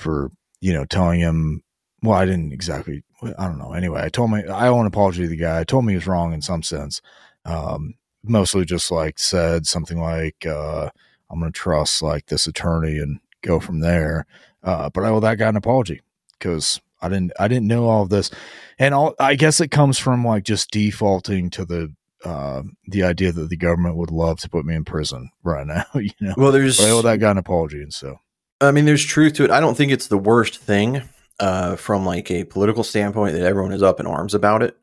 for, 0.00 0.32
you 0.60 0.72
know, 0.72 0.84
telling 0.84 1.20
him, 1.20 1.62
well, 2.02 2.18
I 2.18 2.24
didn't 2.24 2.52
exactly, 2.52 3.04
I 3.22 3.46
don't 3.46 3.58
know. 3.60 3.72
Anyway, 3.72 4.02
I 4.02 4.08
told 4.08 4.32
me, 4.32 4.42
I 4.42 4.66
owe 4.66 4.80
an 4.80 4.86
apology 4.88 5.22
to 5.22 5.28
the 5.28 5.36
guy. 5.36 5.60
I 5.60 5.62
told 5.62 5.84
me 5.84 5.92
he 5.92 5.98
was 5.98 6.08
wrong 6.08 6.32
in 6.32 6.42
some 6.42 6.64
sense. 6.64 7.00
Um, 7.44 7.94
mostly 8.24 8.64
just 8.64 8.90
like 8.90 9.20
said 9.20 9.68
something 9.68 10.00
like, 10.00 10.44
uh, 10.44 10.90
I'm 11.30 11.40
to 11.40 11.52
trust 11.52 12.02
like 12.02 12.26
this 12.26 12.48
attorney 12.48 12.98
and 12.98 13.20
go 13.42 13.60
from 13.60 13.78
there. 13.78 14.26
Uh, 14.64 14.90
but 14.90 15.04
I 15.04 15.10
owe 15.10 15.20
that 15.20 15.38
guy 15.38 15.48
an 15.48 15.54
apology 15.54 16.00
because 16.38 16.80
I 17.00 17.08
didn't 17.08 17.32
I 17.38 17.48
didn't 17.48 17.68
know 17.68 17.86
all 17.86 18.02
of 18.02 18.08
this, 18.08 18.30
and 18.78 18.94
all 18.94 19.14
I 19.18 19.34
guess 19.34 19.60
it 19.60 19.70
comes 19.70 19.98
from 19.98 20.26
like 20.26 20.44
just 20.44 20.70
defaulting 20.70 21.50
to 21.50 21.64
the 21.64 21.94
uh, 22.24 22.62
the 22.86 23.02
idea 23.02 23.32
that 23.32 23.50
the 23.50 23.56
government 23.56 23.96
would 23.96 24.10
love 24.10 24.40
to 24.40 24.48
put 24.48 24.64
me 24.64 24.74
in 24.74 24.84
prison 24.84 25.30
right 25.42 25.66
now. 25.66 25.84
You 25.94 26.10
know, 26.20 26.34
well, 26.36 26.52
there's 26.52 26.80
I 26.80 26.90
owe 26.90 27.02
that 27.02 27.20
guy 27.20 27.30
an 27.30 27.38
apology, 27.38 27.82
and 27.82 27.92
so 27.92 28.18
I 28.60 28.70
mean, 28.70 28.84
there's 28.84 29.04
truth 29.04 29.34
to 29.34 29.44
it. 29.44 29.50
I 29.50 29.60
don't 29.60 29.76
think 29.76 29.92
it's 29.92 30.06
the 30.06 30.18
worst 30.18 30.58
thing 30.58 31.02
uh, 31.40 31.76
from 31.76 32.06
like 32.06 32.30
a 32.30 32.44
political 32.44 32.84
standpoint 32.84 33.34
that 33.34 33.42
everyone 33.42 33.72
is 33.72 33.82
up 33.82 34.00
in 34.00 34.06
arms 34.06 34.34
about 34.34 34.62
it. 34.62 34.76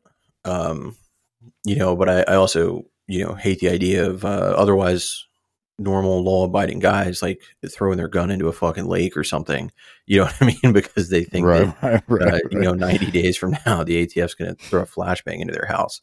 Um, 0.44 0.96
you 1.64 1.76
know, 1.76 1.96
but 1.96 2.08
I, 2.08 2.22
I 2.22 2.34
also 2.36 2.84
you 3.06 3.24
know 3.24 3.34
hate 3.34 3.60
the 3.60 3.68
idea 3.68 4.08
of 4.08 4.24
uh, 4.24 4.54
otherwise 4.56 5.26
normal 5.78 6.22
law 6.22 6.44
abiding 6.44 6.78
guys 6.78 7.22
like 7.22 7.42
throwing 7.68 7.96
their 7.96 8.08
gun 8.08 8.30
into 8.30 8.48
a 8.48 8.52
fucking 8.52 8.86
lake 8.86 9.16
or 9.16 9.24
something. 9.24 9.70
You 10.06 10.18
know 10.18 10.24
what 10.38 10.42
I 10.42 10.46
mean? 10.46 10.72
Because 10.72 11.08
they 11.08 11.24
think 11.24 11.46
right, 11.46 11.80
that, 11.80 12.04
right, 12.08 12.22
uh, 12.28 12.30
right. 12.32 12.42
you 12.50 12.60
know, 12.60 12.74
90 12.74 13.10
days 13.10 13.36
from 13.36 13.56
now, 13.66 13.82
the 13.82 14.06
ATF's 14.06 14.34
going 14.34 14.54
to 14.54 14.62
throw 14.62 14.82
a 14.82 14.86
flashbang 14.86 15.40
into 15.40 15.52
their 15.52 15.66
house. 15.66 16.00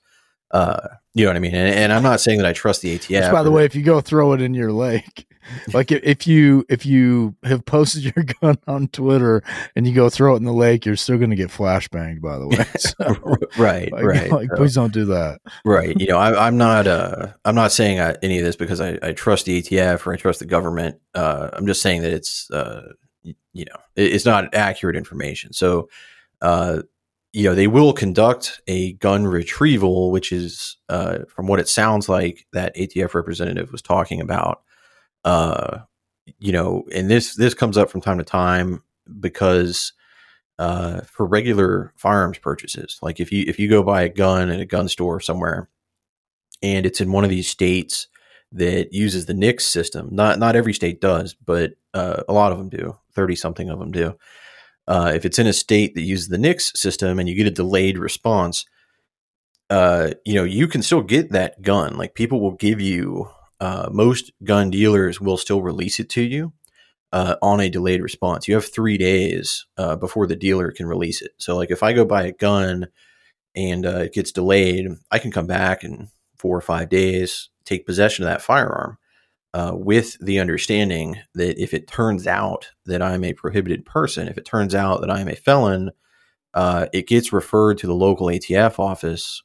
Uh, 0.52 0.88
you 1.14 1.26
know 1.26 1.32
what 1.32 1.38
I 1.38 1.40
mean? 1.40 1.56
And, 1.56 1.74
and 1.74 1.94
I'm 1.94 2.04
not 2.04 2.22
saying 2.22 2.38
that 2.38 2.48
I 2.48 2.54
trust 2.54 2.82
the 2.82 2.98
ATF. 2.98 3.22
Which, 3.22 3.32
by 3.32 3.44
the 3.44 3.52
way, 3.52 3.66
if 3.66 3.76
you 3.76 3.84
go 3.84 4.02
throw 4.02 4.34
it 4.34 4.42
in 4.42 4.54
your 4.54 4.72
lake, 4.72 5.28
like 5.74 5.92
if 5.92 6.28
you 6.28 6.66
if 6.70 6.86
you 6.86 7.36
have 7.44 7.66
posted 7.66 8.04
your 8.04 8.26
gun 8.42 8.58
on 8.68 8.88
Twitter 8.88 9.44
and 9.76 9.88
you 9.88 9.94
go 9.94 10.10
throw 10.10 10.34
it 10.34 10.38
in 10.38 10.44
the 10.44 10.54
lake, 10.54 10.86
you're 10.86 10.96
still 10.96 11.18
going 11.18 11.30
to 11.30 11.36
get 11.36 11.50
flashbanged. 11.50 12.22
By 12.22 12.38
the 12.38 12.48
way, 12.48 12.66
so, 12.78 13.38
right, 13.62 13.92
like, 13.92 14.04
right. 14.04 14.32
Like, 14.32 14.50
please 14.56 14.76
don't 14.76 14.94
do 14.94 15.06
that. 15.06 15.42
Right. 15.66 16.00
You 16.00 16.08
know, 16.08 16.18
I, 16.18 16.48
am 16.48 16.58
not. 16.58 16.88
Uh, 16.88 17.34
I'm 17.46 17.56
not 17.56 17.72
saying 17.72 18.00
I, 18.00 18.16
any 18.22 18.40
of 18.40 18.46
this 18.46 18.56
because 18.56 18.82
I, 18.82 18.98
I, 19.02 19.14
trust 19.14 19.46
the 19.46 19.62
ATF 19.62 20.06
or 20.06 20.14
I 20.14 20.18
trust 20.18 20.40
the 20.40 20.46
government. 20.46 21.00
Uh, 21.14 21.50
I'm 21.54 21.66
just 21.66 21.82
saying 21.82 22.02
that 22.04 22.14
it's 22.14 22.50
uh, 22.52 22.94
you 23.24 23.66
know 23.66 23.80
it, 23.96 24.14
it's 24.14 24.26
not 24.26 24.54
accurate 24.54 24.96
information. 24.96 25.54
So. 25.54 25.90
Uh, 26.42 26.84
you 27.34 27.44
know 27.44 27.56
they 27.56 27.68
will 27.68 27.94
conduct 27.94 28.62
a 28.68 28.94
gun 28.94 29.26
retrieval, 29.28 30.12
which 30.12 30.32
is 30.32 30.78
uh, 30.90 31.20
from 31.28 31.48
what 31.48 31.60
it 31.60 31.68
sounds 31.68 32.10
like 32.10 32.48
that 32.54 32.76
ATF 32.76 33.14
representative 33.14 33.72
was 33.72 33.82
talking 33.82 34.22
about. 34.22 34.62
Uh, 35.24 35.80
you 36.40 36.52
know, 36.52 36.84
and 36.94 37.10
this 37.10 37.36
this 37.36 37.54
comes 37.54 37.78
up 37.78 37.90
from 37.90 38.02
time 38.02 38.18
to 38.18 38.24
time 38.24 38.84
because 39.20 39.94
uh, 40.58 41.02
for 41.02 41.26
regular 41.26 41.94
firearms 41.98 42.38
purchases, 42.40 43.00
like 43.02 43.20
if 43.20 43.32
you 43.32 43.46
if 43.48 43.60
you 43.60 43.70
go 43.70 43.84
buy 43.84 44.02
a 44.02 44.10
gun 44.10 44.50
at 44.50 44.60
a 44.60 44.66
gun 44.66 44.88
store 44.88 45.20
somewhere, 45.20 45.70
and 46.62 46.86
it's 46.86 47.02
in 47.02 47.12
one 47.12 47.24
of 47.24 47.30
these 47.30 47.48
states 47.48 48.08
that 48.52 48.92
uses 48.92 49.28
the 49.28 49.34
NICS 49.34 49.66
system, 49.66 50.10
not 50.12 50.40
not 50.40 50.56
every 50.56 50.74
state 50.74 51.00
does, 51.00 51.36
but 51.46 51.74
uh, 51.94 52.24
a 52.28 52.34
lot 52.34 52.52
of 52.52 52.58
them 52.58 52.70
do. 52.70 52.98
Thirty 53.14 53.36
something 53.36 53.70
of 53.70 53.80
them 53.80 53.92
do. 53.92 54.16
Uh, 54.90 55.12
if 55.14 55.24
it's 55.24 55.38
in 55.38 55.46
a 55.46 55.54
state 55.54 55.94
that 55.94 56.02
uses 56.02 56.30
the 56.30 56.38
NICS 56.38 56.72
system 56.76 57.20
and 57.20 57.30
you 57.30 57.36
get 57.36 57.46
a 57.46 57.52
delayed 57.52 57.98
response, 58.00 58.66
uh, 59.70 60.12
you 60.26 60.34
know, 60.34 60.44
you 60.44 60.68
can 60.68 60.82
still 60.82 61.04
get 61.04 61.32
that 61.32 61.62
gun. 61.62 61.96
Like 61.96 62.16
people 62.16 62.42
will 62.42 62.56
give 62.56 62.82
you, 62.82 63.30
uh, 63.60 63.90
most 63.92 64.32
gun 64.44 64.72
dealers 64.72 65.22
will 65.22 65.38
still 65.38 65.62
release 65.62 66.00
it 66.00 66.10
to 66.10 66.24
you 66.24 66.54
uh, 67.12 67.36
on 67.42 67.60
a 67.60 67.70
delayed 67.70 68.02
response. 68.02 68.48
You 68.48 68.56
have 68.56 68.66
three 68.66 68.98
days 68.98 69.68
uh, 69.78 69.96
before 69.96 70.28
the 70.28 70.36
dealer 70.36 70.72
can 70.72 70.88
release 70.88 71.22
it. 71.22 71.32
So, 71.38 71.56
like 71.56 71.72
if 71.72 71.84
I 71.84 71.94
go 71.94 72.04
buy 72.06 72.24
a 72.24 72.32
gun 72.32 72.88
and 73.56 73.86
uh, 73.86 74.00
it 74.00 74.14
gets 74.14 74.32
delayed, 74.32 74.88
I 75.12 75.20
can 75.20 75.32
come 75.32 75.48
back 75.48 75.84
in 75.84 76.10
four 76.38 76.58
or 76.58 76.62
five 76.62 76.90
days, 76.90 77.50
take 77.66 77.86
possession 77.86 78.26
of 78.26 78.32
that 78.32 78.42
firearm 78.42 78.98
uh, 79.54 79.72
with 79.74 80.18
the 80.20 80.40
understanding 80.40 81.18
that 81.34 81.62
if 81.62 81.74
it 81.74 81.88
turns 81.88 82.28
out 82.28 82.70
that 82.86 83.02
I'm 83.02 83.24
a 83.24 83.34
prohibited 83.34 83.86
person, 83.86 84.28
if 84.28 84.38
it 84.38 84.46
turns 84.46 84.76
out 84.76 85.02
that 85.02 85.12
I'm 85.12 85.28
a 85.28 85.36
felon, 85.36 85.92
uh, 86.54 86.88
it 86.94 87.08
gets 87.08 87.34
referred 87.34 87.78
to 87.80 87.88
the 87.88 87.96
local 87.96 88.28
ATF 88.28 88.80
office 88.80 89.42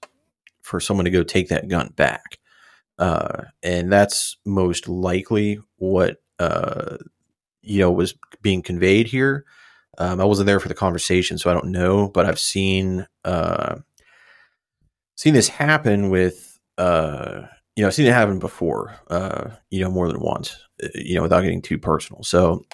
for 0.63 0.81
someone 0.81 1.05
to 1.05 1.11
go 1.11 1.23
take 1.23 1.49
that 1.49 1.69
gun 1.69 1.93
back. 1.97 2.39
Uh, 2.99 3.45
and 3.63 3.93
that's 3.93 4.37
most 4.45 4.89
likely 4.89 5.59
what 5.77 6.23
uh, 6.39 6.97
you 7.63 7.81
know 7.81 7.91
was 7.91 8.15
being 8.43 8.63
conveyed 8.63 9.07
here. 9.07 9.45
Um, 9.99 10.21
I 10.21 10.25
wasn't 10.25 10.47
there 10.47 10.61
for 10.61 10.69
the 10.69 10.75
conversation, 10.75 11.39
so 11.39 11.51
I 11.51 11.55
don't 11.55 11.71
know, 11.71 12.09
but 12.09 12.27
I've 12.27 12.39
seen 12.39 13.07
uh, 13.25 13.77
seen 15.17 15.35
this 15.35 15.49
happen 15.49 16.11
with 16.11 16.59
uh, 16.79 17.43
you 17.77 17.83
know, 17.83 17.89
I've 17.89 17.95
seen 17.95 18.07
it 18.07 18.13
happen 18.13 18.39
before, 18.39 18.95
uh, 19.09 19.51
you 19.71 19.81
know, 19.81 19.91
more 19.91 20.07
than 20.09 20.21
once, 20.21 20.57
uh, 20.83 20.89
you 20.95 21.17
know, 21.17 21.23
without 21.23 21.43
getting 21.43 21.63
too 21.63 21.79
personal. 21.79 22.23
So, 22.23 22.65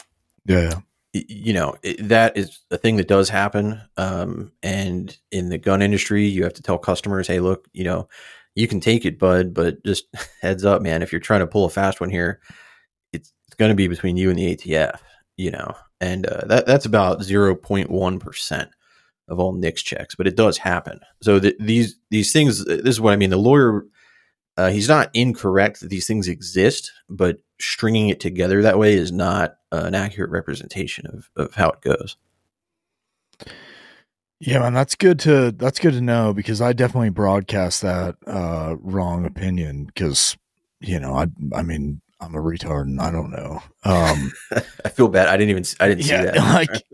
yeah, 0.45 0.81
you 1.13 1.53
know, 1.53 1.75
it, 1.83 2.09
that 2.09 2.37
is 2.37 2.61
a 2.71 2.77
thing 2.77 2.97
that 2.97 3.09
does 3.09 3.29
happen. 3.29 3.81
Um, 3.97 4.53
and 4.63 5.17
in 5.33 5.49
the 5.49 5.59
gun 5.59 5.83
industry, 5.83 6.27
you 6.27 6.45
have 6.45 6.55
to 6.55 6.63
tell 6.63 6.79
customers, 6.79 7.27
hey, 7.27 7.41
look, 7.41 7.67
you 7.73 7.85
know, 7.85 8.09
you 8.55 8.69
can 8.69 8.81
take 8.81 9.05
it, 9.05 9.19
bud, 9.19 9.55
but 9.55 9.83
just 9.85 10.05
heads 10.43 10.65
up, 10.65 10.83
man, 10.83 11.03
if 11.03 11.13
you're 11.13 11.21
trying 11.21 11.41
to 11.41 11.47
pull 11.47 11.65
a 11.65 11.71
fast 11.71 12.01
one 12.01 12.11
here, 12.11 12.41
it's, 13.13 13.33
it's 13.47 13.57
going 13.57 13.71
to 13.71 13.77
be 13.77 13.89
between 13.89 14.17
you 14.17 14.31
and 14.31 14.39
the 14.39 14.57
ATF, 14.57 14.99
you 15.37 15.51
know, 15.51 15.75
and 16.01 16.27
uh, 16.27 16.43
that 16.47 16.67
that's 16.67 16.87
about 16.87 17.21
0.1% 17.21 18.69
of 19.29 19.39
all 19.39 19.53
NICS 19.53 19.83
checks, 19.83 20.15
but 20.15 20.27
it 20.27 20.37
does 20.37 20.59
happen. 20.59 21.01
So 21.23 21.39
the, 21.39 21.57
these, 21.59 21.97
these 22.11 22.33
things, 22.33 22.65
this 22.65 22.85
is 22.85 23.01
what 23.01 23.13
I 23.13 23.17
mean. 23.17 23.31
The 23.31 23.37
lawyer, 23.37 23.85
uh, 24.61 24.71
he's 24.71 24.89
not 24.89 25.09
incorrect 25.15 25.81
that 25.81 25.89
these 25.89 26.07
things 26.07 26.29
exist, 26.29 26.93
but 27.09 27.39
stringing 27.59 28.11
it 28.11 28.21
together 28.21 28.61
that 28.61 28.79
way 28.79 28.93
is 28.93 29.11
not 29.11 29.57
uh, 29.73 29.85
an 29.85 29.95
accurate 29.95 30.31
representation 30.31 31.07
of, 31.07 31.31
of 31.35 31.55
how 31.55 31.71
it 31.71 31.81
goes. 31.81 32.19
Yeah, 34.39 34.59
man, 34.59 34.75
that's 34.75 34.97
good 34.97 35.19
to 35.21 35.51
that's 35.53 35.79
good 35.79 35.95
to 35.95 36.01
know 36.01 36.35
because 36.35 36.61
I 36.61 36.73
definitely 36.75 37.11
broadcast 37.11 37.83
that 37.83 38.17
uh, 38.27 38.77
wrong 38.81 39.25
opinion 39.27 39.85
because 39.85 40.37
you 40.81 40.99
know 40.99 41.15
I 41.15 41.27
I 41.55 41.63
mean 41.63 42.01
I'm 42.21 42.35
a 42.35 42.39
retard 42.39 42.83
and 42.83 43.01
I 43.01 43.11
don't 43.11 43.31
know. 43.31 43.63
Um, 43.85 44.33
I 44.85 44.89
feel 44.91 45.09
bad. 45.09 45.29
I 45.29 45.37
didn't 45.37 45.51
even 45.51 45.65
I 45.79 45.89
didn't 45.89 46.07
yeah, 46.07 46.33
see 46.33 46.39
that. 46.39 46.85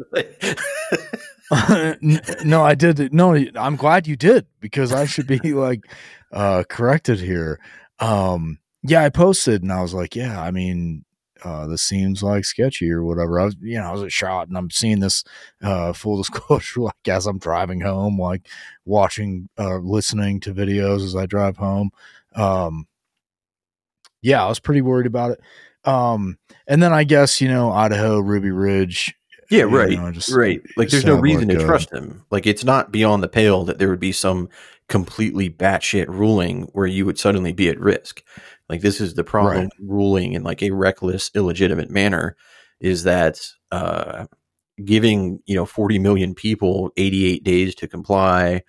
Like, 1.50 2.42
no, 2.44 2.64
I 2.64 2.74
did. 2.74 3.12
No, 3.12 3.34
I'm 3.54 3.76
glad 3.76 4.08
you 4.08 4.16
did 4.16 4.46
because 4.60 4.92
I 4.92 5.06
should 5.06 5.28
be 5.28 5.38
like 5.52 5.82
uh, 6.36 6.64
corrected 6.68 7.18
here. 7.18 7.58
Um, 7.98 8.58
yeah, 8.82 9.02
I 9.02 9.08
posted 9.08 9.62
and 9.62 9.72
I 9.72 9.80
was 9.80 9.94
like, 9.94 10.14
yeah, 10.14 10.40
I 10.40 10.50
mean, 10.50 11.04
uh, 11.42 11.66
this 11.66 11.82
seems 11.82 12.22
like 12.22 12.44
sketchy 12.44 12.90
or 12.90 13.02
whatever. 13.02 13.40
I 13.40 13.46
was, 13.46 13.56
you 13.60 13.78
know, 13.78 13.86
I 13.86 13.92
was 13.92 14.02
a 14.02 14.10
shot 14.10 14.48
and 14.48 14.56
I'm 14.56 14.70
seeing 14.70 15.00
this, 15.00 15.24
uh, 15.62 15.94
full 15.94 16.16
disclosure, 16.18 16.80
like 16.80 17.08
as 17.08 17.26
I'm 17.26 17.38
driving 17.38 17.80
home, 17.80 18.20
like 18.20 18.48
watching, 18.84 19.48
uh, 19.58 19.78
listening 19.78 20.40
to 20.40 20.54
videos 20.54 21.02
as 21.04 21.16
I 21.16 21.24
drive 21.24 21.56
home. 21.56 21.90
Um, 22.34 22.86
yeah, 24.20 24.44
I 24.44 24.48
was 24.48 24.60
pretty 24.60 24.82
worried 24.82 25.06
about 25.06 25.32
it. 25.32 25.40
Um, 25.88 26.36
and 26.66 26.82
then 26.82 26.92
I 26.92 27.04
guess, 27.04 27.40
you 27.40 27.48
know, 27.48 27.70
Idaho, 27.70 28.18
Ruby 28.18 28.50
Ridge. 28.50 29.14
Yeah, 29.50 29.62
right. 29.62 29.98
Know, 29.98 30.10
just, 30.12 30.32
right. 30.32 30.60
Like 30.76 30.88
there's 30.88 31.04
no 31.04 31.16
reason 31.18 31.48
to 31.48 31.58
trust 31.58 31.92
him. 31.92 32.24
Like 32.30 32.46
it's 32.46 32.64
not 32.64 32.92
beyond 32.92 33.22
the 33.22 33.28
pale 33.28 33.64
that 33.64 33.78
there 33.78 33.88
would 33.88 34.00
be 34.00 34.12
some 34.12 34.48
completely 34.88 35.50
batshit 35.50 36.06
ruling 36.08 36.62
where 36.72 36.86
you 36.86 37.04
would 37.06 37.18
suddenly 37.18 37.52
be 37.52 37.68
at 37.68 37.80
risk. 37.80 38.22
Like 38.68 38.80
this 38.80 39.00
is 39.00 39.14
the 39.14 39.24
problem 39.24 39.64
Right. 39.64 39.72
ruling 39.80 40.32
in 40.32 40.42
like 40.42 40.62
a 40.62 40.70
reckless, 40.70 41.30
illegitimate 41.34 41.90
manner 41.90 42.36
is 42.80 43.04
that 43.04 43.40
uh, 43.72 44.26
giving 44.84 45.40
you 45.46 45.54
know 45.54 45.64
40 45.64 45.98
million 45.98 46.34
people 46.34 46.90
88 46.96 47.42
days 47.44 47.74
to 47.76 47.88
comply 47.88 48.62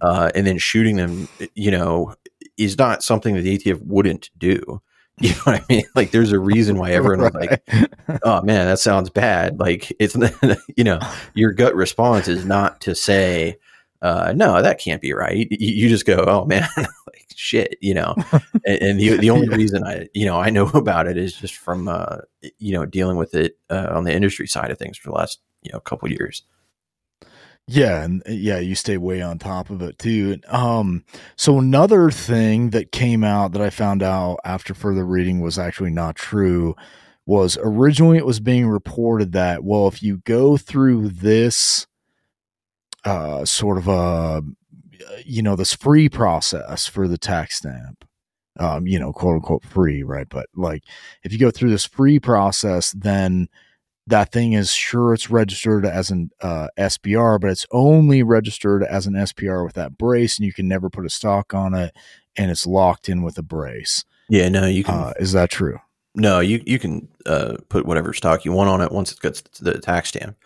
uh, 0.00 0.30
and 0.34 0.46
then 0.46 0.58
shooting 0.58 0.96
them, 0.96 1.28
you 1.54 1.70
know, 1.70 2.14
is 2.58 2.76
not 2.78 3.02
something 3.02 3.34
that 3.34 3.42
the 3.42 3.58
ATF 3.58 3.80
wouldn't 3.84 4.30
do. 4.36 4.80
You 5.28 5.30
know 5.30 5.40
what 5.44 5.60
I 5.62 5.64
mean? 5.68 5.84
Like 5.94 6.10
there's 6.10 6.32
a 6.32 6.38
reason 6.38 6.76
why 6.78 6.90
everyone 6.92 7.20
was 7.20 7.34
like, 7.34 7.62
oh 8.24 8.42
man, 8.42 8.66
that 8.66 8.78
sounds 8.80 9.08
bad. 9.10 9.60
Like 9.60 9.92
it's 10.00 10.16
you 10.76 10.84
know, 10.84 10.98
your 11.34 11.52
gut 11.52 11.74
response 11.76 12.26
is 12.28 12.44
not 12.44 12.80
to 12.82 12.94
say, 12.94 13.58
uh, 14.02 14.32
no, 14.34 14.60
that 14.62 14.80
can't 14.80 15.00
be 15.00 15.12
right. 15.12 15.36
You, 15.36 15.46
you 15.74 15.88
just 15.88 16.06
go, 16.06 16.24
oh 16.26 16.44
man, 16.44 16.68
like 16.76 17.26
shit, 17.36 17.76
you 17.80 17.94
know. 17.94 18.16
And, 18.66 18.82
and 18.82 19.00
the 19.00 19.16
the 19.16 19.30
only 19.30 19.46
Yeah. 19.48 19.54
reason 19.54 19.84
I 19.84 20.08
you 20.12 20.26
know 20.26 20.38
I 20.40 20.50
know 20.50 20.66
about 20.74 21.06
it 21.06 21.16
is 21.16 21.34
just 21.34 21.54
from 21.56 21.86
uh, 21.88 22.18
you 22.58 22.72
know 22.72 22.84
dealing 22.84 23.16
with 23.16 23.34
it 23.34 23.56
uh, 23.70 23.88
on 23.92 24.04
the 24.04 24.12
industry 24.12 24.48
side 24.48 24.70
of 24.72 24.78
things 24.78 24.98
for 24.98 25.10
the 25.10 25.14
last 25.14 25.38
you 25.62 25.70
know 25.72 25.78
couple 25.80 26.10
years. 26.10 26.42
Yeah, 27.68 28.02
and 28.02 28.22
uh, 28.28 28.32
yeah, 28.32 28.58
you 28.58 28.74
stay 28.74 28.96
way 28.96 29.22
on 29.22 29.38
top 29.38 29.70
of 29.70 29.82
it 29.82 29.98
too. 29.98 30.38
Um, 30.48 31.04
so 31.36 31.58
another 31.58 32.10
thing 32.10 32.70
that 32.70 32.90
came 32.92 33.22
out 33.22 33.52
that 33.52 33.62
I 33.62 33.70
found 33.70 34.02
out 34.02 34.38
after 34.44 34.74
further 34.74 35.06
reading 35.06 35.40
was 35.40 35.58
actually 35.58 35.90
not 35.90 36.16
true 36.16 36.74
was 37.24 37.56
originally 37.62 38.18
it 38.18 38.26
was 38.26 38.40
being 38.40 38.66
reported 38.68 39.32
that 39.32 39.62
well, 39.64 39.86
if 39.88 40.02
you 40.02 40.18
go 40.24 40.56
through 40.56 41.08
this 41.10 41.86
uh 43.04 43.44
sort 43.44 43.78
of 43.78 43.88
a 43.88 44.42
you 45.24 45.42
know 45.42 45.56
this 45.56 45.74
free 45.74 46.08
process 46.08 46.86
for 46.86 47.08
the 47.08 47.18
tax 47.18 47.56
stamp 47.56 48.04
um 48.60 48.86
you 48.86 48.98
know 48.98 49.12
quote 49.12 49.36
unquote 49.36 49.64
free 49.64 50.02
right 50.02 50.28
but 50.30 50.46
like 50.54 50.84
if 51.24 51.32
you 51.32 51.38
go 51.38 51.50
through 51.50 51.70
this 51.70 51.86
free 51.86 52.20
process 52.20 52.92
then 52.92 53.48
that 54.12 54.30
thing 54.30 54.52
is 54.52 54.70
sure 54.70 55.14
it's 55.14 55.30
registered 55.30 55.86
as 55.86 56.10
an 56.10 56.30
uh, 56.42 56.68
SBR, 56.78 57.40
but 57.40 57.50
it's 57.50 57.66
only 57.70 58.22
registered 58.22 58.84
as 58.84 59.06
an 59.06 59.14
SBR 59.14 59.64
with 59.64 59.72
that 59.72 59.96
brace, 59.96 60.36
and 60.36 60.44
you 60.44 60.52
can 60.52 60.68
never 60.68 60.90
put 60.90 61.06
a 61.06 61.10
stock 61.10 61.54
on 61.54 61.72
it, 61.72 61.96
and 62.36 62.50
it's 62.50 62.66
locked 62.66 63.08
in 63.08 63.22
with 63.22 63.38
a 63.38 63.42
brace. 63.42 64.04
Yeah, 64.28 64.50
no, 64.50 64.66
you 64.66 64.84
can 64.84 64.94
Uh, 64.94 65.12
is 65.18 65.32
that 65.32 65.50
true? 65.50 65.78
no, 66.14 66.40
you 66.40 66.62
you 66.66 66.78
can 66.78 67.08
uh, 67.24 67.56
put 67.70 67.86
whatever 67.86 68.12
stock 68.12 68.44
you 68.44 68.52
want 68.52 68.68
on 68.68 68.82
it 68.82 68.92
once 68.92 69.12
it 69.12 69.20
gets 69.20 69.40
to 69.40 69.64
the 69.64 69.78
tax 69.78 70.10
stamp. 70.10 70.36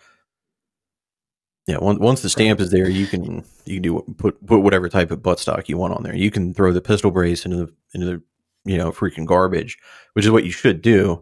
Yeah, 1.67 1.79
once 1.79 1.99
once 1.99 2.21
the 2.21 2.29
stamp 2.29 2.61
is 2.61 2.71
there, 2.71 2.89
you 2.89 3.05
can 3.05 3.43
you 3.65 3.75
can 3.75 3.81
do 3.81 4.01
put 4.17 4.43
put 4.45 4.61
whatever 4.61 4.87
type 4.87 5.11
of 5.11 5.21
butt 5.21 5.41
stock 5.41 5.67
you 5.67 5.77
want 5.77 5.93
on 5.93 6.03
there. 6.03 6.15
You 6.15 6.31
can 6.31 6.53
throw 6.53 6.71
the 6.71 6.79
pistol 6.79 7.11
brace 7.11 7.43
into 7.43 7.57
the 7.57 7.73
into 7.93 8.05
the 8.05 8.21
you 8.63 8.77
know 8.77 8.93
freaking 8.93 9.25
garbage, 9.25 9.77
which 10.13 10.23
is 10.23 10.31
what 10.31 10.45
you 10.45 10.51
should 10.51 10.81
do, 10.81 11.21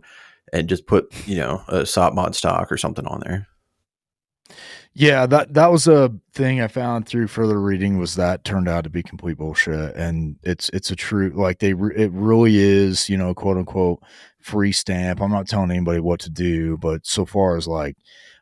and 0.53 0.69
just 0.69 0.87
put 0.87 1.11
you 1.27 1.37
know 1.37 1.61
a 1.67 1.79
SOPMOD 1.81 2.35
stock 2.35 2.71
or 2.71 2.77
something 2.77 3.05
on 3.05 3.21
there. 3.25 3.47
Yeah, 4.97 5.25
that 5.25 5.53
that 5.55 5.71
was 5.71 5.87
a 5.87 6.13
thing 6.33 6.61
I 6.61 6.67
found 6.69 7.05
through 7.05 7.27
further 7.27 7.59
reading 7.59 7.97
was 7.97 8.15
that 8.15 8.45
turned 8.45 8.69
out 8.69 8.85
to 8.85 8.89
be 8.89 9.03
complete 9.03 9.37
bullshit, 9.37 9.93
and 9.95 10.37
it's 10.43 10.69
it's 10.69 10.89
a 10.89 10.95
true 10.95 11.33
like 11.35 11.59
they 11.59 11.71
it 11.71 12.11
really 12.13 12.55
is 12.55 13.09
you 13.09 13.17
know 13.17 13.33
quote 13.33 13.57
unquote 13.57 14.01
free 14.39 14.71
stamp. 14.71 15.21
I'm 15.21 15.31
not 15.31 15.47
telling 15.47 15.71
anybody 15.71 15.99
what 15.99 16.21
to 16.21 16.29
do, 16.29 16.77
but 16.77 17.05
so 17.05 17.25
far 17.25 17.57
as 17.57 17.67
like 17.67 17.97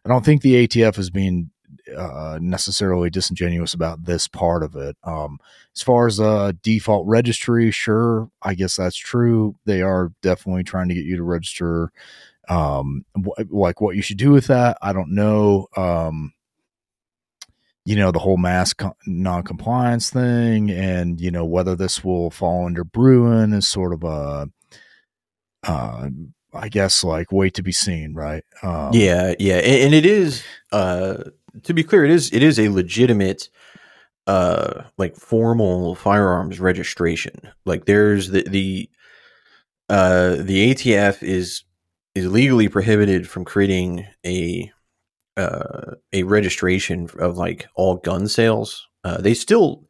I 0.05 0.09
don't 0.09 0.23
think 0.23 0.41
the 0.43 0.67
ATF 0.67 0.99
is 0.99 1.09
being 1.09 1.49
uh, 1.93 2.39
necessarily 2.41 3.09
disingenuous 3.09 3.73
about 3.73 4.05
this 4.05 4.27
part 4.27 4.63
of 4.63 4.75
it. 4.75 4.97
Um, 5.03 5.39
as 5.75 5.81
far 5.81 6.07
as 6.07 6.19
uh, 6.19 6.53
default 6.61 7.07
registry, 7.07 7.71
sure, 7.71 8.29
I 8.41 8.53
guess 8.53 8.75
that's 8.75 8.97
true. 8.97 9.55
They 9.65 9.81
are 9.81 10.11
definitely 10.21 10.63
trying 10.63 10.89
to 10.89 10.95
get 10.95 11.05
you 11.05 11.17
to 11.17 11.23
register. 11.23 11.91
Um, 12.49 13.05
wh- 13.15 13.51
like 13.51 13.81
what 13.81 13.95
you 13.95 14.01
should 14.01 14.17
do 14.17 14.31
with 14.31 14.47
that, 14.47 14.77
I 14.81 14.93
don't 14.93 15.15
know. 15.15 15.67
Um, 15.77 16.33
you 17.85 17.95
know 17.95 18.11
the 18.11 18.19
whole 18.19 18.37
mass 18.37 18.73
co- 18.73 18.95
non-compliance 19.05 20.09
thing 20.09 20.71
and 20.71 21.19
you 21.19 21.29
know 21.29 21.45
whether 21.45 21.75
this 21.75 22.03
will 22.03 22.31
fall 22.31 22.65
under 22.65 22.83
Bruen 22.83 23.53
is 23.53 23.67
sort 23.67 23.93
of 23.93 24.03
a 24.03 24.49
uh 25.67 26.09
i 26.53 26.69
guess 26.69 27.03
like 27.03 27.31
wait 27.31 27.53
to 27.53 27.63
be 27.63 27.71
seen 27.71 28.13
right 28.13 28.43
um, 28.61 28.91
yeah, 28.93 29.33
yeah, 29.39 29.55
and, 29.55 29.83
and 29.85 29.93
it 29.93 30.05
is 30.05 30.43
uh, 30.71 31.23
to 31.63 31.73
be 31.73 31.83
clear, 31.83 32.03
it 32.03 32.11
is 32.11 32.31
it 32.33 32.43
is 32.43 32.59
a 32.59 32.69
legitimate 32.69 33.49
uh 34.25 34.83
like 34.97 35.15
formal 35.15 35.95
firearms 35.95 36.59
registration. 36.59 37.33
Like 37.65 37.85
there's 37.85 38.29
the 38.29 38.43
the 38.47 38.89
uh 39.89 40.35
the 40.39 40.73
ATF 40.73 41.21
is 41.21 41.63
is 42.15 42.31
legally 42.31 42.69
prohibited 42.69 43.27
from 43.29 43.45
creating 43.45 44.05
a 44.25 44.71
uh 45.37 45.95
a 46.13 46.23
registration 46.23 47.09
of 47.19 47.37
like 47.37 47.67
all 47.75 47.97
gun 47.97 48.27
sales. 48.27 48.87
Uh 49.03 49.19
they 49.19 49.33
still 49.33 49.85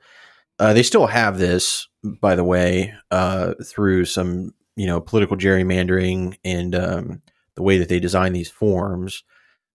uh 0.59 0.73
they 0.73 0.83
still 0.83 1.07
have 1.07 1.37
this 1.37 1.87
by 2.03 2.35
the 2.35 2.43
way 2.43 2.93
uh 3.11 3.53
through 3.63 4.05
some 4.05 4.53
you 4.75 4.87
know 4.87 4.99
political 4.99 5.37
gerrymandering 5.37 6.37
and 6.43 6.75
um 6.75 7.21
the 7.55 7.63
way 7.63 7.77
that 7.77 7.87
they 7.87 7.99
design 7.99 8.33
these 8.33 8.49
forms 8.49 9.23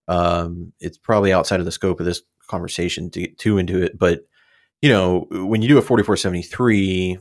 um, 0.09 0.73
it's 0.81 0.99
probably 0.99 1.33
outside 1.33 1.61
of 1.61 1.67
the 1.67 1.73
scope 1.73 2.01
of 2.01 2.07
this 2.07 2.23
conversation 2.49 3.11
to 3.11 3.21
get 3.21 3.39
too 3.39 3.59
into 3.59 3.83
it, 3.83 3.99
but 3.99 4.23
you 4.81 4.89
know, 4.89 5.27
when 5.31 5.61
you 5.61 5.69
do 5.69 5.79
a 5.79 5.83
4473, 5.83 7.19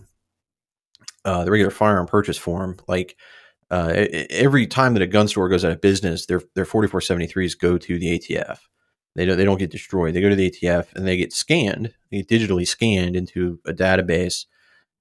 uh, 1.26 1.44
the 1.44 1.52
regular 1.52 1.72
firearm 1.72 2.08
purchase 2.08 2.38
form, 2.38 2.78
like 2.88 3.18
uh, 3.70 3.92
every 4.30 4.68
time 4.68 4.94
that 4.94 5.04
a 5.04 5.08
gun 5.08 5.28
store 5.28 5.50
goes 5.50 5.66
out 5.66 5.72
of 5.72 5.82
business, 5.82 6.26
their 6.26 6.42
their 6.56 6.66
4473s 6.66 7.60
go 7.60 7.78
to 7.78 8.00
the 8.00 8.18
ATF. 8.18 8.60
They 9.16 9.26
don't 9.26 9.38
they 9.38 9.46
don't 9.46 9.58
get 9.58 9.72
destroyed. 9.72 10.14
They 10.14 10.22
go 10.22 10.30
to 10.30 10.36
the 10.36 10.52
ATF 10.52 10.94
and 10.96 11.08
they 11.08 11.18
get 11.18 11.34
scanned, 11.34 11.94
they 12.12 12.22
get 12.22 12.30
digitally 12.30 12.68
scanned 12.68 13.16
into 13.16 13.60
a 13.66 13.74
database. 13.74 14.46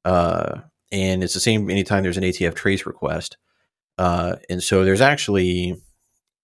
Uh, 0.04 0.62
and 0.90 1.22
it's 1.22 1.34
the 1.34 1.40
same 1.40 1.68
anytime 1.68 2.02
there's 2.02 2.16
an 2.16 2.24
ATF 2.24 2.54
trace 2.54 2.86
request. 2.86 3.36
Uh, 3.98 4.36
and 4.48 4.62
so 4.62 4.84
there's 4.84 5.00
actually 5.00 5.80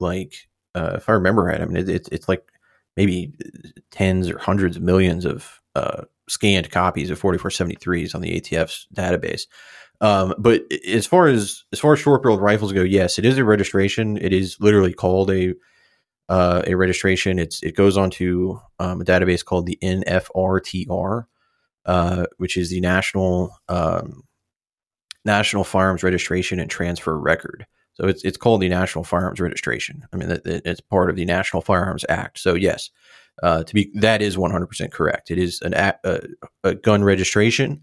like 0.01 0.35
uh, 0.75 0.93
if 0.97 1.09
I 1.09 1.13
remember 1.13 1.45
right, 1.45 1.61
I 1.61 1.65
mean, 1.65 1.77
it, 1.77 1.89
it, 1.89 2.09
it's 2.13 2.29
like 2.29 2.51
maybe 2.97 3.33
tens 3.91 4.29
or 4.29 4.39
hundreds 4.39 4.77
of 4.77 4.83
millions 4.83 5.25
of 5.25 5.61
uh, 5.75 6.03
scanned 6.29 6.71
copies 6.71 7.11
of 7.11 7.21
4473s 7.21 8.15
on 8.15 8.21
the 8.21 8.41
ATF's 8.41 8.87
database. 8.95 9.43
Um, 10.01 10.35
but 10.37 10.63
as 10.87 11.07
far 11.07 11.29
as 11.29 11.63
as 11.73 11.79
far 11.79 11.93
as 11.93 12.01
short 12.01 12.23
barreled 12.23 12.41
rifles 12.41 12.73
go, 12.73 12.83
yes, 12.83 13.19
it 13.19 13.25
is 13.25 13.39
a 13.39 13.45
registration. 13.45 14.17
It 14.17 14.33
is 14.33 14.57
literally 14.59 14.93
called 14.93 15.31
a 15.31 15.55
uh, 16.29 16.63
a 16.67 16.75
registration. 16.75 17.39
It's 17.39 17.63
it 17.63 17.77
goes 17.77 17.97
onto 17.97 18.59
um, 18.81 19.01
a 19.01 19.05
database 19.05 19.45
called 19.45 19.67
the 19.67 19.79
NFRTR, 19.81 21.27
uh, 21.87 22.27
which 22.39 22.57
is 22.57 22.71
the 22.71 22.81
National 22.81 23.57
um, 23.69 24.25
National 25.25 25.63
Firearms 25.63 26.03
Registration 26.03 26.59
and 26.59 26.71
Transfer 26.71 27.17
Record. 27.17 27.67
So 27.95 28.07
it's 28.07 28.25
it's 28.25 28.39
called 28.39 28.63
the 28.63 28.69
National 28.69 29.05
Firearms 29.05 29.41
Registration. 29.41 30.07
I 30.13 30.17
mean, 30.17 30.29
that- 30.29 30.47
it's 30.47 30.81
part 30.81 31.11
of 31.11 31.17
the 31.17 31.25
National 31.25 31.63
Firearms 31.63 32.05
Act. 32.09 32.39
So 32.39 32.55
yes, 32.55 32.91
uh, 33.43 33.65
to 33.65 33.75
be 33.75 33.91
that 33.95 34.23
is 34.23 34.39
one 34.39 34.51
hundred 34.51 34.67
percent 34.69 34.93
correct. 34.93 35.31
It 35.31 35.39
is 35.39 35.61
an 35.63 35.75
a, 35.75 35.95
a, 36.05 36.21
a 36.65 36.75
gun 36.75 37.05
registration. 37.05 37.83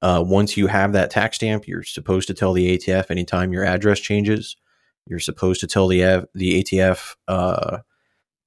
Uh, 0.00 0.22
once 0.24 0.56
you 0.56 0.68
have 0.68 0.92
that 0.92 1.10
tax 1.10 1.36
stamp, 1.36 1.66
you're 1.66 1.82
supposed 1.82 2.28
to 2.28 2.34
tell 2.34 2.52
the 2.52 2.78
ATF 2.78 3.10
anytime 3.10 3.52
your 3.52 3.64
address 3.64 3.98
changes. 3.98 4.56
You're 5.06 5.18
supposed 5.18 5.60
to 5.60 5.66
tell 5.66 5.88
the 5.88 6.28
the 6.34 6.62
ATF 6.62 7.16
uh, 7.26 7.78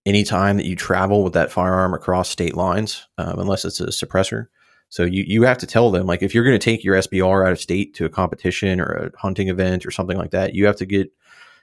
anytime 0.06 0.58
that 0.58 0.66
you 0.66 0.76
travel 0.76 1.24
with 1.24 1.34
that 1.34 1.52
firearm 1.52 1.94
across 1.94 2.30
state 2.30 2.56
lines, 2.56 3.08
um, 3.18 3.40
unless 3.40 3.66
it's 3.66 3.80
a 3.82 3.88
suppressor. 3.88 4.48
So 4.92 5.04
you, 5.04 5.24
you 5.26 5.44
have 5.44 5.58
to 5.58 5.66
tell 5.66 5.90
them 5.90 6.06
like 6.06 6.22
if 6.22 6.36
you're 6.36 6.44
going 6.44 6.60
to 6.60 6.64
take 6.64 6.84
your 6.84 6.96
SBR 6.98 7.46
out 7.46 7.52
of 7.54 7.60
state 7.60 7.96
to 7.96 8.06
a 8.06 8.10
competition 8.10 8.80
or 8.80 8.92
a 8.92 9.18
hunting 9.18 9.48
event 9.48 9.86
or 9.86 9.92
something 9.92 10.18
like 10.18 10.32
that, 10.32 10.54
you 10.54 10.68
have 10.68 10.76
to 10.76 10.86
get 10.86 11.12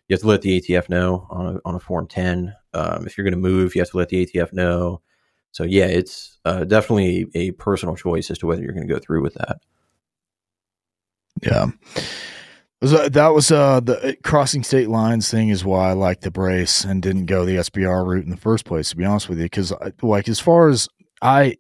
you 0.09 0.15
have 0.15 0.23
to 0.23 0.27
let 0.27 0.43
the 0.43 0.61
ATF 0.61 0.89
know 0.89 1.27
on 1.31 1.57
a, 1.57 1.61
on 1.65 1.75
a 1.77 1.81
form 1.81 2.09
ten. 2.09 2.55
Um, 2.75 3.07
if 3.07 3.17
you're 3.17 3.25
going 3.25 3.33
to 3.33 3.39
move, 3.39 3.75
you 3.75 3.81
have 3.83 3.91
to 3.91 3.99
let 3.99 4.09
the 4.09 4.27
ATF 4.27 4.53
know. 4.53 5.03
So 5.53 5.63
yeah, 5.65 5.85
it's 5.87 6.39
uh, 6.45 6.65
definitely 6.65 7.27
a 7.35 7.53
personal 7.53 7.95
choice 7.95 8.31
as 8.31 8.39
to 8.39 8.47
whether 8.47 8.63
you're 8.63 8.73
going 8.73 8.89
to 8.89 8.93
go 8.93 8.99
through 9.01 9.23
with 9.23 9.35
that. 9.35 9.59
yeah 11.43 11.67
uh, 12.83 13.09
that 13.09 13.29
was 13.29 13.51
uh 13.51 13.81
the 13.81 14.17
crossing 14.23 14.63
state 14.63 14.89
lines 14.89 15.31
thing 15.31 15.49
is 15.49 15.65
why 15.65 15.91
i 15.91 15.93
like 15.93 16.21
the 16.21 16.31
brace 16.31 16.85
and 16.85 17.03
didn't 17.03 17.27
go 17.27 17.45
the 17.45 17.57
sbr 17.57 18.07
route 18.07 18.25
in 18.25 18.31
the 18.31 18.37
first 18.37 18.65
place 18.65 18.91
to 18.91 18.97
be 18.97 19.05
honest 19.05 19.29
with 19.29 19.39
you 19.39 19.45
because 19.45 19.73
like 20.03 20.29
as 20.29 20.41
far 20.41 20.69
as 20.69 20.89
i 21.23 21.57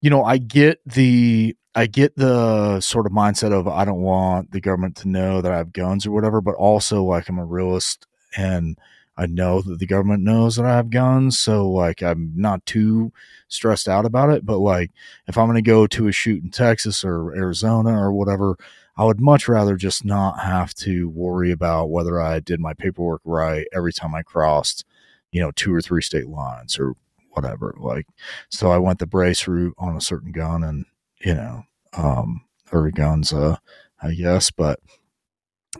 you 0.00 0.10
know 0.10 0.24
i 0.24 0.38
get 0.38 0.80
the 0.86 1.56
i 1.74 1.86
get 1.86 2.14
the 2.16 2.80
sort 2.80 3.06
of 3.06 3.12
mindset 3.12 3.52
of 3.52 3.68
i 3.68 3.84
don't 3.84 4.02
want 4.02 4.50
the 4.52 4.60
government 4.60 4.96
to 4.96 5.08
know 5.08 5.40
that 5.40 5.52
i 5.52 5.56
have 5.56 5.72
guns 5.72 6.06
or 6.06 6.10
whatever 6.10 6.40
but 6.40 6.54
also 6.54 7.02
like 7.02 7.28
i'm 7.28 7.38
a 7.38 7.44
realist 7.44 8.06
and 8.36 8.78
I 9.18 9.26
know 9.26 9.60
that 9.62 9.80
the 9.80 9.86
government 9.86 10.22
knows 10.22 10.54
that 10.54 10.64
I 10.64 10.76
have 10.76 10.90
guns, 10.90 11.40
so 11.40 11.68
like 11.68 12.04
I'm 12.04 12.32
not 12.36 12.64
too 12.64 13.12
stressed 13.48 13.88
out 13.88 14.06
about 14.06 14.30
it. 14.30 14.46
But 14.46 14.58
like 14.58 14.92
if 15.26 15.36
I'm 15.36 15.46
going 15.46 15.56
to 15.56 15.62
go 15.62 15.88
to 15.88 16.06
a 16.06 16.12
shoot 16.12 16.42
in 16.44 16.50
Texas 16.50 17.04
or 17.04 17.34
Arizona 17.34 18.00
or 18.00 18.12
whatever, 18.12 18.56
I 18.96 19.04
would 19.04 19.20
much 19.20 19.48
rather 19.48 19.74
just 19.76 20.04
not 20.04 20.38
have 20.38 20.72
to 20.76 21.08
worry 21.08 21.50
about 21.50 21.90
whether 21.90 22.20
I 22.20 22.38
did 22.38 22.60
my 22.60 22.74
paperwork 22.74 23.20
right 23.24 23.66
every 23.72 23.92
time 23.92 24.14
I 24.14 24.22
crossed, 24.22 24.84
you 25.32 25.40
know, 25.40 25.50
two 25.50 25.74
or 25.74 25.82
three 25.82 26.02
state 26.02 26.28
lines 26.28 26.78
or 26.78 26.94
whatever. 27.38 27.74
Like, 27.78 28.06
so 28.50 28.70
I 28.70 28.78
went 28.78 28.98
the 28.98 29.06
brace 29.06 29.46
route 29.46 29.74
on 29.78 29.96
a 29.96 30.00
certain 30.00 30.32
gun 30.32 30.64
and, 30.64 30.84
you 31.20 31.34
know, 31.34 31.62
um, 31.92 32.44
or 32.72 32.90
guns, 32.90 33.32
uh, 33.32 33.56
I 34.02 34.14
guess, 34.14 34.50
but 34.50 34.80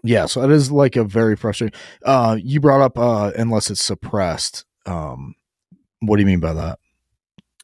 yeah, 0.02 0.26
so 0.26 0.42
it 0.42 0.50
is 0.50 0.70
like 0.70 0.96
a 0.96 1.04
very 1.04 1.36
frustrating. 1.36 1.78
Uh, 2.04 2.36
you 2.40 2.60
brought 2.60 2.80
up 2.80 2.98
uh, 2.98 3.32
unless 3.36 3.70
it's 3.70 3.82
suppressed. 3.82 4.64
Um, 4.86 5.34
what 6.00 6.16
do 6.16 6.22
you 6.22 6.26
mean 6.26 6.40
by 6.40 6.52
that? 6.52 6.78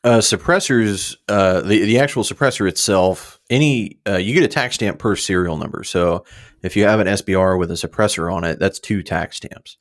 Uh, 0.02 0.18
suppressors, 0.18 1.16
uh, 1.28 1.62
the 1.62 1.84
the 1.84 1.98
actual 1.98 2.24
suppressor 2.24 2.68
itself, 2.68 3.40
any 3.48 3.98
uh, 4.06 4.16
you 4.16 4.34
get 4.34 4.42
a 4.42 4.48
tax 4.48 4.74
stamp 4.74 4.98
per 4.98 5.16
serial 5.16 5.56
number. 5.56 5.82
So 5.82 6.24
if 6.62 6.76
you 6.76 6.84
have 6.84 7.00
an 7.00 7.06
SBR 7.06 7.58
with 7.58 7.70
a 7.70 7.74
suppressor 7.74 8.32
on 8.32 8.44
it, 8.44 8.58
that's 8.58 8.78
two 8.78 9.02
tax 9.02 9.38
stamps. 9.38 9.78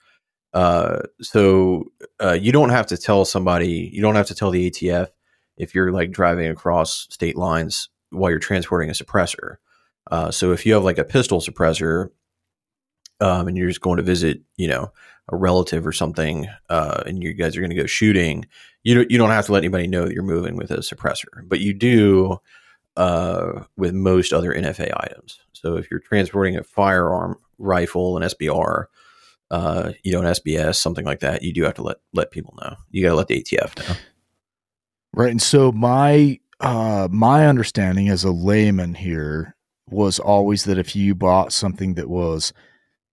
Uh, 0.54 0.99
so 1.22 1.86
uh, 2.22 2.34
you 2.34 2.51
don't 2.51 2.70
have 2.70 2.86
to 2.88 2.97
tell 2.97 3.26
somebody, 3.26 3.89
you 3.91 4.01
don't 4.01 4.16
have 4.16 4.28
to 4.28 4.36
tell 4.36 4.51
the 4.51 4.70
ATF 4.70 5.08
if 5.58 5.74
you're 5.74 5.91
like 5.91 6.12
driving 6.12 6.47
across 6.47 7.08
state 7.10 7.36
lines 7.36 7.89
while 8.10 8.30
you're 8.30 8.39
transporting 8.39 8.89
a 8.89 8.93
suppressor. 8.93 9.58
Uh, 10.12 10.30
so 10.32 10.51
if 10.51 10.66
you 10.66 10.74
have 10.74 10.84
like 10.84 10.97
a 10.97 11.04
pistol 11.04 11.39
suppressor, 11.39 12.10
um, 13.20 13.47
and 13.47 13.58
you're 13.58 13.68
just 13.68 13.82
going 13.82 13.97
to 13.97 14.04
visit, 14.04 14.41
you 14.58 14.68
know, 14.68 14.91
a 15.32 15.36
relative 15.36 15.88
or 15.88 15.93
something, 15.93 16.47
uh, 16.70 17.04
and 17.06 17.24
you 17.24 17.34
guys 17.34 17.56
are 17.56 17.62
going 17.62 17.70
to 17.70 17.76
go 17.76 17.86
shooting, 17.86 18.45
you 18.84 18.95
don't, 18.95 19.10
you 19.10 19.18
don't 19.18 19.30
have 19.30 19.45
to 19.45 19.54
let 19.54 19.60
anybody 19.60 19.88
know 19.88 20.06
that 20.06 20.14
you're 20.14 20.24
moving 20.24 20.58
with 20.58 20.72
a 20.72 20.78
suppressor, 20.78 21.28
but 21.45 21.62
you 21.62 21.74
do 21.74 22.38
uh, 22.97 23.64
with 23.78 23.93
most 23.93 24.34
other 24.34 24.54
NFA 24.54 24.91
items. 24.97 25.39
So 25.54 25.78
if 25.78 25.89
you're 25.89 26.01
transporting 26.01 26.58
a 26.58 26.64
firearm, 26.64 27.38
rifle, 27.58 28.18
an 28.18 28.24
SBR, 28.24 28.86
uh, 29.54 29.93
you 30.01 30.12
know, 30.12 30.20
an 30.20 30.26
SBS, 30.26 30.78
something 30.78 31.06
like 31.06 31.20
that, 31.20 31.43
you 31.43 31.54
do 31.54 31.62
have 31.62 31.76
to 31.76 31.84
let 31.84 31.97
let 32.12 32.32
people 32.32 32.58
know. 32.60 32.76
You 32.89 33.04
got 33.04 33.10
to 33.10 33.16
let 33.16 33.28
the 33.28 33.43
ATF 33.43 33.78
know. 33.78 33.95
Right, 35.14 35.30
and 35.30 35.41
so 35.41 35.72
my 35.72 36.39
uh, 36.60 37.08
my 37.12 37.45
understanding 37.45 38.10
as 38.10 38.24
a 38.24 38.32
layman 38.32 38.95
here 38.95 39.56
was 39.91 40.18
always 40.18 40.64
that 40.64 40.80
if 40.80 40.95
you 40.95 41.14
bought 41.14 41.54
something 41.54 41.93
that 41.93 42.10
was 42.10 42.51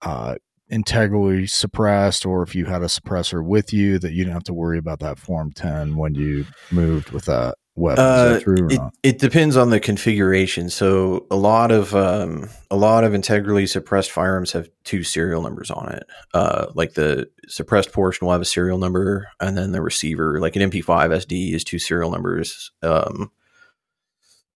uh, 0.01 0.37
integrally 0.71 1.47
suppressed, 1.47 2.25
or 2.25 2.43
if 2.43 2.55
you 2.55 2.65
had 2.65 2.81
a 2.81 2.87
suppressor 2.87 3.45
with 3.45 3.75
you, 3.75 3.99
that 3.99 4.13
you 4.13 4.25
didn't 4.25 4.33
have 4.33 4.45
to 4.45 4.55
worry 4.55 4.79
about 4.79 5.01
that 5.01 5.19
Form 5.19 5.53
10 5.53 5.95
when 5.97 6.15
you 6.15 6.47
moved 6.71 7.11
with 7.11 7.27
that 7.27 7.57
weapon. 7.77 8.05
Uh, 8.05 8.41
it, 8.47 8.81
it, 9.03 9.19
depends 9.19 9.57
on 9.57 9.71
the 9.71 9.81
configuration. 9.81 10.71
So 10.71 11.27
a 11.31 11.37
lot 11.37 11.71
of 11.71 11.95
um, 11.95 12.49
a 12.71 12.77
lot 12.77 13.05
of 13.05 13.15
integrally 13.15 13.67
suppressed 13.67 14.11
firearms 14.11 14.53
have 14.53 14.69
two 14.85 15.03
serial 15.03 15.43
numbers 15.43 15.71
on 15.71 15.93
it. 15.93 16.05
Uh, 16.35 16.67
like 16.75 16.95
the 16.95 17.29
suppressed 17.49 17.93
portion 17.93 18.27
will 18.27 18.33
have 18.33 18.43
a 18.43 18.47
serial 18.47 18.79
number, 18.79 19.29
and 19.41 19.57
then 19.57 19.73
the 19.73 19.83
receiver, 19.83 20.41
like 20.41 20.57
an 20.57 20.71
MP5 20.71 20.85
SD, 20.85 21.55
is 21.55 21.65
two 21.65 21.79
serial 21.79 22.11
numbers. 22.11 22.71
Um, 22.83 23.31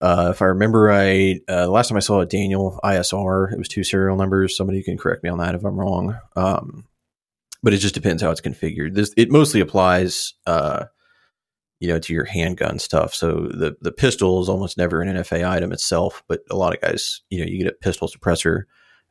uh, 0.01 0.29
if 0.31 0.41
I 0.41 0.45
remember 0.45 0.81
right, 0.81 1.41
uh, 1.47 1.65
the 1.65 1.71
last 1.71 1.87
time 1.89 1.97
I 1.97 2.01
saw 2.01 2.19
a 2.19 2.25
Daniel 2.25 2.79
ISR, 2.83 3.51
it 3.51 3.57
was 3.57 3.67
two 3.67 3.83
serial 3.83 4.17
numbers. 4.17 4.55
Somebody 4.55 4.83
can 4.83 4.97
correct 4.97 5.23
me 5.23 5.29
on 5.29 5.39
that 5.39 5.55
if 5.55 5.63
I'm 5.63 5.79
wrong. 5.79 6.17
Um, 6.35 6.85
but 7.63 7.73
it 7.73 7.77
just 7.77 7.95
depends 7.95 8.21
how 8.21 8.29
it's 8.29 8.41
configured. 8.41 8.93
This 8.93 9.11
it 9.17 9.31
mostly 9.31 9.61
applies, 9.61 10.33
uh, 10.45 10.85
you 11.85 11.93
know, 11.93 11.99
to 11.99 12.13
your 12.13 12.25
handgun 12.25 12.79
stuff. 12.79 13.13
So 13.13 13.47
the 13.51 13.75
the 13.81 13.91
pistol 13.91 14.41
is 14.41 14.49
almost 14.49 14.77
never 14.77 15.01
an 15.01 15.15
NFA 15.15 15.47
item 15.47 15.71
itself, 15.71 16.23
but 16.27 16.41
a 16.49 16.55
lot 16.55 16.73
of 16.73 16.81
guys, 16.81 17.21
you 17.29 17.39
know, 17.39 17.45
you 17.45 17.63
get 17.63 17.71
a 17.71 17.75
pistol 17.75 18.07
suppressor, 18.07 18.63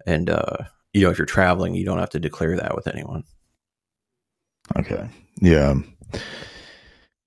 and 0.07 0.29
uh, 0.29 0.57
you 0.93 1.03
know, 1.03 1.11
if 1.11 1.19
you're 1.19 1.27
traveling, 1.27 1.75
you 1.75 1.85
don't 1.85 2.01
have 2.01 2.11
to 2.11 2.21
declare 2.21 2.57
that 2.57 2.75
with 2.75 2.89
anyone. 2.89 3.23
Okay. 4.77 5.09
Yeah. 5.41 5.75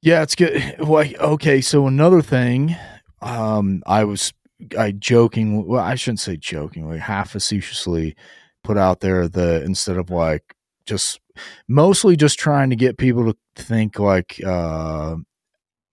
Yeah, 0.02 0.22
it's 0.22 0.36
good. 0.36 0.76
Like, 0.80 1.18
okay, 1.20 1.62
so 1.62 1.88
another 1.88 2.22
thing 2.22 2.76
um, 3.22 3.84
I 3.86 4.04
was 4.04 4.34
I 4.78 4.91
joking. 4.91 5.66
Well, 5.66 5.84
I 5.84 5.95
shouldn't 5.95 6.20
say 6.20 6.36
jokingly, 6.36 6.98
half 6.98 7.32
facetiously 7.32 8.16
put 8.64 8.78
out 8.78 9.00
there 9.00 9.30
the 9.30 9.64
instead 9.64 9.95
of 9.95 10.10
like 10.10 10.43
just 10.86 11.22
mostly 11.68 12.16
just 12.16 12.39
trying 12.39 12.70
to 12.70 12.76
get 12.76 12.98
people 12.98 13.32
to 13.32 13.38
think 13.56 14.00
like 14.00 14.41
uh 14.45 15.16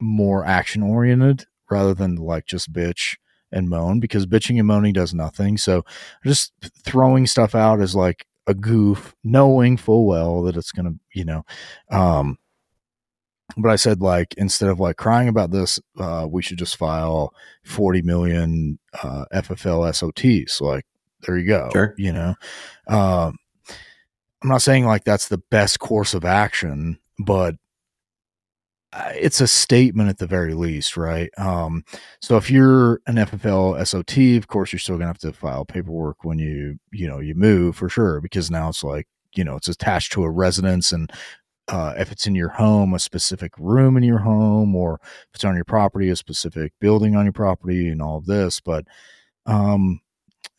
more 0.04 0.44
action 0.44 0.82
oriented 0.82 1.46
rather 1.70 1.94
than 1.94 2.16
like 2.16 2.46
just 2.46 2.72
bitch 2.72 3.16
and 3.50 3.68
moan 3.68 4.00
because 4.00 4.26
bitching 4.26 4.58
and 4.58 4.66
moaning 4.66 4.92
does 4.92 5.14
nothing. 5.14 5.56
So 5.56 5.84
just 6.24 6.52
throwing 6.84 7.26
stuff 7.26 7.54
out 7.54 7.80
is 7.80 7.94
like 7.94 8.26
a 8.46 8.54
goof, 8.54 9.14
knowing 9.24 9.76
full 9.76 10.06
well 10.06 10.42
that 10.42 10.56
it's 10.56 10.72
gonna, 10.72 10.94
you 11.12 11.24
know, 11.24 11.44
um, 11.90 12.38
but 13.56 13.70
I 13.70 13.76
said 13.76 14.00
like 14.00 14.34
instead 14.36 14.68
of 14.68 14.80
like 14.80 14.96
crying 14.96 15.28
about 15.28 15.50
this, 15.50 15.80
uh, 15.98 16.26
we 16.28 16.42
should 16.42 16.58
just 16.58 16.76
file 16.76 17.32
40 17.64 18.02
million 18.02 18.78
uh, 19.02 19.24
FFL 19.32 19.88
SOTs. 19.92 20.60
Like 20.60 20.84
there 21.22 21.38
you 21.38 21.46
go. 21.46 21.70
Sure. 21.72 21.94
You 21.96 22.12
know, 22.12 22.34
um, 22.88 23.38
I'm 24.42 24.50
not 24.50 24.62
saying 24.62 24.84
like 24.84 25.04
that's 25.04 25.28
the 25.28 25.38
best 25.50 25.78
course 25.78 26.14
of 26.14 26.24
action, 26.24 26.98
but 27.18 27.56
it's 29.14 29.40
a 29.40 29.46
statement 29.46 30.08
at 30.08 30.18
the 30.18 30.26
very 30.26 30.54
least, 30.54 30.96
right? 30.96 31.30
Um, 31.38 31.84
so 32.20 32.36
if 32.36 32.50
you're 32.50 33.00
an 33.06 33.16
FFL 33.16 33.84
SOT, 33.86 34.36
of 34.38 34.48
course 34.48 34.72
you're 34.72 34.80
still 34.80 34.96
gonna 34.96 35.08
have 35.08 35.18
to 35.18 35.32
file 35.32 35.64
paperwork 35.64 36.24
when 36.24 36.38
you 36.38 36.78
you 36.92 37.08
know 37.08 37.20
you 37.20 37.34
move 37.34 37.76
for 37.76 37.88
sure 37.88 38.20
because 38.20 38.50
now 38.50 38.68
it's 38.68 38.84
like 38.84 39.06
you 39.34 39.44
know 39.44 39.56
it's 39.56 39.68
attached 39.68 40.12
to 40.12 40.24
a 40.24 40.30
residence 40.30 40.92
and 40.92 41.12
uh, 41.68 41.94
if 41.96 42.12
it's 42.12 42.26
in 42.26 42.34
your 42.34 42.50
home, 42.50 42.92
a 42.92 42.98
specific 42.98 43.52
room 43.58 43.96
in 43.96 44.02
your 44.02 44.18
home, 44.18 44.74
or 44.74 45.00
if 45.02 45.34
it's 45.34 45.44
on 45.44 45.54
your 45.54 45.64
property, 45.64 46.10
a 46.10 46.16
specific 46.16 46.72
building 46.78 47.16
on 47.16 47.24
your 47.24 47.32
property, 47.32 47.88
and 47.88 48.02
all 48.02 48.18
of 48.18 48.26
this. 48.26 48.60
But 48.60 48.84
um, 49.46 50.00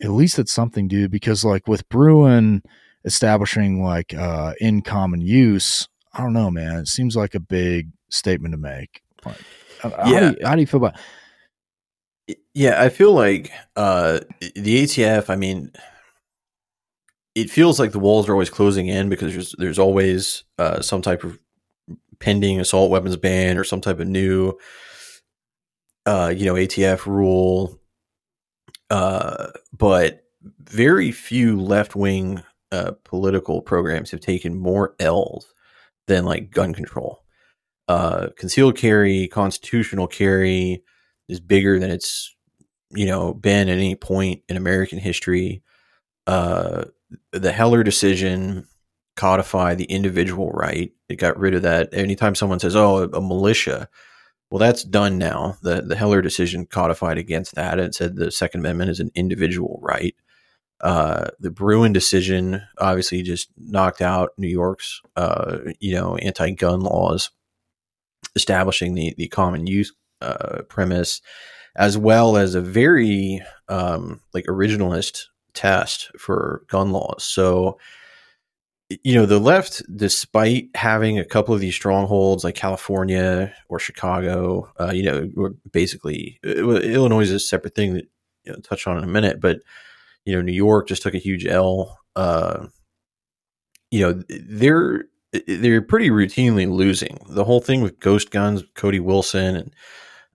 at 0.02 0.12
least 0.12 0.40
it's 0.40 0.54
something, 0.54 0.88
dude. 0.88 1.12
Because 1.12 1.46
like 1.46 1.68
with 1.68 1.88
Bruen 1.90 2.64
establishing 3.04 3.84
like 3.84 4.14
uh, 4.16 4.54
in 4.60 4.82
common 4.82 5.22
use, 5.22 5.88
I 6.14 6.22
don't 6.22 6.34
know, 6.34 6.50
man. 6.50 6.78
It 6.78 6.88
seems 6.88 7.16
like 7.16 7.36
a 7.36 7.40
big 7.40 7.92
statement 8.10 8.54
to 8.54 8.58
make. 8.58 9.02
Like, 9.26 9.38
yeah. 9.84 9.90
How 9.96 10.20
do, 10.20 10.26
you, 10.26 10.36
how 10.46 10.56
do 10.56 10.62
you 10.62 10.68
feel 10.68 10.86
about? 10.86 11.00
Yeah, 12.54 12.82
I 12.82 12.90
feel 12.90 13.14
like 13.14 13.52
uh, 13.76 14.20
the 14.56 14.84
ATF. 14.84 15.30
I 15.30 15.36
mean, 15.36 15.72
it 17.36 17.50
feels 17.50 17.80
like 17.80 17.92
the 17.92 18.00
walls 18.00 18.28
are 18.28 18.32
always 18.32 18.50
closing 18.50 18.88
in 18.88 19.10
because 19.10 19.34
there's 19.34 19.56
there's 19.58 19.80
always 19.80 20.44
uh, 20.58 20.82
some 20.82 21.02
type 21.02 21.24
of 21.24 21.38
pending 22.20 22.60
assault 22.60 22.90
weapons 22.90 23.18
ban 23.18 23.58
or 23.58 23.64
some 23.64 23.82
type 23.82 24.00
of 24.00 24.08
new 24.08 24.54
uh, 26.06 26.34
you 26.36 26.46
know 26.46 26.56
ATF 26.56 27.06
rule. 27.06 27.80
Uh, 28.90 29.48
but 29.76 30.24
very 30.62 31.12
few 31.12 31.60
left 31.60 31.96
wing 31.96 32.42
uh, 32.72 32.92
political 33.04 33.62
programs 33.62 34.12
have 34.12 34.20
taken 34.20 34.58
more 34.58 34.96
L's 35.00 35.54
than 36.08 36.26
like 36.26 36.52
gun 36.52 36.74
control. 36.74 37.25
Uh, 37.88 38.30
concealed 38.38 38.78
carry, 38.78 39.28
constitutional 39.28 40.08
carry 40.08 40.84
is 41.30 41.40
bigger 41.40 41.80
than 41.80 41.92
it's 41.92 42.36
you 42.92 43.06
know 43.06 43.34
been 43.34 43.70
at 43.70 43.78
any 43.78 43.96
point 43.96 44.42
in 44.50 44.58
American 44.58 45.00
history. 45.00 45.62
Uh, 46.28 46.86
the 47.32 47.52
Heller 47.52 47.84
decision 47.84 48.68
codified 49.16 49.78
the 49.78 49.86
individual 49.86 50.50
right. 50.52 50.92
It 51.10 51.18
got 51.18 51.38
rid 51.40 51.54
of 51.56 51.62
that. 51.62 51.94
Anytime 51.94 52.36
someone 52.36 52.60
says, 52.60 52.76
"Oh, 52.76 53.04
a 53.04 53.22
militia," 53.22 53.88
well, 54.50 54.60
that's 54.60 54.84
done 54.84 55.18
now. 55.18 55.58
the 55.62 55.82
The 55.82 55.96
Heller 55.96 56.22
decision 56.22 56.66
codified 56.66 57.18
against 57.18 57.56
that. 57.56 57.80
It 57.80 57.96
said 57.96 58.16
the 58.16 58.32
Second 58.32 58.62
Amendment 58.62 58.92
is 58.92 59.00
an 59.00 59.12
individual 59.16 59.80
right. 59.82 60.16
Uh, 60.82 61.28
the 61.40 61.52
Bruen 61.52 61.94
decision 61.94 62.62
obviously 62.80 63.22
just 63.24 63.50
knocked 63.58 64.02
out 64.02 64.32
New 64.38 64.48
York's, 64.50 65.02
uh, 65.16 65.60
you 65.80 65.94
know, 65.96 66.18
anti-gun 66.18 66.82
laws, 66.82 67.32
establishing 68.36 68.94
the 68.94 69.14
the 69.18 69.28
common 69.28 69.68
use 69.68 69.94
uh, 70.22 70.62
premise, 70.70 71.22
as 71.76 71.98
well 71.98 72.38
as 72.38 72.56
a 72.56 72.62
very 72.62 73.42
um, 73.70 74.22
like 74.34 74.46
originalist 74.46 75.26
test 75.54 76.12
for 76.18 76.64
gun 76.68 76.92
laws. 76.92 77.24
So, 77.24 77.80
you 79.04 79.16
know, 79.16 79.26
the 79.26 79.40
left, 79.40 79.82
despite 79.96 80.70
having 80.76 81.18
a 81.18 81.26
couple 81.26 81.54
of 81.54 81.62
these 81.62 81.76
strongholds 81.76 82.44
like 82.44 82.56
California 82.56 83.54
or 83.70 83.80
Chicago, 83.80 84.72
uh, 84.80 84.92
you 84.94 85.04
know, 85.04 85.52
basically 85.72 86.40
uh, 86.46 86.50
Illinois 86.52 87.22
is 87.22 87.32
a 87.32 87.40
separate 87.40 87.76
thing 87.76 87.96
that 87.96 88.06
you 88.44 88.54
know, 88.54 88.60
touch 88.60 88.86
on 88.88 88.98
in 88.98 89.04
a 89.04 89.08
minute, 89.08 89.42
but 89.42 89.62
you 90.26 90.36
know, 90.36 90.42
New 90.42 90.54
York 90.54 90.88
just 90.88 91.02
took 91.02 91.14
a 91.14 91.20
huge 91.20 91.46
L. 91.46 92.00
Uh, 92.16 92.68
you 93.92 94.02
know, 94.02 94.24
they're 94.30 95.06
they're 95.48 95.82
pretty 95.82 96.10
routinely 96.10 96.70
losing. 96.72 97.20
The 97.30 97.44
whole 97.44 97.62
thing 97.62 97.82
with 97.82 98.00
ghost 98.00 98.32
guns, 98.32 98.64
Cody 98.76 99.00
Wilson, 99.00 99.56
and 99.56 99.76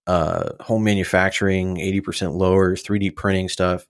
uh, 0.06 0.50
home 0.60 0.84
manufacturing, 0.84 1.76
80% 1.76 2.34
lowers, 2.34 2.82
3D 2.82 3.14
printing 3.14 3.48
stuff. 3.48 3.86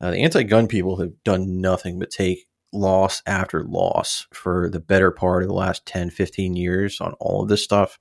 Uh, 0.00 0.10
the 0.10 0.18
anti 0.18 0.42
gun 0.42 0.66
people 0.66 0.96
have 0.96 1.12
done 1.24 1.60
nothing 1.60 1.98
but 1.98 2.10
take 2.10 2.46
loss 2.72 3.22
after 3.26 3.64
loss 3.64 4.26
for 4.32 4.68
the 4.68 4.80
better 4.80 5.10
part 5.10 5.42
of 5.42 5.48
the 5.48 5.54
last 5.54 5.86
10, 5.86 6.10
15 6.10 6.56
years 6.56 7.00
on 7.00 7.14
all 7.20 7.42
of 7.42 7.48
this 7.48 7.62
stuff. 7.62 7.98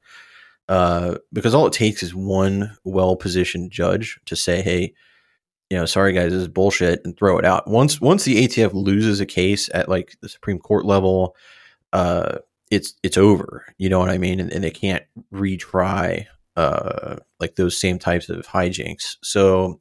Uh, 0.68 1.18
because 1.32 1.54
all 1.54 1.68
it 1.68 1.74
takes 1.74 2.02
is 2.04 2.16
one 2.16 2.76
well 2.84 3.16
positioned 3.16 3.72
judge 3.72 4.20
to 4.26 4.36
say, 4.36 4.62
hey, 4.62 4.94
you 5.70 5.78
know, 5.78 5.86
sorry 5.86 6.14
guys, 6.14 6.32
this 6.32 6.42
is 6.42 6.48
bullshit, 6.48 7.02
and 7.04 7.18
throw 7.18 7.38
it 7.38 7.46
out. 7.46 7.68
Once 7.68 8.00
once 8.00 8.24
the 8.24 8.48
ATF 8.48 8.74
loses 8.74 9.20
a 9.20 9.26
case 9.26 9.70
at 9.74 9.90
like 9.90 10.16
the 10.22 10.30
Supreme 10.30 10.60
Court 10.60 10.86
level, 10.86 11.36
uh, 11.92 12.38
it's 12.74 12.94
it's 13.04 13.18
over. 13.18 13.66
You 13.78 13.90
know 13.90 14.00
what 14.00 14.10
I 14.10 14.18
mean? 14.18 14.40
And, 14.40 14.52
and 14.52 14.64
they 14.64 14.72
can't 14.72 15.04
retry 15.34 16.26
uh, 16.56 17.18
like 17.40 17.56
those 17.56 17.80
same 17.80 18.00
types 18.00 18.30
of 18.30 18.48
hijinks. 18.48 19.18
So, 19.22 19.80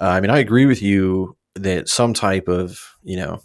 uh, 0.00 0.08
I 0.08 0.20
mean, 0.20 0.30
I 0.30 0.38
agree 0.38 0.66
with 0.66 0.82
you 0.82 1.36
that 1.54 1.88
some 1.88 2.14
type 2.14 2.48
of 2.48 2.80
you 3.02 3.16
know 3.16 3.40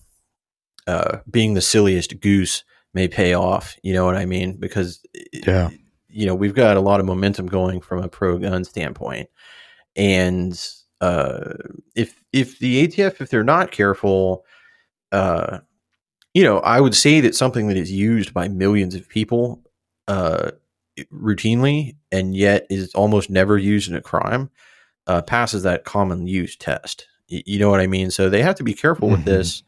uh, 0.88 1.20
being 1.30 1.54
the 1.54 1.62
silliest 1.62 2.20
goose 2.22 2.64
may 2.94 3.08
pay 3.08 3.34
off. 3.34 3.76
You 3.84 3.94
know 3.94 4.06
what 4.06 4.16
I 4.18 4.26
mean? 4.26 4.58
Because 4.58 5.02
yeah, 5.34 5.70
you 6.08 6.26
know 6.26 6.36
we've 6.36 6.56
got 6.56 6.78
a 6.78 6.82
lot 6.82 7.00
of 7.00 7.06
momentum 7.06 7.48
going 7.48 7.82
from 7.82 8.04
a 8.04 8.10
pro 8.10 8.38
gun 8.38 8.64
standpoint, 8.64 9.30
and 9.96 10.60
uh, 11.02 11.54
if 11.96 12.24
if 12.32 12.60
the 12.60 12.88
ATF 12.88 13.20
if 13.20 13.30
they're 13.30 13.44
not 13.44 13.72
careful, 13.72 14.46
uh, 15.12 15.60
you 16.34 16.44
know, 16.44 16.60
I 16.60 16.80
would 16.80 16.96
say 16.96 17.20
that 17.22 17.36
something 17.36 17.68
that 17.68 17.78
is 17.78 17.92
used 17.92 18.34
by 18.34 18.48
millions 18.48 18.96
of 18.96 19.08
people 19.10 19.62
uh, 20.08 20.52
routinely 21.14 21.96
and 22.12 22.36
yet 22.36 22.68
is 22.70 22.94
almost 22.94 23.30
never 23.30 23.58
used 23.58 23.90
in 23.90 23.96
a 23.96 24.02
crime 24.02 24.50
uh, 25.08 25.22
passes 25.22 25.64
that 25.64 25.84
common 25.84 26.28
use 26.28 26.56
test. 26.56 27.08
Y- 27.30 27.44
you 27.46 27.60
know 27.60 27.70
what 27.70 27.80
I 27.80 27.88
mean? 27.88 28.12
So 28.12 28.30
they 28.30 28.42
have 28.42 28.56
to 28.56 28.64
be 28.64 28.74
careful 28.74 29.10
with 29.10 29.22
Mhm. 29.22 29.26
this. 29.26 29.64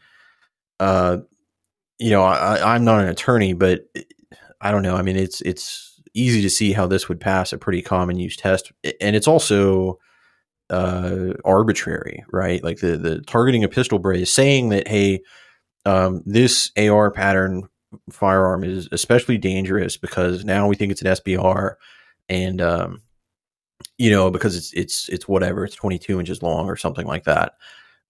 Uh, 0.80 1.18
you 2.00 2.10
know, 2.10 2.24
I, 2.24 2.76
I'm 2.76 2.84
not 2.84 3.02
an 3.02 3.10
attorney, 3.10 3.54
but 3.54 3.86
I 4.62 4.72
don't 4.72 4.82
know. 4.84 4.96
I 4.96 5.02
mean, 5.02 5.16
it's 5.16 5.42
it's 5.42 6.00
easy 6.14 6.42
to 6.42 6.50
see 6.50 6.72
how 6.74 6.88
this 6.88 7.08
would 7.10 7.20
pass 7.20 7.54
a 7.54 7.58
pretty 7.58 7.82
common 7.82 8.18
use 8.20 8.36
test, 8.36 8.72
and 9.02 9.16
it's 9.16 9.28
also 9.28 10.00
uh, 10.70 11.34
arbitrary, 11.46 12.24
right? 12.32 12.64
Like 12.64 12.80
the 12.80 12.98
the 12.98 13.22
targeting 13.22 13.64
a 13.64 13.70
pistol 13.70 14.00
brace, 14.00 14.32
saying 14.34 14.70
that 14.70 14.88
hey, 14.88 15.22
um, 15.86 16.24
this 16.26 16.72
AR 16.78 17.12
pattern 17.12 17.68
firearm 18.10 18.64
is 18.64 18.88
especially 18.92 19.38
dangerous 19.38 19.98
because 19.98 20.44
now 20.46 20.68
we 20.68 20.76
think 20.76 20.92
it's 20.92 21.02
an 21.02 21.08
SBR, 21.08 21.76
and 22.30 22.62
um, 22.62 23.02
you 23.98 24.10
know 24.10 24.32
because 24.32 24.56
it's 24.56 24.74
it's 24.74 25.10
it's 25.10 25.28
whatever 25.28 25.66
it's 25.66 25.76
22 25.76 26.20
inches 26.20 26.42
long 26.42 26.68
or 26.68 26.76
something 26.76 27.06
like 27.06 27.26
that. 27.26 27.54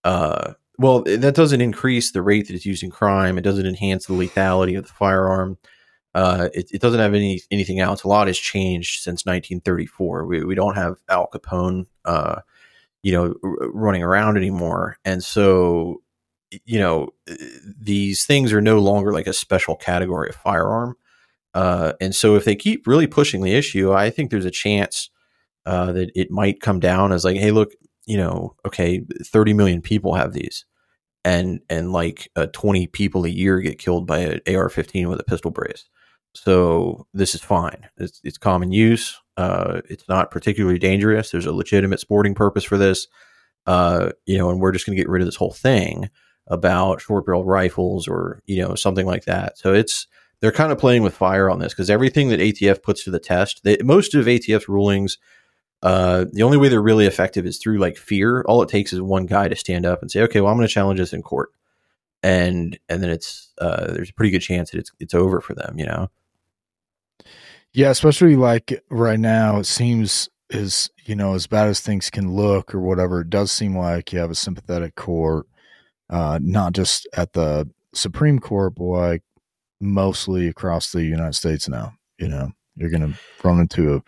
Uh, 0.03 0.53
well, 0.79 1.01
that 1.03 1.35
doesn't 1.35 1.61
increase 1.61 2.11
the 2.11 2.21
rate 2.21 2.47
that 2.47 2.55
it's 2.55 2.65
used 2.65 2.83
in 2.83 2.89
crime. 2.89 3.37
It 3.37 3.43
doesn't 3.43 3.65
enhance 3.65 4.05
the 4.05 4.13
lethality 4.13 4.77
of 4.77 4.87
the 4.87 4.93
firearm. 4.93 5.57
Uh, 6.15 6.49
it, 6.53 6.69
it 6.71 6.81
doesn't 6.81 6.99
have 6.99 7.13
any 7.13 7.41
anything 7.51 7.79
else. 7.79 8.03
A 8.03 8.07
lot 8.07 8.27
has 8.27 8.37
changed 8.37 9.01
since 9.01 9.25
1934. 9.25 10.25
We, 10.25 10.43
we 10.43 10.55
don't 10.55 10.75
have 10.75 10.97
Al 11.09 11.27
Capone, 11.27 11.87
uh, 12.05 12.41
you 13.01 13.11
know, 13.11 13.35
r- 13.43 13.69
running 13.71 14.03
around 14.03 14.37
anymore, 14.37 14.97
and 15.05 15.23
so 15.23 16.02
you 16.65 16.79
know 16.79 17.09
these 17.79 18.25
things 18.25 18.53
are 18.53 18.61
no 18.61 18.79
longer 18.79 19.11
like 19.11 19.27
a 19.27 19.33
special 19.33 19.75
category 19.75 20.29
of 20.29 20.35
firearm. 20.35 20.95
Uh, 21.53 21.93
and 22.01 22.15
so 22.15 22.35
if 22.35 22.45
they 22.45 22.55
keep 22.55 22.87
really 22.87 23.07
pushing 23.07 23.41
the 23.41 23.53
issue, 23.53 23.93
I 23.93 24.09
think 24.09 24.31
there's 24.31 24.45
a 24.45 24.51
chance 24.51 25.09
uh, 25.65 25.91
that 25.91 26.11
it 26.15 26.31
might 26.31 26.61
come 26.61 26.79
down 26.79 27.11
as 27.11 27.23
like, 27.23 27.37
hey, 27.37 27.51
look, 27.51 27.71
you 28.05 28.17
know, 28.17 28.55
okay, 28.65 29.05
30 29.23 29.53
million 29.53 29.81
people 29.81 30.15
have 30.15 30.33
these, 30.33 30.65
and 31.23 31.61
and 31.69 31.91
like 31.91 32.29
uh, 32.35 32.47
20 32.53 32.87
people 32.87 33.25
a 33.25 33.29
year 33.29 33.59
get 33.61 33.79
killed 33.79 34.05
by 34.07 34.19
an 34.19 34.41
AR-15 34.47 35.07
with 35.07 35.19
a 35.19 35.23
pistol 35.23 35.51
brace. 35.51 35.85
So 36.35 37.07
this 37.13 37.35
is 37.35 37.41
fine. 37.41 37.87
It's, 37.97 38.19
it's 38.23 38.37
common 38.37 38.71
use. 38.71 39.19
Uh, 39.37 39.81
it's 39.89 40.07
not 40.09 40.31
particularly 40.31 40.79
dangerous. 40.79 41.31
There's 41.31 41.45
a 41.45 41.53
legitimate 41.53 41.99
sporting 41.99 42.33
purpose 42.33 42.63
for 42.63 42.77
this. 42.77 43.07
Uh, 43.65 44.09
you 44.25 44.37
know, 44.37 44.49
and 44.49 44.59
we're 44.59 44.71
just 44.71 44.85
going 44.85 44.97
to 44.97 45.01
get 45.01 45.09
rid 45.09 45.21
of 45.21 45.27
this 45.27 45.35
whole 45.35 45.53
thing 45.53 46.09
about 46.47 47.01
short 47.01 47.25
barrel 47.25 47.45
rifles 47.45 48.07
or 48.07 48.41
you 48.45 48.61
know 48.61 48.75
something 48.75 49.05
like 49.05 49.25
that. 49.25 49.57
So 49.57 49.73
it's 49.73 50.07
they're 50.39 50.51
kind 50.51 50.71
of 50.71 50.77
playing 50.77 51.03
with 51.03 51.15
fire 51.15 51.49
on 51.49 51.59
this 51.59 51.73
because 51.73 51.89
everything 51.89 52.29
that 52.29 52.39
ATF 52.39 52.83
puts 52.83 53.03
to 53.05 53.11
the 53.11 53.19
test, 53.19 53.63
they, 53.63 53.77
most 53.81 54.13
of 54.13 54.25
ATF's 54.25 54.67
rulings, 54.67 55.17
uh, 55.81 56.25
the 56.31 56.43
only 56.43 56.57
way 56.57 56.67
they're 56.67 56.81
really 56.81 57.05
effective 57.05 57.45
is 57.45 57.57
through 57.57 57.77
like 57.77 57.97
fear. 57.97 58.41
All 58.43 58.61
it 58.61 58.69
takes 58.69 58.93
is 58.93 59.01
one 59.01 59.25
guy 59.25 59.47
to 59.47 59.55
stand 59.55 59.85
up 59.85 60.01
and 60.01 60.11
say, 60.11 60.21
"Okay, 60.21 60.41
well, 60.41 60.51
I'm 60.51 60.57
going 60.57 60.67
to 60.67 60.73
challenge 60.73 60.99
this 60.99 61.13
in 61.13 61.21
court," 61.21 61.49
and 62.21 62.77
and 62.89 63.03
then 63.03 63.09
it's 63.09 63.51
uh, 63.59 63.91
there's 63.93 64.09
a 64.09 64.13
pretty 64.13 64.31
good 64.31 64.41
chance 64.41 64.71
that 64.71 64.79
it's 64.79 64.91
it's 64.99 65.13
over 65.13 65.41
for 65.41 65.53
them. 65.53 65.77
You 65.77 65.85
know. 65.85 66.09
Yeah, 67.73 67.89
especially 67.89 68.35
like 68.35 68.83
right 68.89 69.19
now, 69.19 69.59
it 69.59 69.65
seems 69.65 70.29
as 70.51 70.89
you 71.05 71.15
know 71.15 71.33
as 71.35 71.47
bad 71.47 71.67
as 71.67 71.79
things 71.79 72.09
can 72.09 72.33
look 72.33 72.73
or 72.73 72.79
whatever. 72.79 73.21
It 73.21 73.29
does 73.29 73.51
seem 73.51 73.77
like 73.77 74.13
you 74.13 74.19
have 74.19 74.31
a 74.31 74.35
sympathetic 74.35 74.95
court, 74.95 75.47
uh, 76.09 76.39
not 76.41 76.73
just 76.73 77.07
at 77.15 77.33
the 77.33 77.69
Supreme 77.93 78.39
Court, 78.39 78.75
but 78.75 78.83
like 78.83 79.23
mostly 79.79 80.47
across 80.47 80.91
the 80.91 81.03
United 81.03 81.35
States 81.35 81.67
now. 81.67 81.93
You 82.17 82.27
know, 82.27 82.51
you're 82.75 82.89
going 82.89 83.13
to 83.13 83.19
run 83.43 83.59
into 83.59 83.95
a, 83.95 84.03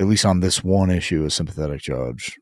at 0.00 0.06
least 0.06 0.24
on 0.24 0.40
this 0.40 0.62
one 0.62 0.90
issue, 0.90 1.24
a 1.24 1.30
sympathetic 1.30 1.80
judge. 1.80 2.38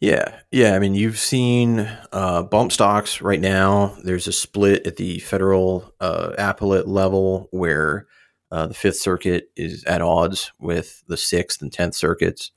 Yeah, 0.00 0.40
yeah. 0.50 0.74
I 0.74 0.78
mean, 0.80 0.94
you've 0.94 1.18
seen 1.18 1.80
uh, 2.12 2.42
bump 2.42 2.72
stocks 2.72 3.20
right 3.20 3.40
now. 3.40 3.96
There's 4.02 4.28
a 4.28 4.32
split 4.32 4.86
at 4.86 4.96
the 4.96 5.18
federal 5.20 5.94
uh, 6.00 6.32
appellate 6.36 6.88
level 6.88 7.48
where 7.52 8.06
uh, 8.50 8.66
the 8.66 8.74
Fifth 8.74 8.98
Circuit 8.98 9.50
is 9.56 9.84
at 9.84 10.02
odds 10.02 10.52
with 10.60 11.02
the 11.08 11.16
Sixth 11.16 11.62
and 11.62 11.72
Tenth 11.72 11.94
Circuits. 11.94 12.50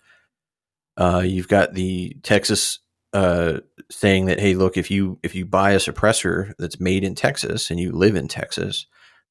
Uh, 0.97 1.23
you've 1.25 1.47
got 1.47 1.73
the 1.73 2.17
Texas 2.23 2.79
uh, 3.13 3.59
saying 3.89 4.25
that, 4.25 4.39
hey, 4.39 4.53
look, 4.53 4.77
if 4.77 4.91
you 4.91 5.19
if 5.23 5.35
you 5.35 5.45
buy 5.45 5.71
a 5.71 5.77
suppressor 5.77 6.53
that's 6.59 6.79
made 6.79 7.03
in 7.03 7.15
Texas 7.15 7.69
and 7.71 7.79
you 7.79 7.91
live 7.91 8.15
in 8.15 8.27
Texas, 8.27 8.85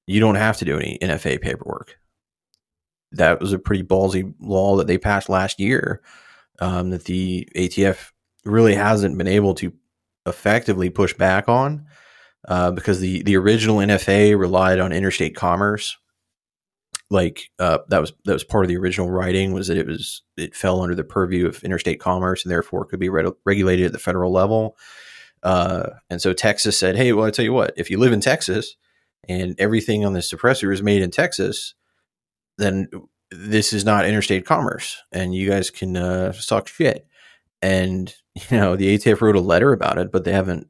you 0.06 0.20
don't 0.20 0.36
have 0.36 0.56
to 0.58 0.64
do 0.64 0.78
any 0.78 0.98
NFA 1.02 1.40
paperwork. 1.40 1.98
That 3.12 3.40
was 3.40 3.52
a 3.52 3.58
pretty 3.58 3.82
ballsy 3.82 4.34
law 4.40 4.76
that 4.76 4.86
they 4.86 4.98
passed 4.98 5.28
last 5.28 5.60
year 5.60 6.02
um, 6.60 6.90
that 6.90 7.04
the 7.04 7.48
ATF 7.56 8.12
really 8.44 8.74
hasn't 8.74 9.16
been 9.18 9.28
able 9.28 9.54
to 9.54 9.72
effectively 10.26 10.90
push 10.90 11.14
back 11.14 11.48
on 11.48 11.86
uh, 12.48 12.70
because 12.70 13.00
the 13.00 13.22
the 13.22 13.36
original 13.36 13.76
NFA 13.76 14.38
relied 14.38 14.80
on 14.80 14.92
interstate 14.92 15.36
commerce. 15.36 15.96
Like 17.08 17.50
uh, 17.58 17.78
that 17.88 18.00
was 18.00 18.12
that 18.24 18.32
was 18.32 18.44
part 18.44 18.64
of 18.64 18.68
the 18.68 18.76
original 18.76 19.10
writing 19.10 19.52
was 19.52 19.68
that 19.68 19.76
it 19.76 19.86
was 19.86 20.22
it 20.36 20.56
fell 20.56 20.80
under 20.80 20.94
the 20.94 21.04
purview 21.04 21.46
of 21.46 21.62
interstate 21.62 22.00
commerce 22.00 22.44
and 22.44 22.50
therefore 22.50 22.84
could 22.84 22.98
be 22.98 23.08
re- 23.08 23.30
regulated 23.44 23.86
at 23.86 23.92
the 23.92 23.98
federal 23.98 24.32
level. 24.32 24.76
Uh, 25.42 25.90
and 26.10 26.20
so 26.20 26.32
Texas 26.32 26.76
said, 26.76 26.96
"Hey, 26.96 27.12
well, 27.12 27.26
I 27.26 27.30
tell 27.30 27.44
you 27.44 27.52
what, 27.52 27.74
if 27.76 27.90
you 27.90 27.98
live 27.98 28.12
in 28.12 28.20
Texas 28.20 28.76
and 29.28 29.54
everything 29.58 30.04
on 30.04 30.14
the 30.14 30.20
suppressor 30.20 30.72
is 30.72 30.82
made 30.82 31.02
in 31.02 31.12
Texas, 31.12 31.74
then 32.58 32.88
this 33.30 33.72
is 33.72 33.84
not 33.84 34.06
interstate 34.06 34.46
commerce 34.46 35.02
and 35.12 35.34
you 35.34 35.48
guys 35.48 35.70
can 35.70 35.96
uh, 35.96 36.32
suck 36.32 36.68
shit. 36.68 37.06
And, 37.62 38.14
you 38.50 38.56
know, 38.56 38.76
the 38.76 38.96
ATF 38.96 39.20
wrote 39.20 39.36
a 39.36 39.40
letter 39.40 39.72
about 39.72 39.98
it, 39.98 40.12
but 40.12 40.24
they 40.24 40.32
haven't, 40.32 40.68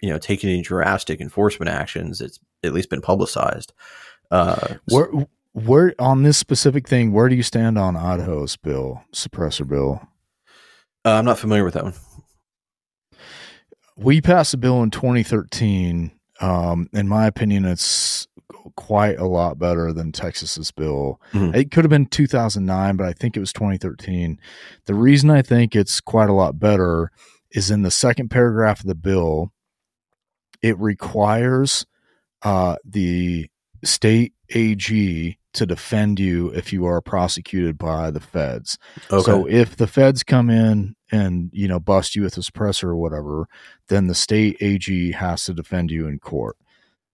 you 0.00 0.10
know, 0.10 0.18
taken 0.18 0.50
any 0.50 0.62
drastic 0.62 1.20
enforcement 1.20 1.70
actions. 1.70 2.20
It's 2.20 2.38
at 2.62 2.72
least 2.72 2.90
been 2.90 3.00
publicized. 3.00 3.72
Uh, 4.30 4.74
Where, 4.88 5.10
where 5.54 5.94
on 5.98 6.22
this 6.24 6.36
specific 6.36 6.86
thing, 6.88 7.12
where 7.12 7.28
do 7.28 7.34
you 7.34 7.42
stand 7.42 7.78
on 7.78 7.96
Idaho's 7.96 8.56
bill, 8.56 9.02
suppressor 9.14 9.66
bill? 9.66 10.00
uh, 11.06 11.12
I'm 11.12 11.24
not 11.24 11.38
familiar 11.38 11.64
with 11.64 11.74
that 11.74 11.84
one. 11.84 11.94
We 13.96 14.20
passed 14.20 14.52
a 14.54 14.56
bill 14.56 14.82
in 14.82 14.90
2013. 14.90 16.10
Um, 16.40 16.88
in 16.92 17.06
my 17.06 17.26
opinion, 17.26 17.64
it's 17.64 18.26
quite 18.76 19.18
a 19.18 19.26
lot 19.26 19.58
better 19.58 19.92
than 19.92 20.10
Texas's 20.10 20.72
bill. 20.72 21.20
Mhm. 21.32 21.54
It 21.54 21.70
could 21.70 21.84
have 21.84 21.90
been 21.90 22.06
2009, 22.06 22.96
but 22.96 23.06
I 23.06 23.12
think 23.12 23.36
it 23.36 23.40
was 23.40 23.52
2013. 23.52 24.40
The 24.86 24.94
reason 24.94 25.30
I 25.30 25.42
think 25.42 25.76
it's 25.76 26.00
quite 26.00 26.28
a 26.28 26.32
lot 26.34 26.58
better 26.58 27.12
is 27.52 27.70
in 27.70 27.82
the 27.82 27.90
second 27.90 28.30
paragraph 28.30 28.80
of 28.80 28.86
the 28.86 28.94
bill, 28.96 29.52
it 30.60 30.76
requires 30.78 31.86
uh, 32.42 32.76
the 32.84 33.48
state 33.84 34.34
AG 34.50 35.38
to 35.54 35.66
defend 35.66 36.20
you 36.20 36.48
if 36.48 36.72
you 36.72 36.84
are 36.84 37.00
prosecuted 37.00 37.78
by 37.78 38.10
the 38.10 38.20
feds. 38.20 38.78
Okay. 39.10 39.22
So 39.22 39.46
if 39.46 39.76
the 39.76 39.86
feds 39.86 40.22
come 40.22 40.50
in 40.50 40.94
and 41.10 41.50
you 41.52 41.68
know 41.68 41.80
bust 41.80 42.14
you 42.14 42.22
with 42.22 42.36
a 42.36 42.40
suppressor 42.40 42.84
or 42.84 42.96
whatever, 42.96 43.48
then 43.88 44.06
the 44.06 44.14
state 44.14 44.56
AG 44.60 45.12
has 45.12 45.44
to 45.44 45.54
defend 45.54 45.90
you 45.90 46.06
in 46.06 46.18
court. 46.18 46.56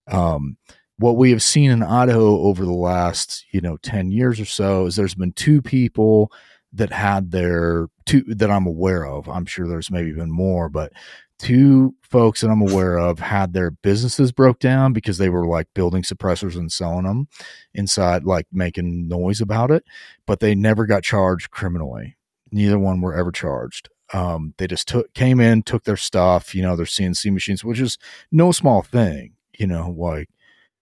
Um, 0.08 0.56
what 1.00 1.16
we 1.16 1.30
have 1.30 1.42
seen 1.42 1.70
in 1.70 1.82
Idaho 1.82 2.40
over 2.40 2.64
the 2.64 2.72
last, 2.72 3.46
you 3.52 3.60
know, 3.62 3.78
10 3.78 4.10
years 4.10 4.38
or 4.38 4.44
so 4.44 4.84
is 4.84 4.96
there's 4.96 5.14
been 5.14 5.32
two 5.32 5.62
people 5.62 6.30
that 6.74 6.92
had 6.92 7.30
their 7.30 7.88
two 8.04 8.22
that 8.26 8.50
I'm 8.50 8.66
aware 8.66 9.06
of. 9.06 9.28
I'm 9.28 9.46
sure 9.46 9.66
there's 9.66 9.90
maybe 9.90 10.12
been 10.12 10.30
more, 10.30 10.68
but 10.68 10.92
two 11.40 11.94
folks 12.02 12.40
that 12.40 12.50
I'm 12.50 12.60
aware 12.60 12.98
of 12.98 13.18
had 13.18 13.52
their 13.52 13.70
businesses 13.70 14.30
broke 14.30 14.58
down 14.58 14.92
because 14.92 15.18
they 15.18 15.30
were 15.30 15.46
like 15.46 15.68
building 15.74 16.02
suppressors 16.02 16.54
and 16.54 16.70
selling 16.70 17.04
them 17.04 17.28
inside, 17.74 18.24
like 18.24 18.46
making 18.52 19.08
noise 19.08 19.40
about 19.40 19.70
it, 19.70 19.84
but 20.26 20.40
they 20.40 20.54
never 20.54 20.86
got 20.86 21.02
charged 21.02 21.50
criminally. 21.50 22.16
Neither 22.52 22.78
one 22.78 23.00
were 23.00 23.14
ever 23.14 23.32
charged. 23.32 23.88
Um, 24.12 24.54
they 24.58 24.66
just 24.66 24.88
took 24.88 25.12
came 25.14 25.40
in, 25.40 25.62
took 25.62 25.84
their 25.84 25.96
stuff, 25.96 26.54
you 26.54 26.62
know, 26.62 26.76
their 26.76 26.86
CNC 26.86 27.32
machines, 27.32 27.64
which 27.64 27.80
is 27.80 27.96
no 28.30 28.52
small 28.52 28.82
thing, 28.82 29.34
you 29.58 29.66
know, 29.66 29.94
like 29.96 30.28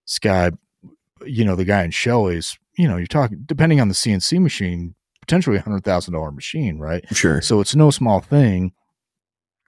Sky, 0.07 0.51
you 1.25 1.45
know, 1.45 1.55
the 1.55 1.67
guy 1.67 1.85
in 1.85 1.91
Shelley's, 1.91 2.59
you 2.77 2.89
know, 2.89 2.97
you're 2.97 3.07
talking 3.07 3.43
depending 3.47 3.81
on 3.81 3.89
the 3.89 3.95
CNC 3.95 4.41
machine, 4.41 4.95
potentially 5.21 5.59
a 5.59 5.61
hundred 5.61 5.85
thousand 5.85 6.15
dollar 6.15 6.33
machine, 6.33 6.79
right? 6.79 7.05
Sure. 7.15 7.43
So 7.43 7.61
it's 7.61 7.77
no 7.77 7.91
small 7.91 8.21
thing. 8.21 8.73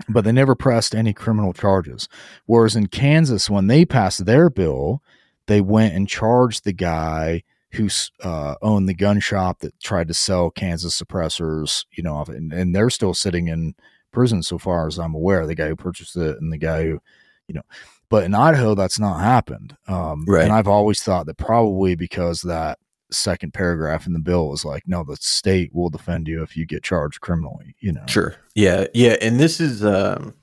But 0.09 0.25
they 0.25 0.33
never 0.33 0.55
pressed 0.55 0.95
any 0.95 1.13
criminal 1.13 1.53
charges. 1.53 2.09
Whereas 2.47 2.77
in 2.77 2.87
Kansas, 2.87 3.51
when 3.51 3.67
they 3.67 3.85
passed 3.85 4.25
their 4.25 4.51
bill, 4.51 5.03
they 5.47 5.61
went 5.61 5.95
and 5.95 6.09
charged 6.09 6.65
the 6.65 6.73
guy 6.73 7.43
who 7.73 7.89
uh, 8.23 8.57
owned 8.63 8.89
the 8.89 8.95
gun 8.95 9.21
shop 9.21 9.61
that 9.61 9.79
tried 9.81 10.09
to 10.09 10.15
sell 10.15 10.51
Kansas 10.51 11.01
suppressors, 11.01 11.85
you 11.93 12.03
know, 12.03 12.25
and, 12.27 12.53
and 12.53 12.75
they're 12.75 12.91
still 12.91 13.15
sitting 13.15 13.49
in 13.49 13.75
prison 14.13 14.43
so 14.43 14.59
far 14.59 14.87
as 14.87 14.99
I'm 14.99 15.15
aware. 15.15 15.47
The 15.47 15.55
guy 15.55 15.69
who 15.69 15.77
purchased 15.77 16.17
it 16.17 16.41
and 16.41 16.53
the 16.53 16.59
guy 16.59 16.85
who, 16.85 17.01
you 17.47 17.55
know, 17.55 17.63
but 18.09 18.25
in 18.25 18.35
Idaho, 18.35 18.75
that's 18.75 18.99
not 18.99 19.21
happened. 19.21 19.77
Um, 19.87 20.25
Right. 20.27 20.45
And 20.45 20.53
I've 20.53 20.67
always 20.67 21.01
thought 21.03 21.27
that 21.27 21.39
probably 21.39 21.95
because 21.95 22.43
that 22.43 22.79
second 23.13 23.55
paragraph 23.55 24.07
in 24.07 24.13
the 24.13 24.19
bill 24.19 24.49
was 24.49 24.65
like, 24.65 24.85
no, 24.87 25.05
the 25.05 25.17
state 25.17 25.75
will 25.75 25.91
defend 25.91 26.29
you 26.29 26.43
if 26.43 26.57
you 26.57 26.67
get 26.67 26.83
charged 26.83 27.21
criminally, 27.21 27.75
you 27.81 27.93
know? 27.93 28.05
Sure. 28.07 28.35
Yeah. 28.55 28.87
Yeah. 28.95 29.17
And 29.21 29.39
this 29.39 29.61
is, 29.61 29.85
um, 29.85 30.35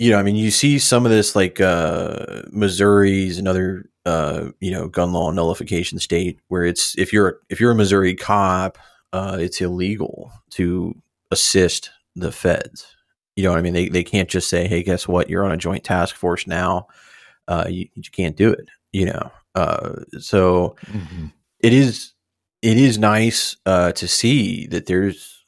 you 0.00 0.10
know, 0.10 0.18
I 0.18 0.22
mean, 0.22 0.36
you 0.36 0.50
see 0.50 0.78
some 0.78 1.04
of 1.04 1.12
this 1.12 1.36
like 1.36 1.60
uh, 1.60 2.42
Missouri's 2.50 3.38
another, 3.38 3.84
uh, 4.06 4.48
you 4.60 4.70
know, 4.70 4.88
gun 4.88 5.12
law 5.12 5.30
nullification 5.30 5.98
state 5.98 6.40
where 6.48 6.64
it's 6.64 6.96
if 6.96 7.12
you're 7.12 7.38
if 7.50 7.60
you're 7.60 7.72
a 7.72 7.74
Missouri 7.74 8.14
cop, 8.14 8.78
uh, 9.12 9.36
it's 9.38 9.60
illegal 9.60 10.32
to 10.52 10.94
assist 11.30 11.90
the 12.16 12.32
feds. 12.32 12.96
You 13.36 13.44
know 13.44 13.50
what 13.50 13.58
I 13.58 13.62
mean? 13.62 13.74
They 13.74 13.90
they 13.90 14.02
can't 14.02 14.28
just 14.28 14.48
say, 14.48 14.66
"Hey, 14.66 14.82
guess 14.82 15.06
what? 15.06 15.28
You're 15.28 15.44
on 15.44 15.52
a 15.52 15.58
joint 15.58 15.84
task 15.84 16.16
force 16.16 16.46
now. 16.46 16.86
Uh, 17.46 17.66
you, 17.68 17.86
you 17.94 18.02
can't 18.10 18.36
do 18.36 18.50
it." 18.50 18.70
You 18.92 19.04
know. 19.04 19.30
Uh, 19.60 20.04
so 20.18 20.76
Mhm. 20.86 21.32
it 21.60 21.72
is 21.72 22.12
it 22.62 22.76
is 22.76 22.98
nice 22.98 23.56
uh, 23.66 23.90
to 23.92 24.06
see 24.06 24.66
that 24.66 24.84
there's 24.86 25.44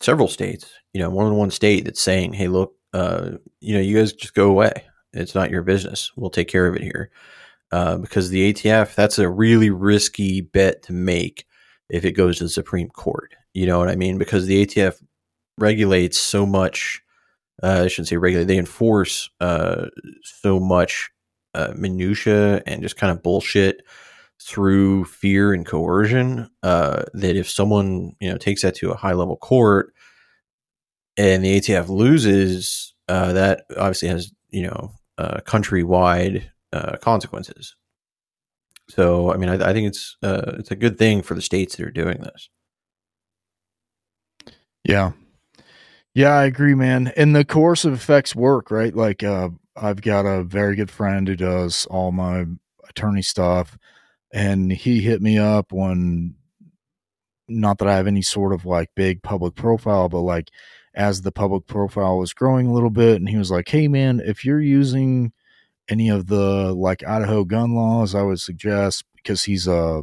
several 0.00 0.26
states, 0.28 0.66
you 0.92 1.00
know, 1.00 1.10
more 1.10 1.24
than 1.24 1.36
one 1.36 1.50
state 1.50 1.84
that's 1.84 2.00
saying, 2.00 2.32
"Hey, 2.32 2.48
look, 2.48 2.74
uh, 2.92 3.32
you 3.60 3.74
know, 3.74 3.80
you 3.80 3.96
guys 3.96 4.12
just 4.12 4.34
go 4.34 4.48
away. 4.50 4.72
It's 5.12 5.34
not 5.34 5.50
your 5.50 5.62
business. 5.62 6.10
We'll 6.16 6.30
take 6.30 6.48
care 6.48 6.66
of 6.66 6.74
it 6.76 6.82
here." 6.82 7.10
Uh, 7.72 7.98
because 7.98 8.30
the 8.30 8.42
ATF, 8.52 8.96
that's 8.96 9.18
a 9.20 9.28
really 9.28 9.70
risky 9.70 10.40
bet 10.40 10.82
to 10.84 10.92
make 10.92 11.46
if 11.88 12.04
it 12.04 12.12
goes 12.12 12.38
to 12.38 12.44
the 12.44 12.50
Supreme 12.50 12.88
Court. 12.88 13.32
You 13.54 13.66
know 13.66 13.78
what 13.78 13.88
I 13.88 13.94
mean? 13.96 14.18
Because 14.18 14.46
the 14.46 14.60
ATF 14.66 15.00
regulates 15.56 16.18
so 16.18 16.44
much. 16.46 17.00
Uh, 17.62 17.82
I 17.84 17.88
shouldn't 17.88 18.08
say 18.08 18.16
regulate. 18.16 18.46
They 18.46 18.58
enforce 18.58 19.30
uh, 19.40 19.86
so 20.42 20.58
much 20.58 21.10
uh, 21.54 21.72
minutia 21.76 22.62
and 22.66 22.82
just 22.82 22.96
kind 22.96 23.10
of 23.10 23.22
bullshit 23.22 23.82
through 24.42 25.04
fear 25.04 25.52
and 25.52 25.66
coercion 25.66 26.48
uh, 26.62 27.04
that 27.12 27.36
if 27.36 27.48
someone 27.48 28.14
you 28.20 28.30
know 28.30 28.38
takes 28.38 28.62
that 28.62 28.74
to 28.76 28.90
a 28.90 28.96
high 28.96 29.12
level 29.12 29.36
court 29.36 29.92
and 31.16 31.44
the 31.44 31.60
ATF 31.60 31.88
loses, 31.88 32.94
uh, 33.08 33.32
that 33.32 33.64
obviously 33.76 34.08
has 34.08 34.32
you 34.50 34.62
know 34.62 34.92
uh, 35.18 35.40
countrywide 35.44 36.44
uh, 36.72 36.96
consequences. 36.98 37.76
So 38.88 39.32
I 39.32 39.36
mean, 39.36 39.48
I, 39.48 39.70
I 39.70 39.72
think 39.72 39.88
it's 39.88 40.16
uh, 40.22 40.52
it's 40.58 40.70
a 40.70 40.76
good 40.76 40.98
thing 40.98 41.22
for 41.22 41.34
the 41.34 41.42
states 41.42 41.76
that 41.76 41.86
are 41.86 41.90
doing 41.90 42.18
this. 42.20 42.48
Yeah. 44.84 45.12
Yeah, 46.14 46.30
I 46.30 46.44
agree, 46.44 46.74
man. 46.74 47.12
And 47.16 47.36
the 47.36 47.44
coercive 47.44 47.92
effects 47.92 48.34
work, 48.34 48.70
right? 48.70 48.94
Like, 48.94 49.22
uh, 49.22 49.50
I've 49.76 50.02
got 50.02 50.26
a 50.26 50.42
very 50.44 50.76
good 50.76 50.90
friend 50.90 51.26
who 51.28 51.36
does 51.36 51.86
all 51.86 52.12
my 52.12 52.46
attorney 52.88 53.22
stuff, 53.22 53.78
and 54.32 54.72
he 54.72 55.00
hit 55.00 55.22
me 55.22 55.38
up 55.38 55.72
when, 55.72 56.34
not 57.48 57.78
that 57.78 57.88
I 57.88 57.96
have 57.96 58.06
any 58.06 58.22
sort 58.22 58.52
of 58.52 58.64
like 58.64 58.90
big 58.94 59.22
public 59.22 59.54
profile, 59.54 60.08
but 60.08 60.20
like 60.20 60.50
as 60.94 61.22
the 61.22 61.32
public 61.32 61.66
profile 61.66 62.18
was 62.18 62.32
growing 62.34 62.66
a 62.66 62.72
little 62.72 62.90
bit, 62.90 63.16
and 63.16 63.28
he 63.28 63.36
was 63.36 63.50
like, 63.50 63.68
"Hey, 63.68 63.88
man, 63.88 64.20
if 64.24 64.44
you're 64.44 64.60
using 64.60 65.32
any 65.88 66.10
of 66.10 66.28
the 66.28 66.74
like 66.74 67.04
Idaho 67.06 67.44
gun 67.44 67.74
laws, 67.74 68.14
I 68.14 68.22
would 68.22 68.40
suggest 68.40 69.04
because 69.16 69.44
he's 69.44 69.68
a 69.68 70.02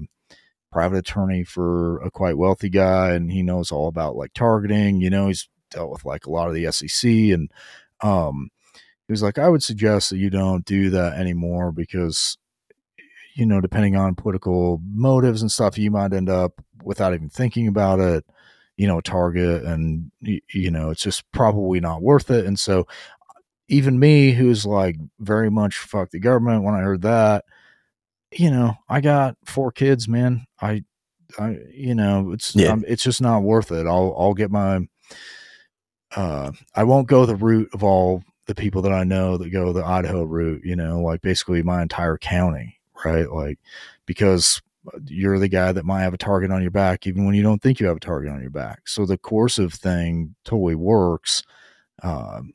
private 0.72 1.00
attorney 1.00 1.44
for 1.44 2.00
a 2.02 2.12
quite 2.12 2.38
wealthy 2.38 2.70
guy 2.70 3.12
and 3.14 3.32
he 3.32 3.42
knows 3.44 3.72
all 3.72 3.88
about 3.88 4.16
like 4.16 4.34
targeting 4.34 5.02
you 5.02 5.10
know 5.10 5.28
he's 5.28 5.50
dealt 5.72 5.90
with 5.92 6.06
like 6.06 6.26
a 6.26 6.30
lot 6.30 6.48
of 6.50 6.54
the 6.54 6.70
sec 6.72 7.10
and 7.10 7.50
um 8.02 8.50
he 9.08 9.14
was 9.14 9.24
like 9.24 9.38
i 9.38 9.48
would 9.50 9.64
suggest 9.64 10.10
that 10.10 10.18
you 10.18 10.30
don't 10.30 10.66
do 10.66 10.90
that 10.90 11.14
anymore 11.14 11.72
because 11.72 12.38
you 13.36 13.46
know 13.46 13.62
depending 13.62 13.96
on 13.96 14.16
political 14.16 14.82
motives 14.94 15.42
and 15.42 15.52
stuff 15.52 15.78
you 15.78 15.92
might 15.92 16.14
end 16.14 16.30
up 16.30 16.54
without 16.84 17.14
even 17.14 17.30
thinking 17.30 17.68
about 17.68 18.00
it 18.00 18.26
you 18.78 18.88
know 18.88 19.00
a 19.00 19.02
target 19.02 19.64
and 19.64 20.12
you 20.22 20.72
know 20.72 20.90
it's 20.90 21.02
just 21.02 21.24
probably 21.32 21.80
not 21.80 22.02
worth 22.02 22.30
it 22.32 22.46
and 22.46 22.60
so 22.60 22.86
even 23.70 24.00
me 24.00 24.32
who's 24.32 24.66
like 24.66 24.96
very 25.20 25.50
much 25.52 25.78
fuck 25.78 26.10
the 26.12 26.20
government 26.20 26.64
when 26.64 26.76
i 26.76 26.80
heard 26.80 27.02
that 27.02 27.44
you 28.34 28.52
know, 28.52 28.76
I 28.90 29.00
got 29.00 29.38
four 29.46 29.72
kids, 29.72 30.10
man. 30.10 30.46
I, 30.62 30.84
I, 31.40 31.60
you 31.72 31.96
know, 31.96 32.34
it's 32.34 32.54
Yeah. 32.54 32.74
um, 32.74 32.84
it's 32.86 33.02
just 33.02 33.22
not 33.22 33.42
worth 33.42 33.72
it. 33.72 33.88
I'll 33.88 34.14
I'll 34.20 34.34
get 34.34 34.52
my, 34.52 34.82
uh, 36.14 36.52
I 36.76 36.84
won't 36.84 37.08
go 37.08 37.26
the 37.26 37.38
route 37.38 37.70
of 37.74 37.86
all 37.86 38.24
the 38.48 38.56
people 38.56 38.82
that 38.84 38.92
I 38.94 39.04
know 39.04 39.38
that 39.38 39.50
go 39.50 39.74
the 39.74 39.86
Idaho 39.86 40.24
route. 40.24 40.64
You 40.66 40.76
know, 40.76 41.02
like 41.02 41.22
basically 41.22 41.64
my 41.64 41.82
entire 41.82 42.18
county, 42.18 42.80
right? 43.06 43.32
Like 43.32 43.60
because 44.06 44.62
you're 45.06 45.40
the 45.40 45.50
guy 45.50 45.72
that 45.72 45.86
might 45.86 46.02
have 46.02 46.14
a 46.14 46.18
target 46.18 46.52
on 46.52 46.62
your 46.62 46.72
back, 46.72 47.06
even 47.08 47.26
when 47.26 47.36
you 47.36 47.44
don't 47.44 47.62
think 47.62 47.80
you 47.80 47.88
have 47.88 47.98
a 47.98 48.02
target 48.02 48.32
on 48.32 48.42
your 48.42 48.50
back. 48.50 48.88
So 48.88 49.06
the 49.06 49.18
coercive 49.18 49.74
thing 49.74 50.36
totally 50.46 50.76
works. 50.76 51.44
Um, 52.04 52.54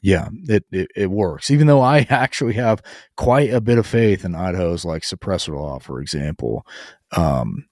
yeah, 0.00 0.28
it, 0.48 0.64
it 0.72 0.88
it 0.96 1.10
works. 1.10 1.50
Even 1.50 1.66
though 1.66 1.80
I 1.80 1.98
actually 2.10 2.54
have 2.54 2.82
quite 3.16 3.52
a 3.52 3.60
bit 3.60 3.78
of 3.78 3.86
faith 3.86 4.24
in 4.24 4.34
Idaho's 4.34 4.84
like 4.84 5.02
suppressor 5.02 5.54
law, 5.56 5.78
for 5.78 6.00
example, 6.00 6.66
um, 7.16 7.66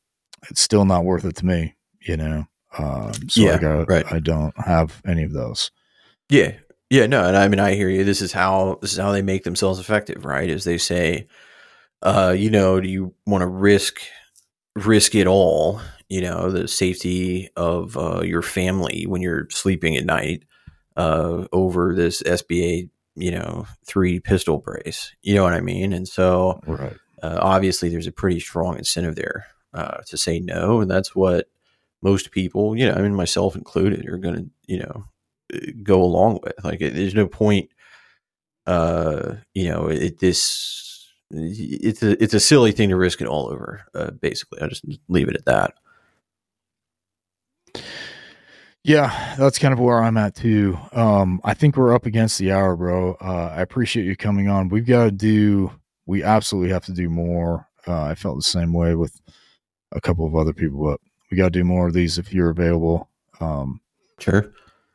it's 0.48 0.60
still 0.60 0.84
not 0.84 1.04
worth 1.04 1.24
it 1.24 1.36
to 1.36 1.46
me. 1.46 1.74
You 2.00 2.16
know, 2.16 2.46
um, 2.78 3.12
so 3.28 3.42
Yeah, 3.42 3.52
like 3.52 3.64
I, 3.64 3.82
right. 3.82 4.12
I 4.12 4.20
don't 4.20 4.54
have 4.58 5.02
any 5.06 5.24
of 5.24 5.32
those. 5.32 5.70
Yeah. 6.30 6.52
Yeah, 6.88 7.06
no, 7.06 7.24
and 7.24 7.36
I 7.36 7.46
mean 7.46 7.60
I 7.60 7.74
hear 7.74 7.88
you. 7.88 8.02
This 8.02 8.20
is 8.20 8.32
how 8.32 8.78
this 8.80 8.92
is 8.92 8.98
how 8.98 9.12
they 9.12 9.22
make 9.22 9.44
themselves 9.44 9.78
effective, 9.78 10.24
right? 10.24 10.50
Is 10.50 10.64
they 10.64 10.76
say, 10.76 11.28
uh, 12.02 12.34
you 12.36 12.50
know, 12.50 12.80
do 12.80 12.88
you 12.88 13.14
want 13.26 13.42
to 13.42 13.46
risk 13.46 14.00
risk 14.74 15.14
it 15.14 15.28
all, 15.28 15.80
you 16.08 16.20
know, 16.20 16.50
the 16.50 16.66
safety 16.66 17.48
of 17.56 17.96
uh, 17.96 18.22
your 18.22 18.42
family 18.42 19.06
when 19.06 19.22
you're 19.22 19.48
sleeping 19.50 19.96
at 19.96 20.04
night 20.04 20.44
uh, 20.96 21.46
over 21.52 21.94
this 21.94 22.22
SBA, 22.22 22.88
you 23.14 23.30
know, 23.30 23.66
three 23.84 24.18
pistol 24.18 24.58
brace. 24.58 25.14
You 25.22 25.34
know 25.34 25.44
what 25.44 25.54
I 25.54 25.60
mean? 25.60 25.92
And 25.92 26.08
so 26.08 26.60
Right. 26.66 26.96
uh, 27.22 27.38
obviously 27.40 27.88
there's 27.88 28.06
a 28.08 28.12
pretty 28.12 28.40
strong 28.40 28.78
incentive 28.78 29.14
there 29.14 29.46
uh, 29.74 29.98
to 30.06 30.16
say 30.16 30.40
no, 30.40 30.80
and 30.80 30.90
that's 30.90 31.14
what 31.14 31.48
most 32.02 32.32
people, 32.32 32.76
you 32.76 32.88
know, 32.88 32.94
I 32.94 33.02
mean 33.02 33.14
myself 33.14 33.54
included, 33.54 34.08
are 34.08 34.18
going 34.18 34.34
to, 34.34 34.50
you 34.66 34.78
know, 34.80 35.04
go 35.82 36.02
along 36.02 36.40
with. 36.42 36.52
Like, 36.64 36.80
it- 36.80 36.94
there's 36.94 37.14
no 37.14 37.26
point, 37.26 37.70
uh, 38.66 39.36
you 39.54 39.68
know, 39.68 39.88
it 39.88 40.18
this 40.18 40.86
it's 41.32 42.02
a 42.02 42.20
it's 42.22 42.34
a 42.34 42.40
silly 42.40 42.72
thing 42.72 42.88
to 42.88 42.96
risk 42.96 43.20
it 43.20 43.26
all 43.28 43.48
over. 43.48 43.84
Uh, 43.94 44.10
basically, 44.10 44.60
I 44.62 44.66
just 44.68 44.84
leave 45.08 45.28
it 45.28 45.36
at 45.36 45.44
that. 45.44 45.74
Yeah, 48.82 49.36
that's 49.38 49.58
kind 49.58 49.72
of 49.74 49.78
where 49.78 50.02
I'm 50.02 50.16
at 50.16 50.34
too. 50.34 50.78
Um, 50.92 51.40
I 51.44 51.52
think 51.54 51.76
we're 51.76 51.94
up 51.94 52.06
against 52.06 52.38
the 52.38 52.50
hour, 52.52 52.74
bro. 52.76 53.14
Uh, 53.20 53.52
I 53.54 53.60
appreciate 53.60 54.06
you 54.06 54.16
coming 54.16 54.48
on. 54.48 54.68
We've 54.70 54.86
got 54.86 55.04
to 55.04 55.10
do. 55.10 55.70
We 56.06 56.22
absolutely 56.24 56.72
have 56.72 56.86
to 56.86 56.92
do 56.92 57.10
more. 57.10 57.68
Uh, 57.86 58.04
I 58.04 58.14
felt 58.14 58.36
the 58.36 58.42
same 58.42 58.72
way 58.72 58.94
with 58.94 59.20
a 59.92 60.00
couple 60.00 60.26
of 60.26 60.34
other 60.34 60.52
people, 60.54 60.82
but 60.82 60.98
we 61.30 61.36
got 61.36 61.44
to 61.44 61.50
do 61.58 61.62
more 61.64 61.88
of 61.88 61.92
these 61.94 62.16
if 62.18 62.32
you're 62.32 62.50
available. 62.50 63.08
Um, 63.40 63.80
Sure. 64.18 64.52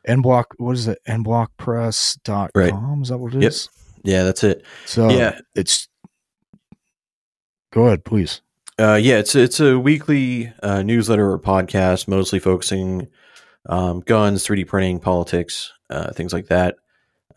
Nblock 0.08 0.44
what 0.58 0.76
is 0.76 0.86
it 0.88 0.98
nblockpress.com 1.08 2.50
Right. 2.54 3.02
is 3.02 3.08
that 3.08 3.18
what 3.18 3.34
it 3.34 3.42
Yep. 3.42 3.50
is 3.52 3.68
Yeah, 4.04 4.22
that's 4.24 4.44
it. 4.44 4.64
So 4.84 5.08
Yeah. 5.10 5.38
it's 5.54 5.88
go 7.72 7.86
ahead, 7.86 8.04
please. 8.04 8.40
Uh, 8.78 8.94
yeah, 9.02 9.16
it's 9.18 9.34
it's 9.34 9.58
a 9.58 9.78
weekly 9.78 10.52
uh, 10.62 10.82
newsletter 10.82 11.30
or 11.30 11.38
podcast, 11.40 12.06
mostly 12.08 12.38
focusing 12.38 13.08
um, 13.68 14.00
guns, 14.00 14.46
3D 14.46 14.66
printing, 14.66 15.00
politics, 15.00 15.72
uh, 15.90 16.12
things 16.12 16.32
like 16.32 16.46
that. 16.46 16.76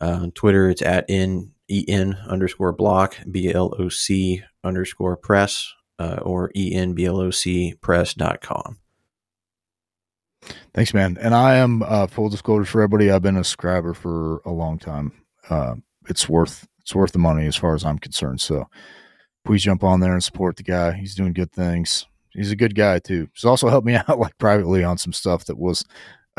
Uh, 0.00 0.20
on 0.22 0.30
Twitter, 0.32 0.68
it's 0.70 0.82
at 0.82 1.04
in 1.08 1.50
en 1.70 2.14
underscore 2.28 2.72
block 2.72 3.16
b 3.30 3.52
l 3.52 3.74
o 3.78 3.88
c 3.88 4.42
underscore 4.62 5.16
press 5.16 5.72
uh, 5.98 6.18
or 6.22 6.50
en 6.54 6.92
b 6.94 7.06
Thanks, 10.74 10.94
man. 10.94 11.18
And 11.20 11.34
I 11.34 11.56
am 11.56 11.82
uh, 11.82 12.06
full 12.06 12.28
disclosure 12.28 12.64
for 12.64 12.82
everybody. 12.82 13.10
I've 13.10 13.22
been 13.22 13.36
a 13.36 13.44
subscriber 13.44 13.94
for 13.94 14.40
a 14.44 14.50
long 14.50 14.78
time. 14.78 15.12
Uh, 15.48 15.76
it's 16.08 16.28
worth 16.28 16.66
it's 16.80 16.94
worth 16.94 17.12
the 17.12 17.18
money 17.18 17.46
as 17.46 17.56
far 17.56 17.74
as 17.74 17.84
I'm 17.84 17.98
concerned. 17.98 18.40
So 18.40 18.66
please 19.44 19.62
jump 19.62 19.84
on 19.84 20.00
there 20.00 20.12
and 20.12 20.24
support 20.24 20.56
the 20.56 20.62
guy. 20.62 20.92
He's 20.92 21.14
doing 21.14 21.32
good 21.32 21.52
things. 21.52 22.06
He's 22.30 22.50
a 22.50 22.56
good 22.56 22.74
guy 22.74 22.98
too. 23.00 23.28
He's 23.34 23.44
also 23.44 23.68
helped 23.68 23.86
me 23.86 23.94
out 24.08 24.18
like 24.18 24.36
privately 24.38 24.84
on 24.84 24.98
some 24.98 25.12
stuff 25.12 25.44
that 25.46 25.58
was 25.58 25.84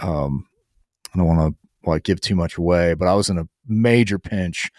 um 0.02 0.48
I 1.14 1.18
don't 1.18 1.28
want 1.28 1.56
to 1.56 1.90
like 1.90 2.04
give 2.04 2.22
too 2.22 2.36
much 2.36 2.58
away, 2.58 2.94
but 2.94 3.08
I 3.08 3.14
was 3.14 3.30
in 3.30 3.38
a 3.38 3.48
major 3.68 4.18
pinch 4.18 4.72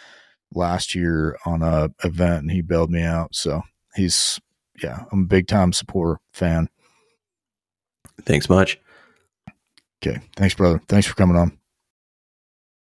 last 0.55 0.95
year 0.95 1.37
on 1.47 1.63
a 1.63 1.91
event 2.05 2.43
and 2.43 2.51
he 2.51 2.63
bailed 2.63 2.91
me 2.91 3.03
out. 3.03 3.35
So 3.35 3.63
he's 3.95 4.41
yeah, 4.83 5.05
I'm 5.13 5.23
a 5.23 5.27
big 5.27 5.47
time 5.47 5.73
supporter 5.73 6.21
fan. 6.33 6.69
Thanks 8.25 8.49
much. 8.49 8.79
Okay. 10.05 10.19
Thanks, 10.37 10.55
brother. 10.55 10.81
Thanks 10.89 11.07
for 11.07 11.15
coming 11.15 11.37
on. 11.37 11.57